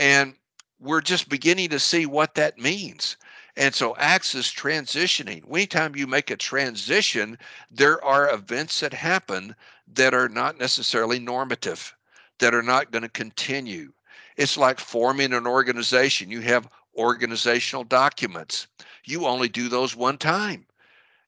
and 0.00 0.34
we're 0.80 1.02
just 1.02 1.28
beginning 1.28 1.68
to 1.68 1.78
see 1.78 2.06
what 2.06 2.34
that 2.34 2.58
means. 2.58 3.18
And 3.54 3.74
so 3.74 3.94
Acts 3.96 4.34
is 4.34 4.46
transitioning. 4.46 5.44
Anytime 5.52 5.94
you 5.94 6.06
make 6.06 6.30
a 6.30 6.36
transition, 6.36 7.36
there 7.70 8.02
are 8.02 8.32
events 8.32 8.80
that 8.80 8.94
happen 8.94 9.54
that 9.92 10.14
are 10.14 10.30
not 10.30 10.58
necessarily 10.58 11.18
normative, 11.18 11.94
that 12.38 12.54
are 12.54 12.62
not 12.62 12.90
going 12.90 13.02
to 13.02 13.10
continue. 13.10 13.92
It's 14.38 14.56
like 14.56 14.80
forming 14.80 15.34
an 15.34 15.46
organization. 15.46 16.30
You 16.30 16.40
have 16.40 16.70
organizational 16.96 17.84
documents. 17.84 18.68
You 19.04 19.26
only 19.26 19.48
do 19.50 19.68
those 19.68 19.94
one 19.94 20.16
time. 20.16 20.64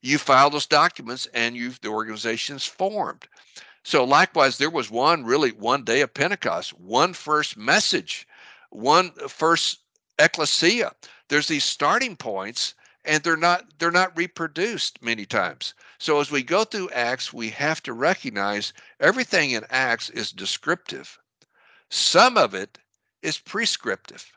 You 0.01 0.17
file 0.17 0.49
those 0.49 0.65
documents 0.65 1.27
and 1.35 1.55
you've 1.55 1.79
the 1.81 1.89
organization's 1.89 2.65
formed. 2.65 3.27
So 3.83 4.03
likewise, 4.03 4.57
there 4.57 4.71
was 4.71 4.89
one 4.89 5.25
really 5.25 5.51
one 5.51 5.83
day 5.83 6.01
of 6.01 6.13
Pentecost, 6.13 6.73
one 6.79 7.13
first 7.13 7.55
message 7.55 8.25
one 8.73 9.11
uh, 9.23 9.27
first 9.27 9.79
ecclesia. 10.19 10.91
There's 11.29 11.47
these 11.47 11.63
starting 11.63 12.15
points 12.15 12.73
and 13.05 13.23
they're 13.23 13.37
not 13.37 13.65
they're 13.79 13.91
not 13.91 14.17
reproduced 14.17 15.01
many 15.01 15.25
times. 15.25 15.73
So 15.97 16.19
as 16.19 16.31
we 16.31 16.43
go 16.43 16.63
through 16.63 16.89
Acts, 16.91 17.33
we 17.33 17.49
have 17.51 17.83
to 17.83 17.93
recognize 17.93 18.73
everything 18.99 19.51
in 19.51 19.65
Acts 19.69 20.09
is 20.09 20.31
descriptive. 20.31 21.19
Some 21.89 22.37
of 22.37 22.53
it 22.53 22.77
is 23.21 23.37
prescriptive. 23.37 24.31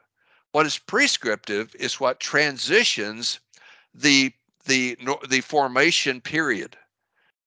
What 0.53 0.66
is 0.66 0.78
prescriptive 0.78 1.74
is 1.78 2.01
what 2.01 2.20
transitions 2.20 3.41
the 3.95 4.32
the 4.64 4.97
the 5.28 5.41
formation 5.41 6.20
period. 6.20 6.76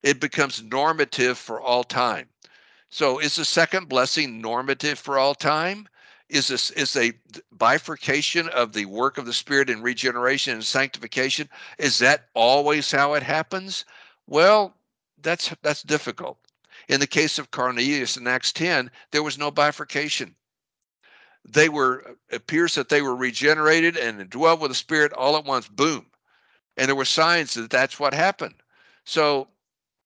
It 0.02 0.22
becomes 0.22 0.64
normative 0.64 1.38
for 1.38 1.60
all 1.60 1.84
time. 1.84 2.30
So 2.90 3.20
is 3.20 3.36
the 3.36 3.46
second 3.46 3.90
blessing 3.90 4.42
normative 4.42 4.98
for 4.98 5.20
all 5.20 5.36
time? 5.36 5.88
Is 6.30 6.48
this 6.48 6.70
is 6.72 6.96
a 6.96 7.14
bifurcation 7.52 8.48
of 8.50 8.74
the 8.74 8.86
work 8.86 9.18
of 9.18 9.26
the 9.26 9.34
spirit 9.34 9.70
in 9.70 9.82
regeneration 9.82 10.54
and 10.54 10.64
sanctification? 10.64 11.50
Is 11.78 11.98
that 12.00 12.28
always 12.34 12.92
how 12.92 13.14
it 13.16 13.24
happens? 13.24 13.86
Well 14.28 14.76
that's 15.22 15.54
that's 15.62 15.84
difficult. 15.84 16.38
In 16.88 17.00
the 17.00 17.08
case 17.08 17.40
of 17.40 17.52
cornelius 17.52 18.18
in 18.18 18.28
acts 18.28 18.54
10 18.54 18.92
there 19.12 19.24
was 19.24 19.38
no 19.38 19.52
bifurcation. 19.52 20.36
They 21.46 21.70
were 21.70 22.16
appears 22.32 22.76
that 22.76 22.90
they 22.90 23.02
were 23.02 23.16
regenerated 23.16 23.98
and 23.98 24.30
dwelled 24.30 24.62
with 24.62 24.72
the 24.72 24.76
spirit 24.76 25.14
all 25.14 25.38
at 25.38 25.46
once. 25.46 25.68
Boom. 25.68 26.06
And 26.78 26.88
there 26.88 26.96
were 26.96 27.06
signs 27.06 27.56
that 27.56 27.70
that's 27.70 28.00
what 28.00 28.14
happened. 28.14 28.56
So 29.04 29.48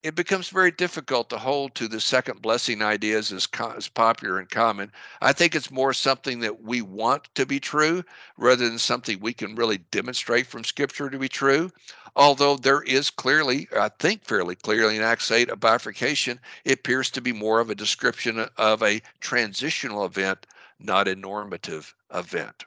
it 0.04 0.16
becomes 0.16 0.50
very 0.50 0.70
difficult 0.70 1.30
to 1.30 1.38
hold 1.38 1.74
to 1.76 1.88
the 1.88 2.02
second 2.02 2.42
blessing 2.42 2.82
ideas 2.82 3.32
as, 3.32 3.48
as 3.78 3.88
popular 3.88 4.38
and 4.38 4.50
common. 4.50 4.92
I 5.22 5.32
think 5.32 5.56
it's 5.56 5.72
more 5.72 5.94
something 5.94 6.42
that 6.42 6.62
we 6.62 6.82
want 6.82 7.34
to 7.36 7.46
be 7.46 7.62
true 7.62 8.04
rather 8.38 8.68
than 8.68 8.80
something 8.80 9.18
we 9.22 9.34
can 9.34 9.56
really 9.56 9.78
demonstrate 9.92 10.48
from 10.48 10.66
Scripture 10.66 11.10
to 11.10 11.18
be 11.18 11.30
true. 11.30 11.72
Although 12.18 12.58
there 12.58 12.82
is 12.82 13.10
clearly, 13.10 13.70
I 13.78 13.90
think 13.98 14.26
fairly 14.26 14.56
clearly 14.56 14.98
in 14.98 15.02
Acts 15.02 15.32
8, 15.32 15.50
a 15.50 15.56
bifurcation, 15.56 16.38
it 16.66 16.80
appears 16.80 17.10
to 17.12 17.22
be 17.22 17.32
more 17.32 17.62
of 17.62 17.70
a 17.70 17.76
description 17.76 18.46
of 18.58 18.84
a 18.84 19.02
transitional 19.22 20.06
event, 20.06 20.46
not 20.80 21.08
a 21.08 21.16
normative 21.16 21.96
event. 22.14 22.66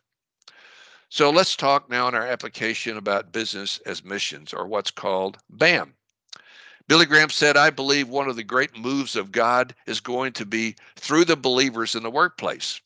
So 1.11 1.31
let's 1.31 1.55
talk 1.55 1.91
now 1.91 2.09
in 2.09 2.15
our 2.15 2.27
application 2.27 2.97
about 2.97 3.31
business 3.31 3.79
as 3.85 4.03
missions, 4.03 4.55
or 4.55 4.67
what's 4.67 4.91
called 4.91 5.37
BAM. 5.51 5.93
Billy 6.89 7.07
Graham 7.07 7.31
said, 7.31 7.57
I 7.57 7.71
believe 7.71 8.09
one 8.09 8.29
of 8.29 8.37
the 8.37 8.45
great 8.45 8.77
moves 8.77 9.17
of 9.17 9.33
God 9.33 9.75
is 9.87 10.01
going 10.01 10.33
to 10.35 10.47
be 10.47 10.77
through 10.95 11.25
the 11.25 11.37
believers 11.37 11.95
in 11.97 12.03
the 12.05 12.11
workplace. 12.11 12.81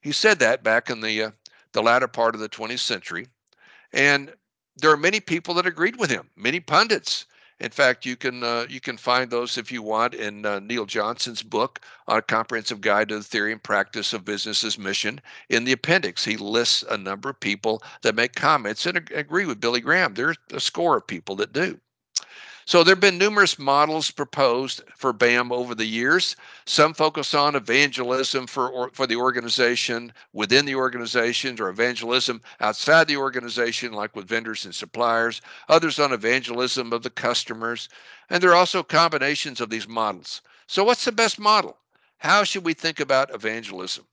He 0.00 0.12
said 0.12 0.38
that 0.38 0.62
back 0.62 0.88
in 0.88 1.00
the, 1.00 1.22
uh, 1.22 1.30
the 1.72 1.82
latter 1.82 2.08
part 2.08 2.34
of 2.34 2.40
the 2.40 2.48
20th 2.48 2.78
century. 2.78 3.26
And 3.92 4.32
there 4.76 4.90
are 4.90 4.96
many 4.96 5.20
people 5.20 5.54
that 5.54 5.66
agreed 5.66 5.96
with 5.96 6.10
him, 6.10 6.30
many 6.34 6.60
pundits. 6.60 7.26
In 7.60 7.70
fact, 7.70 8.06
you 8.06 8.16
can 8.16 8.42
uh, 8.42 8.66
you 8.68 8.80
can 8.80 8.96
find 8.96 9.30
those 9.30 9.56
if 9.56 9.70
you 9.70 9.82
want 9.82 10.14
in 10.14 10.44
uh, 10.44 10.58
Neal 10.58 10.84
Johnson's 10.84 11.44
book 11.44 11.80
a 12.08 12.20
comprehensive 12.20 12.80
guide 12.80 13.10
to 13.10 13.18
the 13.18 13.22
theory 13.22 13.52
and 13.52 13.62
practice 13.62 14.12
of 14.12 14.24
business 14.24 14.64
as 14.64 14.78
mission. 14.78 15.20
In 15.48 15.64
the 15.64 15.72
appendix, 15.72 16.24
he 16.24 16.36
lists 16.36 16.82
a 16.90 16.96
number 16.96 17.28
of 17.30 17.38
people 17.38 17.82
that 18.00 18.16
make 18.16 18.34
comments 18.34 18.86
and 18.86 19.08
agree 19.14 19.46
with 19.46 19.60
Billy 19.60 19.80
Graham. 19.80 20.14
There's 20.14 20.38
a 20.52 20.58
score 20.58 20.96
of 20.96 21.06
people 21.06 21.36
that 21.36 21.52
do. 21.52 21.78
So 22.64 22.84
there 22.84 22.94
have 22.94 23.00
been 23.00 23.18
numerous 23.18 23.58
models 23.58 24.10
proposed 24.10 24.82
for 24.96 25.12
BAM 25.12 25.50
over 25.50 25.74
the 25.74 25.84
years. 25.84 26.36
Some 26.64 26.94
focus 26.94 27.34
on 27.34 27.56
evangelism 27.56 28.46
for, 28.46 28.68
or, 28.68 28.90
for 28.92 29.06
the 29.06 29.16
organization 29.16 30.12
within 30.32 30.64
the 30.64 30.76
organization 30.76 31.60
or 31.60 31.68
evangelism 31.68 32.40
outside 32.60 33.08
the 33.08 33.16
organization, 33.16 33.92
like 33.92 34.14
with 34.14 34.28
vendors 34.28 34.64
and 34.64 34.74
suppliers. 34.74 35.40
Others 35.68 35.98
on 35.98 36.12
evangelism 36.12 36.92
of 36.92 37.02
the 37.02 37.10
customers. 37.10 37.88
And 38.30 38.42
there 38.42 38.50
are 38.50 38.56
also 38.56 38.82
combinations 38.82 39.60
of 39.60 39.70
these 39.70 39.88
models. 39.88 40.40
So 40.68 40.84
what's 40.84 41.04
the 41.04 41.12
best 41.12 41.38
model? 41.38 41.76
How 42.18 42.44
should 42.44 42.64
we 42.64 42.74
think 42.74 43.00
about 43.00 43.34
evangelism? 43.34 44.06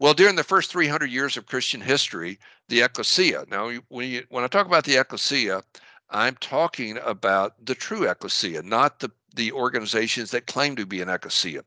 Well, 0.00 0.14
during 0.14 0.36
the 0.36 0.44
first 0.44 0.70
300 0.70 1.10
years 1.10 1.36
of 1.36 1.46
Christian 1.46 1.80
history, 1.80 2.38
the 2.68 2.82
ecclesia. 2.82 3.44
Now, 3.48 3.70
when, 3.88 4.08
you, 4.08 4.24
when 4.28 4.44
I 4.44 4.48
talk 4.48 4.66
about 4.66 4.84
the 4.84 4.96
ecclesia, 4.96 5.62
I'm 6.10 6.36
talking 6.36 6.98
about 7.04 7.64
the 7.64 7.74
true 7.74 8.08
ecclesia, 8.08 8.62
not 8.62 9.00
the, 9.00 9.10
the 9.34 9.52
organizations 9.52 10.30
that 10.30 10.46
claim 10.46 10.76
to 10.76 10.86
be 10.86 11.00
an 11.00 11.08
ecclesia. 11.08 11.64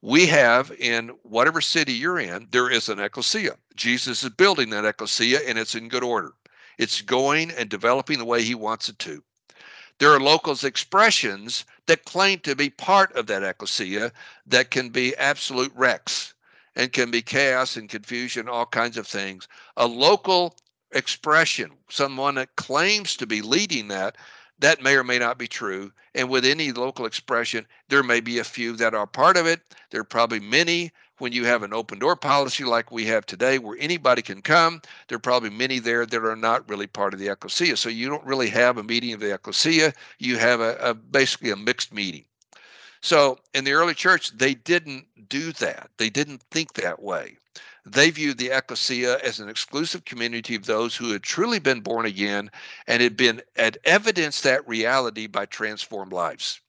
We 0.00 0.26
have 0.26 0.72
in 0.78 1.08
whatever 1.22 1.60
city 1.60 1.92
you're 1.92 2.18
in, 2.18 2.48
there 2.50 2.70
is 2.70 2.88
an 2.88 2.98
ecclesia. 2.98 3.56
Jesus 3.74 4.22
is 4.22 4.30
building 4.30 4.70
that 4.70 4.84
ecclesia 4.84 5.40
and 5.46 5.58
it's 5.58 5.74
in 5.74 5.88
good 5.88 6.04
order. 6.04 6.32
It's 6.78 7.02
going 7.02 7.50
and 7.52 7.68
developing 7.68 8.18
the 8.18 8.24
way 8.24 8.42
he 8.42 8.54
wants 8.54 8.88
it 8.88 8.98
to. 9.00 9.22
There 9.98 10.10
are 10.10 10.20
locals 10.20 10.64
expressions 10.64 11.64
that 11.86 12.04
claim 12.04 12.40
to 12.40 12.56
be 12.56 12.70
part 12.70 13.12
of 13.14 13.26
that 13.28 13.44
ecclesia 13.44 14.12
that 14.46 14.70
can 14.70 14.88
be 14.88 15.16
absolute 15.16 15.72
wrecks 15.74 16.34
and 16.74 16.92
can 16.92 17.10
be 17.10 17.22
chaos 17.22 17.76
and 17.76 17.88
confusion, 17.88 18.48
all 18.48 18.66
kinds 18.66 18.96
of 18.96 19.06
things. 19.06 19.46
A 19.76 19.86
local 19.86 20.56
expression, 20.94 21.72
someone 21.88 22.36
that 22.36 22.56
claims 22.56 23.16
to 23.16 23.26
be 23.26 23.42
leading 23.42 23.88
that, 23.88 24.16
that 24.60 24.82
may 24.82 24.96
or 24.96 25.04
may 25.04 25.18
not 25.18 25.36
be 25.36 25.48
true. 25.48 25.92
And 26.14 26.30
with 26.30 26.44
any 26.44 26.72
local 26.72 27.06
expression, 27.06 27.66
there 27.88 28.02
may 28.02 28.20
be 28.20 28.38
a 28.38 28.44
few 28.44 28.76
that 28.76 28.94
are 28.94 29.06
part 29.06 29.36
of 29.36 29.46
it. 29.46 29.60
There 29.90 30.00
are 30.00 30.04
probably 30.04 30.40
many. 30.40 30.92
When 31.18 31.32
you 31.32 31.44
have 31.44 31.62
an 31.62 31.72
open 31.72 32.00
door 32.00 32.16
policy 32.16 32.64
like 32.64 32.90
we 32.90 33.04
have 33.06 33.24
today 33.24 33.60
where 33.60 33.76
anybody 33.78 34.20
can 34.20 34.42
come 34.42 34.82
there 35.06 35.14
are 35.14 35.20
probably 35.20 35.48
many 35.48 35.78
there 35.78 36.04
that 36.04 36.24
are 36.24 36.34
not 36.34 36.68
really 36.68 36.88
part 36.88 37.14
of 37.14 37.20
the 37.20 37.28
ecclesia. 37.28 37.76
So 37.76 37.88
you 37.88 38.08
don't 38.08 38.24
really 38.24 38.50
have 38.50 38.78
a 38.78 38.82
meeting 38.82 39.12
of 39.12 39.20
the 39.20 39.32
ecclesia. 39.32 39.92
You 40.18 40.38
have 40.38 40.60
a, 40.60 40.76
a 40.80 40.92
basically 40.92 41.50
a 41.50 41.56
mixed 41.56 41.94
meeting. 41.94 42.24
So 43.00 43.38
in 43.54 43.62
the 43.62 43.74
early 43.74 43.94
church 43.94 44.36
they 44.36 44.54
didn't 44.54 45.06
do 45.28 45.52
that. 45.52 45.90
They 45.98 46.10
didn't 46.10 46.42
think 46.50 46.72
that 46.74 47.00
way 47.00 47.38
they 47.86 48.10
viewed 48.10 48.38
the 48.38 48.50
ecclesia 48.50 49.18
as 49.18 49.40
an 49.40 49.48
exclusive 49.48 50.04
community 50.04 50.54
of 50.54 50.66
those 50.66 50.96
who 50.96 51.12
had 51.12 51.22
truly 51.22 51.58
been 51.58 51.80
born 51.80 52.06
again 52.06 52.50
and 52.86 53.02
had 53.02 53.16
been 53.16 53.42
had 53.56 53.78
evidenced 53.84 54.42
that 54.42 54.66
reality 54.66 55.26
by 55.26 55.46
transformed 55.46 56.12
lives 56.12 56.60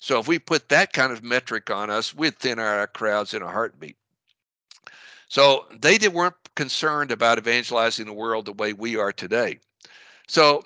so 0.00 0.18
if 0.18 0.26
we 0.26 0.38
put 0.38 0.70
that 0.70 0.94
kind 0.94 1.12
of 1.12 1.22
metric 1.22 1.70
on 1.70 1.90
us, 1.90 2.14
we'd 2.14 2.38
thin 2.38 2.58
our 2.58 2.86
crowds 2.86 3.34
in 3.34 3.42
a 3.42 3.50
heartbeat. 3.50 3.96
So 5.28 5.66
they 5.78 5.98
weren't 6.08 6.34
concerned 6.56 7.12
about 7.12 7.38
evangelizing 7.38 8.06
the 8.06 8.12
world 8.12 8.46
the 8.46 8.52
way 8.52 8.72
we 8.72 8.96
are 8.96 9.12
today. 9.12 9.60
So 10.26 10.64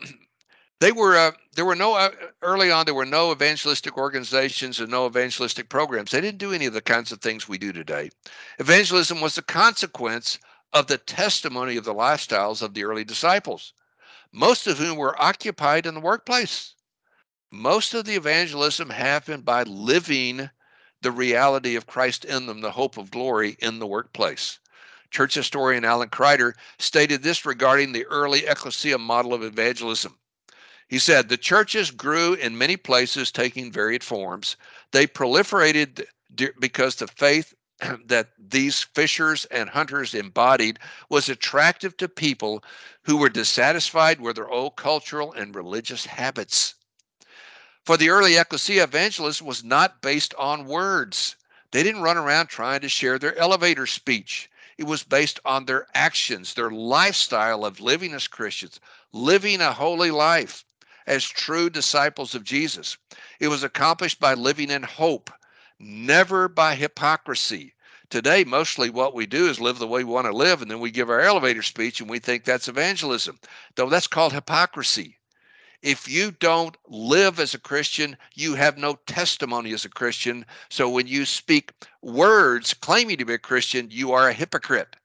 they 0.85 0.93
were 0.93 1.16
uh, 1.16 1.32
there 1.55 1.64
were 1.64 1.74
no 1.74 1.95
uh, 1.95 2.11
early 2.43 2.70
on 2.70 2.85
there 2.85 2.95
were 2.95 3.07
no 3.07 3.32
evangelistic 3.32 3.97
organizations 3.97 4.80
and 4.80 4.91
no 4.91 5.07
evangelistic 5.07 5.68
programs. 5.68 6.11
They 6.11 6.20
didn't 6.20 6.39
do 6.39 6.53
any 6.53 6.66
of 6.66 6.74
the 6.74 6.82
kinds 6.82 7.11
of 7.11 7.20
things 7.20 7.49
we 7.49 7.59
do 7.59 7.72
today. 7.72 8.11
Evangelism 8.59 9.20
was 9.20 9.39
a 9.39 9.43
consequence 9.43 10.39
of 10.72 10.87
the 10.87 10.99
testimony 10.99 11.76
of 11.76 11.85
the 11.85 11.95
lifestyles 11.95 12.62
of 12.62 12.74
the 12.74 12.85
early 12.85 13.05
disciples, 13.05 13.72
most 14.32 14.66
of 14.66 14.78
whom 14.78 14.99
were 14.99 15.20
occupied 15.22 15.87
in 15.87 15.95
the 15.95 16.01
workplace 16.01 16.74
most 17.55 17.95
of 17.95 18.05
the 18.05 18.16
evangelism 18.16 18.91
happened 18.91 19.45
by 19.45 19.62
living 19.62 20.51
the 21.03 21.12
reality 21.12 21.76
of 21.76 21.87
Christ 21.87 22.24
in 22.24 22.47
them, 22.47 22.61
the 22.61 22.72
hope 22.72 22.97
of 22.99 23.12
glory 23.12 23.57
in 23.61 23.78
the 23.78 23.87
workplace. 23.87 24.59
Church 25.12 25.35
historian 25.35 25.85
Alan 25.85 26.09
Kreider 26.09 26.55
stated 26.80 27.22
this 27.22 27.47
regarding 27.47 27.93
the 27.93 28.07
early 28.07 28.45
ecclesia 28.47 28.99
model 28.99 29.32
of 29.32 29.45
evangelism. 29.45 30.18
He 30.89 30.99
said, 30.99 31.28
The 31.28 31.37
churches 31.37 31.91
grew 31.91 32.35
in 32.35 32.59
many 32.59 32.76
places, 32.76 33.32
taking 33.32 33.72
varied 33.72 34.05
forms. 34.05 34.57
They 34.93 35.07
proliferated 35.07 36.07
because 36.61 36.97
the 36.97 37.09
faith 37.09 37.55
that 38.05 38.28
these 38.39 38.82
fishers 38.82 39.45
and 39.47 39.70
hunters 39.70 40.14
embodied 40.14 40.78
was 41.09 41.28
attractive 41.28 41.97
to 41.97 42.09
people 42.09 42.62
who 43.05 43.16
were 43.16 43.28
dissatisfied 43.30 44.20
with 44.20 44.37
their 44.37 44.49
old 44.49 44.76
cultural 44.76 45.32
and 45.32 45.55
religious 45.55 46.07
habits. 46.07 46.74
For 47.85 47.97
the 47.97 48.11
early 48.11 48.37
ecclesia, 48.37 48.85
evangelism 48.85 49.47
was 49.47 49.64
not 49.64 50.01
based 50.03 50.35
on 50.35 50.66
words. 50.66 51.35
They 51.70 51.82
didn't 51.82 52.03
run 52.03 52.18
around 52.18 52.49
trying 52.49 52.82
to 52.82 52.89
share 52.89 53.18
their 53.18 53.37
elevator 53.37 53.87
speech. 53.87 54.49
It 54.78 54.85
was 54.85 55.03
based 55.03 55.41
on 55.45 55.64
their 55.64 55.89
actions, 55.95 56.55
their 56.55 56.70
lifestyle 56.70 57.64
of 57.64 57.80
living 57.80 58.12
as 58.12 58.28
Christians, 58.28 58.80
living 59.12 59.61
a 59.61 59.72
holy 59.72 60.11
life 60.11 60.64
as 61.07 61.25
true 61.25 61.71
disciples 61.71 62.35
of 62.35 62.45
Jesus. 62.45 62.97
It 63.41 63.49
was 63.49 63.63
accomplished 63.63 64.21
by 64.21 64.35
living 64.35 64.71
in 64.71 64.83
hope, 64.83 65.31
never 65.79 66.49
by 66.49 66.75
hypocrisy. 66.75 67.75
Today, 68.11 68.45
mostly 68.45 68.91
what 68.91 69.15
we 69.15 69.27
do 69.27 69.49
is 69.49 69.61
live 69.61 69.79
the 69.79 69.87
way 69.87 70.05
we 70.05 70.13
want 70.13 70.27
to 70.27 70.33
live, 70.33 70.63
and 70.63 70.71
then 70.71 70.81
we 70.81 70.91
give 70.91 71.11
our 71.11 71.21
elevator 71.21 71.63
speech 71.63 72.01
and 72.01 72.09
we 72.09 72.19
think 72.19 72.45
that's 72.45 72.69
evangelism. 72.69 73.39
Though 73.75 73.89
that's 73.89 74.07
called 74.07 74.33
hypocrisy. 74.33 75.19
If 75.83 76.09
you 76.09 76.31
don't 76.31 76.77
live 76.89 77.39
as 77.39 77.53
a 77.53 77.59
Christian, 77.59 78.17
you 78.35 78.55
have 78.55 78.79
no 78.79 78.95
testimony 79.07 79.75
as 79.75 79.85
a 79.85 79.91
Christian. 79.91 80.47
So 80.71 80.89
when 80.89 81.07
you 81.07 81.27
speak 81.27 81.73
words 82.01 82.73
claiming 82.73 83.19
to 83.19 83.25
be 83.27 83.35
a 83.35 83.39
Christian, 83.39 83.89
you 83.91 84.13
are 84.13 84.29
a 84.29 84.33
hypocrite. 84.33 84.97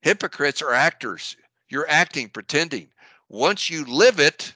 Hypocrites 0.00 0.60
are 0.60 0.72
actors. 0.72 1.36
You're 1.68 1.88
acting, 1.88 2.30
pretending. 2.30 2.88
Once 3.28 3.70
you 3.70 3.84
live 3.84 4.18
it, 4.18 4.54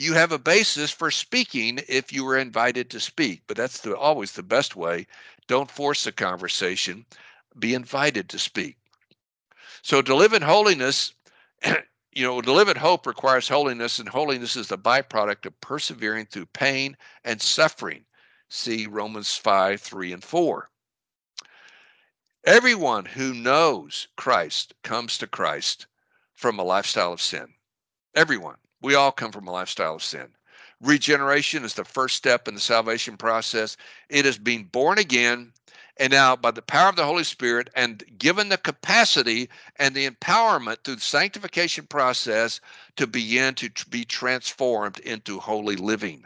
you 0.00 0.14
have 0.14 0.32
a 0.32 0.38
basis 0.38 0.90
for 0.90 1.10
speaking 1.10 1.80
if 1.88 2.12
you 2.12 2.24
were 2.24 2.38
invited 2.38 2.90
to 2.90 3.00
speak. 3.00 3.42
But 3.46 3.56
that's 3.56 3.80
the, 3.80 3.96
always 3.96 4.32
the 4.32 4.42
best 4.42 4.76
way. 4.76 5.06
Don't 5.46 5.70
force 5.70 6.04
the 6.04 6.12
conversation, 6.12 7.04
be 7.58 7.74
invited 7.74 8.28
to 8.30 8.38
speak. 8.38 8.76
So 9.82 10.02
to 10.02 10.14
live 10.14 10.32
in 10.32 10.42
holiness 10.42 11.12
you 12.12 12.24
know, 12.24 12.40
to 12.40 12.52
live 12.52 12.68
in 12.68 12.76
hope 12.76 13.06
requires 13.06 13.48
holiness, 13.48 13.98
and 13.98 14.08
holiness 14.08 14.56
is 14.56 14.68
the 14.68 14.78
byproduct 14.78 15.46
of 15.46 15.60
persevering 15.60 16.26
through 16.26 16.46
pain 16.46 16.96
and 17.24 17.40
suffering. 17.40 18.04
See 18.48 18.86
Romans 18.86 19.36
5, 19.36 19.80
3, 19.80 20.12
and 20.12 20.24
4. 20.24 20.70
Everyone 22.44 23.04
who 23.04 23.34
knows 23.34 24.08
Christ 24.16 24.74
comes 24.82 25.18
to 25.18 25.26
Christ 25.26 25.86
from 26.34 26.58
a 26.58 26.64
lifestyle 26.64 27.12
of 27.12 27.20
sin. 27.20 27.54
Everyone. 28.14 28.56
We 28.80 28.94
all 28.94 29.12
come 29.12 29.32
from 29.32 29.46
a 29.46 29.52
lifestyle 29.52 29.96
of 29.96 30.02
sin. 30.02 30.28
Regeneration 30.80 31.64
is 31.64 31.74
the 31.74 31.84
first 31.84 32.16
step 32.16 32.48
in 32.48 32.54
the 32.54 32.60
salvation 32.60 33.16
process. 33.16 33.76
It 34.08 34.24
is 34.24 34.38
being 34.38 34.64
born 34.64 34.98
again 34.98 35.52
and 36.00 36.12
now, 36.12 36.34
by 36.34 36.50
the 36.50 36.62
power 36.62 36.88
of 36.88 36.96
the 36.96 37.04
Holy 37.04 37.24
Spirit 37.24 37.68
and 37.76 38.02
given 38.16 38.48
the 38.48 38.56
capacity 38.56 39.50
and 39.76 39.94
the 39.94 40.08
empowerment 40.08 40.78
through 40.82 40.94
the 40.94 41.02
sanctification 41.02 41.86
process 41.86 42.58
to 42.96 43.06
begin 43.06 43.54
to 43.56 43.70
be 43.90 44.06
transformed 44.06 44.98
into 45.00 45.38
holy 45.38 45.76
living. 45.76 46.24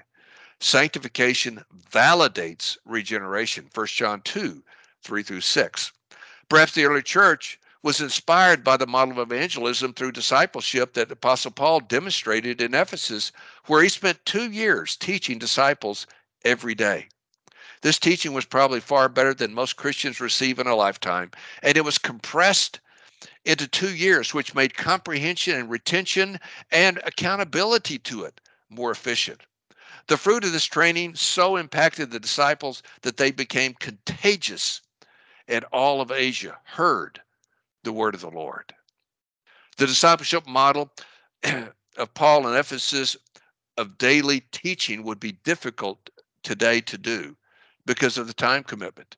Sanctification 0.60 1.64
validates 1.90 2.78
regeneration. 2.84 3.68
1 3.74 3.86
John 3.88 4.20
2 4.22 4.62
3 5.02 5.22
through 5.24 5.40
6. 5.40 5.92
Perhaps 6.48 6.74
the 6.74 6.84
early 6.84 7.02
church 7.02 7.58
was 7.84 8.00
inspired 8.00 8.64
by 8.64 8.78
the 8.78 8.86
model 8.86 9.20
of 9.20 9.30
evangelism 9.30 9.92
through 9.92 10.10
discipleship 10.10 10.94
that 10.94 11.12
Apostle 11.12 11.50
Paul 11.50 11.80
demonstrated 11.80 12.62
in 12.62 12.74
Ephesus, 12.74 13.30
where 13.66 13.82
he 13.82 13.90
spent 13.90 14.24
two 14.24 14.50
years 14.50 14.96
teaching 14.96 15.38
disciples 15.38 16.06
every 16.46 16.74
day. 16.74 17.06
This 17.82 17.98
teaching 17.98 18.32
was 18.32 18.46
probably 18.46 18.80
far 18.80 19.10
better 19.10 19.34
than 19.34 19.52
most 19.52 19.76
Christians 19.76 20.18
receive 20.18 20.58
in 20.58 20.66
a 20.66 20.74
lifetime, 20.74 21.30
and 21.62 21.76
it 21.76 21.84
was 21.84 21.98
compressed 21.98 22.80
into 23.44 23.68
two 23.68 23.94
years, 23.94 24.32
which 24.32 24.54
made 24.54 24.78
comprehension 24.78 25.54
and 25.54 25.68
retention 25.68 26.40
and 26.70 27.02
accountability 27.04 27.98
to 27.98 28.24
it 28.24 28.40
more 28.70 28.92
efficient. 28.92 29.42
The 30.06 30.16
fruit 30.16 30.44
of 30.44 30.52
this 30.52 30.64
training 30.64 31.16
so 31.16 31.56
impacted 31.56 32.10
the 32.10 32.18
disciples 32.18 32.82
that 33.02 33.18
they 33.18 33.30
became 33.30 33.74
contagious, 33.74 34.80
and 35.46 35.66
all 35.66 36.00
of 36.00 36.10
Asia 36.10 36.58
heard 36.64 37.20
the 37.84 37.92
word 37.92 38.14
of 38.14 38.20
the 38.22 38.30
Lord. 38.30 38.74
The 39.76 39.86
discipleship 39.86 40.46
model 40.46 40.90
of 41.44 42.14
Paul 42.14 42.48
in 42.48 42.56
Ephesus 42.56 43.16
of 43.76 43.98
daily 43.98 44.40
teaching 44.52 45.02
would 45.04 45.20
be 45.20 45.32
difficult 45.44 46.10
today 46.42 46.80
to 46.82 46.98
do 46.98 47.36
because 47.86 48.18
of 48.18 48.26
the 48.26 48.34
time 48.34 48.62
commitment. 48.62 49.16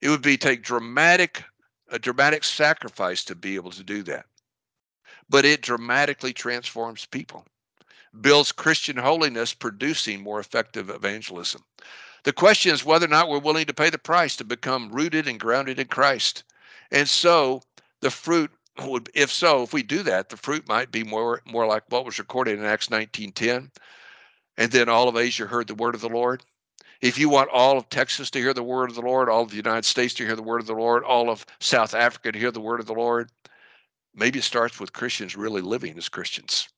It 0.00 0.08
would 0.08 0.22
be 0.22 0.36
take 0.36 0.62
dramatic 0.62 1.44
a 1.92 1.98
dramatic 1.98 2.42
sacrifice 2.42 3.22
to 3.24 3.34
be 3.34 3.54
able 3.54 3.70
to 3.70 3.84
do 3.84 4.02
that. 4.04 4.24
But 5.28 5.44
it 5.44 5.60
dramatically 5.60 6.32
transforms 6.32 7.04
people, 7.04 7.44
builds 8.20 8.50
Christian 8.50 8.96
holiness, 8.96 9.52
producing 9.52 10.22
more 10.22 10.40
effective 10.40 10.88
evangelism. 10.88 11.62
The 12.24 12.32
question 12.32 12.72
is 12.72 12.84
whether 12.84 13.04
or 13.04 13.10
not 13.10 13.28
we're 13.28 13.38
willing 13.38 13.66
to 13.66 13.74
pay 13.74 13.90
the 13.90 13.98
price 13.98 14.36
to 14.36 14.44
become 14.44 14.90
rooted 14.90 15.28
and 15.28 15.38
grounded 15.38 15.78
in 15.78 15.88
Christ. 15.88 16.44
And 16.90 17.08
so 17.08 17.62
the 18.02 18.10
fruit 18.10 18.50
would 18.84 19.08
if 19.14 19.32
so, 19.32 19.62
if 19.62 19.72
we 19.72 19.82
do 19.82 20.02
that, 20.02 20.28
the 20.28 20.36
fruit 20.36 20.68
might 20.68 20.90
be 20.90 21.04
more 21.04 21.40
more 21.46 21.66
like 21.66 21.84
what 21.88 22.04
was 22.04 22.18
recorded 22.18 22.58
in 22.58 22.64
Acts 22.64 22.88
19:10. 22.88 23.70
And 24.58 24.72
then 24.72 24.88
all 24.88 25.08
of 25.08 25.16
Asia 25.16 25.46
heard 25.46 25.68
the 25.68 25.74
word 25.74 25.94
of 25.94 26.00
the 26.00 26.08
Lord. 26.08 26.44
If 27.00 27.16
you 27.16 27.28
want 27.28 27.50
all 27.50 27.78
of 27.78 27.88
Texas 27.88 28.28
to 28.30 28.40
hear 28.40 28.52
the 28.52 28.62
word 28.62 28.90
of 28.90 28.96
the 28.96 29.02
Lord, 29.02 29.28
all 29.28 29.42
of 29.42 29.50
the 29.50 29.56
United 29.56 29.84
States 29.84 30.14
to 30.14 30.26
hear 30.26 30.36
the 30.36 30.42
word 30.42 30.60
of 30.60 30.66
the 30.66 30.74
Lord, 30.74 31.04
all 31.04 31.30
of 31.30 31.46
South 31.60 31.94
Africa 31.94 32.32
to 32.32 32.38
hear 32.38 32.50
the 32.50 32.60
word 32.60 32.80
of 32.80 32.86
the 32.86 32.92
Lord, 32.92 33.30
maybe 34.14 34.40
it 34.40 34.44
starts 34.44 34.80
with 34.80 34.92
Christians 34.92 35.36
really 35.36 35.62
living 35.62 35.96
as 35.96 36.08
Christians. 36.08 36.68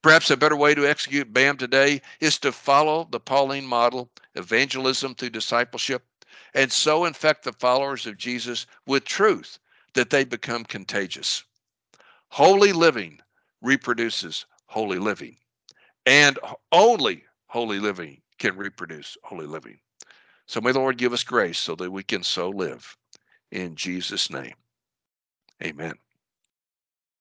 Perhaps 0.00 0.30
a 0.30 0.36
better 0.36 0.56
way 0.56 0.74
to 0.74 0.88
execute 0.88 1.32
BAM 1.32 1.56
today 1.56 2.00
is 2.20 2.38
to 2.38 2.52
follow 2.52 3.08
the 3.10 3.20
Pauline 3.20 3.66
model, 3.66 4.10
evangelism 4.36 5.14
through 5.14 5.30
discipleship, 5.30 6.04
and 6.54 6.72
so 6.72 7.04
infect 7.04 7.42
the 7.42 7.52
followers 7.52 8.06
of 8.06 8.16
Jesus 8.16 8.66
with 8.86 9.04
truth 9.04 9.58
that 9.96 10.10
they 10.10 10.24
become 10.24 10.64
contagious. 10.64 11.44
Holy 12.28 12.72
living 12.72 13.18
reproduces 13.62 14.46
holy 14.66 14.98
living, 14.98 15.36
and 16.06 16.38
only 16.72 17.24
holy 17.46 17.78
living 17.78 18.20
can 18.38 18.56
reproduce 18.56 19.16
holy 19.24 19.46
living. 19.46 19.78
So 20.46 20.60
may 20.60 20.72
the 20.72 20.78
Lord 20.78 20.98
give 20.98 21.12
us 21.12 21.24
grace 21.24 21.58
so 21.58 21.74
that 21.76 21.90
we 21.90 22.02
can 22.02 22.22
so 22.22 22.50
live. 22.50 22.96
In 23.50 23.74
Jesus' 23.74 24.30
name, 24.30 24.54
amen. 25.62 25.94